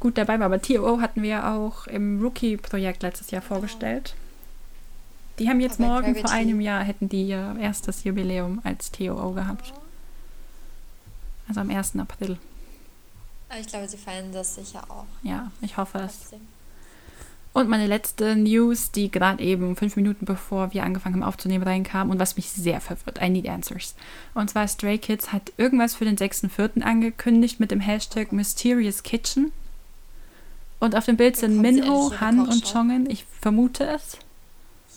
gut 0.00 0.18
dabei 0.18 0.38
war. 0.38 0.46
Aber 0.46 0.60
TO 0.60 1.00
hatten 1.00 1.22
wir 1.22 1.46
auch 1.48 1.86
im 1.86 2.20
Rookie-Projekt 2.22 3.02
letztes 3.02 3.30
Jahr 3.30 3.42
vorgestellt. 3.42 4.14
Die 5.38 5.48
haben 5.48 5.60
jetzt 5.60 5.80
Aber 5.80 5.88
morgen, 5.88 6.14
vor 6.14 6.24
Gravity- 6.24 6.32
einem 6.34 6.60
Jahr, 6.60 6.82
hätten 6.84 7.08
die 7.08 7.28
ihr 7.28 7.56
erstes 7.58 8.04
Jubiläum 8.04 8.60
als 8.64 8.90
TOO 8.90 9.32
gehabt. 9.32 9.72
Also 11.48 11.60
am 11.60 11.70
1. 11.70 11.96
April. 11.98 12.36
Ich 13.60 13.66
glaube, 13.66 13.88
sie 13.88 13.96
feiern 13.96 14.32
das 14.32 14.54
sicher 14.54 14.82
auch. 14.88 15.04
Ja, 15.22 15.50
ich 15.60 15.76
hoffe 15.76 15.98
es. 15.98 16.30
Und 17.54 17.68
meine 17.68 17.86
letzte 17.86 18.34
News, 18.34 18.92
die 18.92 19.10
gerade 19.10 19.42
eben 19.42 19.76
fünf 19.76 19.96
Minuten 19.96 20.24
bevor 20.24 20.72
wir 20.72 20.84
angefangen 20.84 21.16
haben 21.16 21.22
aufzunehmen 21.22 21.64
reinkam 21.64 22.08
und 22.08 22.18
was 22.18 22.36
mich 22.36 22.48
sehr 22.48 22.80
verwirrt. 22.80 23.20
I 23.20 23.28
need 23.28 23.46
answers. 23.46 23.94
Und 24.32 24.48
zwar 24.48 24.66
Stray 24.68 24.96
Kids 24.96 25.32
hat 25.32 25.52
irgendwas 25.58 25.94
für 25.94 26.06
den 26.06 26.16
6.4. 26.16 26.80
angekündigt 26.80 27.60
mit 27.60 27.70
dem 27.70 27.80
Hashtag 27.80 28.32
Mysterious 28.32 29.02
Kitchen. 29.02 29.52
Und 30.80 30.96
auf 30.96 31.04
dem 31.04 31.16
Bild 31.16 31.36
sind 31.36 31.60
Minho, 31.60 32.12
Han 32.20 32.40
und? 32.40 32.64
Chongen. 32.64 33.08
Ich 33.08 33.26
vermute 33.40 33.84
es. 33.84 34.16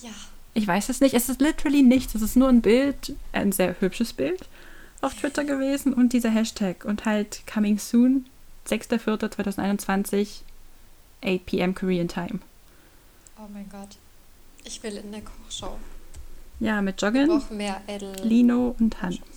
Ja. 0.02 0.12
Ich 0.54 0.66
weiß 0.66 0.88
es 0.88 1.02
nicht. 1.02 1.14
Es 1.14 1.28
ist 1.28 1.42
literally 1.42 1.84
nichts. 1.84 2.16
Es 2.16 2.22
ist 2.22 2.38
nur 2.38 2.48
ein 2.48 2.62
Bild, 2.62 3.16
ein 3.34 3.52
sehr 3.52 3.76
hübsches 3.82 4.14
Bild 4.14 4.48
auf 5.02 5.14
Twitter 5.14 5.44
gewesen 5.44 5.94
und 5.94 6.14
dieser 6.14 6.30
Hashtag. 6.30 6.86
Und 6.86 7.06
halt 7.06 7.42
coming 7.52 7.78
soon, 7.78 8.26
6.4.2021, 8.68 10.42
8 11.26 11.46
p.m. 11.46 11.74
Korean 11.76 12.08
Time. 12.08 12.40
Oh 13.38 13.48
mein 13.54 13.68
Gott. 13.70 13.98
Ich 14.64 14.82
will 14.84 14.98
in 14.98 15.12
der 15.12 15.22
Kochshow. 15.22 15.78
Ja, 16.60 16.82
mit 16.82 17.02
Joggen, 17.02 17.28
brauchen 17.28 17.58
mehr 17.58 17.82
Edel. 17.88 18.14
Lino 18.24 18.76
und 18.80 19.02
Han. 19.02 19.18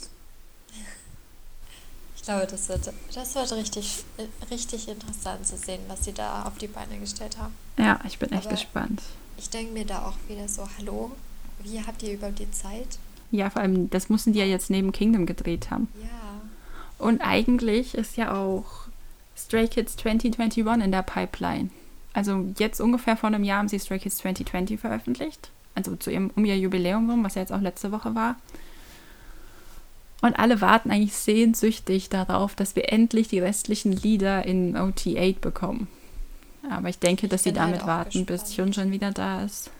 Ich 2.16 2.22
glaube, 2.34 2.46
das 2.46 2.68
wird, 2.68 2.92
das 3.14 3.34
wird 3.34 3.52
richtig, 3.52 4.04
richtig 4.50 4.86
interessant 4.88 5.46
zu 5.46 5.56
sehen, 5.56 5.80
was 5.88 6.04
sie 6.04 6.12
da 6.12 6.42
auf 6.42 6.58
die 6.58 6.66
Beine 6.66 6.98
gestellt 6.98 7.38
haben. 7.38 7.54
Ja, 7.78 7.98
ich 8.06 8.18
bin 8.18 8.30
echt 8.32 8.46
Aber- 8.46 8.54
gespannt. 8.54 9.00
Ich 9.38 9.48
denke 9.48 9.72
mir 9.72 9.86
da 9.86 10.04
auch 10.04 10.16
wieder 10.28 10.46
so, 10.46 10.68
hallo, 10.76 11.12
wie 11.62 11.80
habt 11.80 12.02
ihr 12.02 12.12
überhaupt 12.14 12.38
die 12.40 12.50
Zeit? 12.50 12.98
Ja, 13.30 13.48
vor 13.48 13.62
allem, 13.62 13.88
das 13.88 14.10
mussten 14.10 14.32
die 14.34 14.40
ja 14.40 14.44
jetzt 14.44 14.68
neben 14.68 14.92
Kingdom 14.92 15.24
gedreht 15.24 15.70
haben. 15.70 15.88
Ja. 16.02 16.40
Und 16.98 17.20
eigentlich 17.22 17.94
ist 17.94 18.16
ja 18.18 18.34
auch 18.34 18.66
Stray 19.36 19.68
Kids 19.68 19.96
2021 19.96 20.66
in 20.84 20.92
der 20.92 21.02
Pipeline. 21.02 21.70
Also 22.18 22.46
jetzt 22.58 22.80
ungefähr 22.80 23.16
vor 23.16 23.28
einem 23.28 23.44
Jahr 23.44 23.58
haben 23.60 23.68
sie 23.68 23.78
Stray 23.78 24.00
Kids 24.00 24.16
2020 24.16 24.80
veröffentlicht. 24.80 25.52
Also 25.76 25.94
zu 25.94 26.10
ihrem, 26.10 26.32
um 26.34 26.44
ihr 26.44 26.58
Jubiläum 26.58 27.08
rum, 27.08 27.22
was 27.22 27.36
ja 27.36 27.42
jetzt 27.42 27.52
auch 27.52 27.60
letzte 27.60 27.92
Woche 27.92 28.16
war. 28.16 28.34
Und 30.20 30.36
alle 30.36 30.60
warten 30.60 30.90
eigentlich 30.90 31.14
sehnsüchtig 31.14 32.08
darauf, 32.08 32.56
dass 32.56 32.74
wir 32.74 32.92
endlich 32.92 33.28
die 33.28 33.38
restlichen 33.38 33.92
Lieder 33.92 34.44
in 34.44 34.76
OT8 34.76 35.38
bekommen. 35.38 35.86
Aber 36.68 36.88
ich 36.88 36.98
denke, 36.98 37.28
dass 37.28 37.44
sie 37.44 37.52
bin 37.52 37.60
halt 37.62 37.74
damit 37.74 37.82
auch 37.84 37.86
warten, 37.86 38.26
bis 38.26 38.46
gespannt. 38.46 38.76
Hyunjin 38.76 38.90
wieder 38.90 39.12
da 39.12 39.44
ist. 39.44 39.70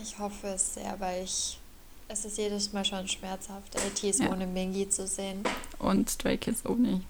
Ich 0.00 0.16
hoffe 0.16 0.46
es 0.54 0.74
sehr, 0.74 0.94
weil 1.00 1.24
ich, 1.24 1.58
es 2.06 2.24
ist 2.24 2.38
jedes 2.38 2.72
Mal 2.72 2.84
schon 2.84 3.08
schmerzhaft, 3.08 3.74
LTs 3.74 4.20
Ja. 4.20 4.30
ohne 4.30 4.46
Mingi 4.46 4.88
zu 4.88 5.08
sehen. 5.08 5.40
Und 5.80 6.08
Stray 6.08 6.36
Kids 6.36 6.64
ohne. 6.64 7.00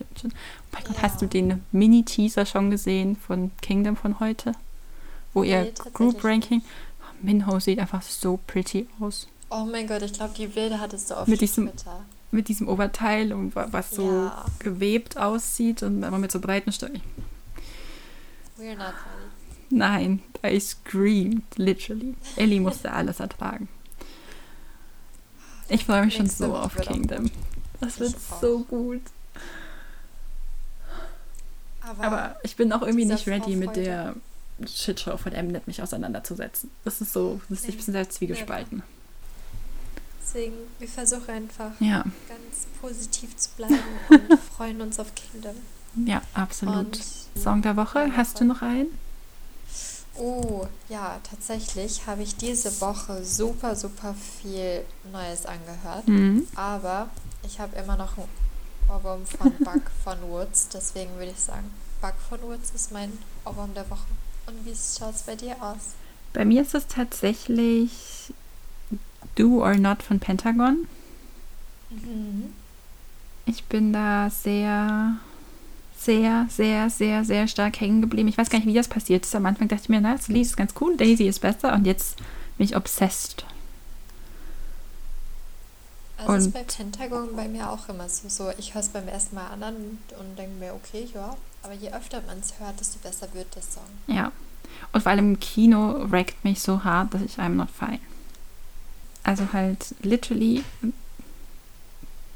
Oh 0.00 0.28
mein 0.72 0.84
Gott, 0.84 0.96
Ja. 0.96 1.02
hast 1.02 1.22
du 1.22 1.26
den 1.26 1.62
Mini-Teaser 1.72 2.46
schon 2.46 2.70
gesehen 2.70 3.16
von 3.16 3.50
Kingdom 3.62 3.96
von 3.96 4.20
heute? 4.20 4.52
Wo 5.32 5.42
ihr 5.42 5.62
Nee, 5.62 5.72
Group 5.92 6.22
Ranking. 6.24 6.62
Minho 7.22 7.58
sieht 7.60 7.78
einfach 7.78 8.02
so 8.02 8.38
pretty 8.46 8.86
aus. 9.00 9.26
Oh 9.50 9.64
mein 9.64 9.86
Gott, 9.86 10.02
ich 10.02 10.12
glaube, 10.12 10.34
die 10.36 10.46
Bilder 10.48 10.80
hattest 10.80 11.10
du 11.10 11.14
auf 11.14 11.26
Mit 11.28 11.40
diesem- 11.40 11.68
Twitter. 11.68 12.04
Mit 12.30 12.48
diesem 12.48 12.68
Oberteil 12.68 13.32
und 13.32 13.54
wa- 13.54 13.68
was 13.70 13.92
so 13.92 14.10
Ja. 14.10 14.44
gewebt 14.58 15.16
aussieht 15.16 15.82
und 15.82 16.04
aber 16.04 16.18
mit 16.18 16.30
so 16.32 16.40
breiten 16.40 16.72
Stellen. 16.72 17.00
We're 18.58 18.74
not 18.76 18.86
ready. 18.88 19.30
Nein, 19.70 20.22
I 20.44 20.58
screamed, 20.60 21.42
literally. 21.56 22.14
Ellie 22.36 22.60
musste 22.60 22.92
alles 22.92 23.20
ertragen. 23.20 23.68
Ich 25.68 25.84
freue 25.86 26.04
mich 26.04 26.14
schon 26.16 26.28
so 26.28 26.54
auf 26.54 26.74
Kingdom. 26.76 27.30
Das 27.80 27.98
wird 27.98 28.14
so 28.40 28.60
gut. 28.60 29.02
Aber, 31.88 32.02
Aber 32.04 32.36
ich 32.42 32.56
bin 32.56 32.72
auch 32.72 32.82
irgendwie 32.82 33.04
nicht 33.04 33.26
ready 33.28 33.56
mit 33.56 33.76
der 33.76 34.14
Shitshow 34.66 35.16
von 35.16 35.32
Mnet 35.32 35.66
mich 35.66 35.82
auseinanderzusetzen. 35.82 36.70
Das 36.84 37.00
ist 37.00 37.12
so, 37.12 37.40
das 37.48 37.60
ist 37.60 37.66
Nee. 37.66 37.72
ein 37.72 37.76
bisschen 37.76 37.92
sehr 37.92 38.08
zwiegespalten. 38.10 38.82
deswegen, 40.22 40.54
wir 40.78 40.88
versuchen 40.88 41.30
einfach 41.30 41.70
Ja, 41.80 42.04
ganz 42.28 42.66
positiv 42.80 43.36
zu 43.36 43.50
bleiben 43.56 43.78
und 44.08 44.38
freuen 44.56 44.80
uns 44.80 44.98
auf 44.98 45.14
Kingdom. 45.14 45.54
ja, 46.06 46.22
absolut. 46.34 46.76
Und 46.76 47.00
Song 47.40 47.62
der 47.62 47.76
Woche, 47.76 48.10
hast 48.16 48.40
du 48.40 48.44
noch 48.44 48.62
einen? 48.62 48.88
Oh, 50.18 50.66
ja, 50.88 51.20
tatsächlich 51.28 52.06
habe 52.06 52.22
ich 52.22 52.36
diese 52.36 52.80
Woche 52.80 53.22
super, 53.22 53.76
super 53.76 54.14
viel 54.42 54.82
Neues 55.12 55.44
angehört. 55.44 56.08
Mhm. 56.08 56.46
Aber 56.54 57.10
ich 57.44 57.60
habe 57.60 57.76
immer 57.76 57.96
noch 57.98 58.14
Ohrwurm 58.88 59.26
von 59.26 59.52
Bug 59.58 59.90
von 60.04 60.18
Woods. 60.30 60.68
Deswegen 60.68 61.14
würde 61.16 61.32
ich 61.32 61.40
sagen, 61.40 61.70
Bug 62.00 62.14
von 62.28 62.42
Woods 62.42 62.70
ist 62.74 62.92
mein 62.92 63.12
Ohrwurm 63.44 63.74
der 63.74 63.88
Woche. 63.90 64.06
Und 64.46 64.64
wie 64.64 64.74
schaut 64.74 65.14
es 65.14 65.22
bei 65.22 65.34
dir 65.34 65.56
aus? 65.60 65.94
Bei 66.32 66.44
mir 66.44 66.62
ist 66.62 66.74
es 66.74 66.86
tatsächlich 66.86 68.32
Do 69.34 69.62
or 69.62 69.76
Not 69.76 70.02
von 70.02 70.20
Pentagon. 70.20 70.86
Mhm. 71.90 72.52
Ich 73.46 73.64
bin 73.64 73.92
da 73.92 74.28
sehr, 74.30 75.16
sehr, 75.96 76.46
sehr, 76.50 76.90
sehr, 76.90 77.24
sehr 77.24 77.48
stark 77.48 77.80
hängen 77.80 78.00
geblieben. 78.00 78.28
Ich 78.28 78.38
weiß 78.38 78.50
gar 78.50 78.58
nicht, 78.58 78.68
wie 78.68 78.74
das 78.74 78.88
passiert 78.88 79.24
ist. 79.24 79.34
Am 79.34 79.46
Anfang 79.46 79.68
dachte 79.68 79.84
ich 79.84 79.88
mir, 79.88 80.00
na, 80.00 80.14
das 80.16 80.28
Lied 80.28 80.42
ist 80.42 80.56
ganz 80.56 80.74
cool, 80.80 80.96
Daisy 80.96 81.26
ist 81.26 81.40
besser 81.40 81.72
und 81.74 81.86
jetzt 81.86 82.18
bin 82.58 82.66
ich 82.66 82.76
obsessed. 82.76 83.46
Also 86.18 86.32
ist 86.34 86.46
Und- 86.46 86.52
bei 86.54 86.62
Pentagon 86.62 87.36
bei 87.36 87.46
mir 87.48 87.70
auch 87.70 87.88
immer 87.88 88.08
so. 88.08 88.28
so 88.28 88.50
ich 88.58 88.74
höre 88.74 88.80
es 88.80 88.88
beim 88.88 89.06
ersten 89.08 89.34
Mal 89.34 89.48
an 89.48 89.62
und, 89.62 89.98
und 90.18 90.38
denke 90.38 90.58
mir, 90.58 90.74
okay, 90.74 91.08
ja. 91.12 91.36
Aber 91.62 91.74
je 91.74 91.92
öfter 91.92 92.22
man 92.26 92.38
es 92.38 92.58
hört, 92.58 92.78
desto 92.80 92.98
besser 93.00 93.28
wird 93.34 93.54
der 93.54 93.62
Song. 93.62 93.84
Ja. 94.06 94.32
Und 94.92 95.02
vor 95.02 95.12
allem 95.12 95.32
im 95.34 95.40
Kino 95.40 96.10
wreckt 96.10 96.44
mich 96.44 96.60
so 96.60 96.84
hart, 96.84 97.12
dass 97.12 97.22
ich 97.22 97.38
I'm 97.38 97.50
not 97.54 97.68
fine. 97.70 98.00
Also 99.24 99.52
halt 99.52 99.94
literally, 100.02 100.62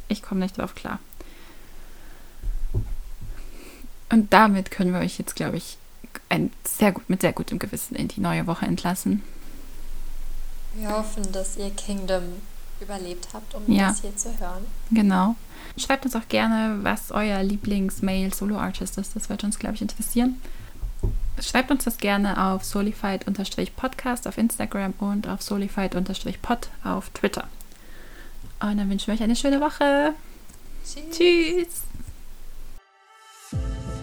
ich 0.09 0.23
komme 0.23 0.41
nicht 0.41 0.59
drauf 0.59 0.75
klar. 0.75 0.99
Und 4.11 4.33
damit 4.33 4.71
können 4.73 4.93
wir 4.93 5.01
euch 5.01 5.19
jetzt, 5.19 5.37
glaube 5.37 5.57
ich, 5.57 5.79
ein 6.29 6.51
sehr 6.65 6.91
gut, 6.93 7.09
mit 7.09 7.21
sehr 7.21 7.33
gutem 7.33 7.61
Gewissen 7.61 7.95
in 7.95 8.09
die 8.09 8.21
neue 8.21 8.47
Woche 8.49 8.67
entlassen. 8.67 9.23
Wir 10.75 10.91
hoffen, 10.91 11.31
dass 11.33 11.57
ihr 11.57 11.71
Kingdom 11.71 12.25
überlebt 12.83 13.29
habt, 13.33 13.55
um 13.55 13.71
Ja. 13.71 13.89
das 13.89 14.01
hier 14.03 14.17
zu 14.17 14.39
hören. 14.39 14.65
Genau. 14.91 15.37
Schreibt 15.77 16.05
uns 16.05 16.17
auch 16.17 16.29
gerne, 16.29 16.79
was 16.83 17.11
euer 17.13 17.43
Lieblings-Male-Solo-Artist 17.43 18.99
ist. 18.99 19.15
Das 19.17 19.29
wird 19.29 19.45
uns, 19.45 19.59
glaube 19.59 19.77
ich, 19.77 19.83
interessieren. 19.83 20.41
Schreibt 21.41 21.71
uns 21.71 21.85
das 21.85 21.97
gerne 21.99 22.49
auf 22.53 22.65
solified-podcast 22.65 24.27
auf 24.29 24.37
Instagram 24.37 24.93
und 24.99 25.27
auf 25.29 25.43
solified-pod 25.43 26.69
auf 26.85 27.11
Twitter. 27.11 27.49
Und 28.61 28.77
dann 28.77 28.91
wünschen 28.91 29.07
wir 29.07 29.15
euch 29.15 29.23
eine 29.23 29.37
schöne 29.37 29.61
Woche. 29.61 30.13
Tschüss. 30.85 31.17
Tschüss. 33.53 34.00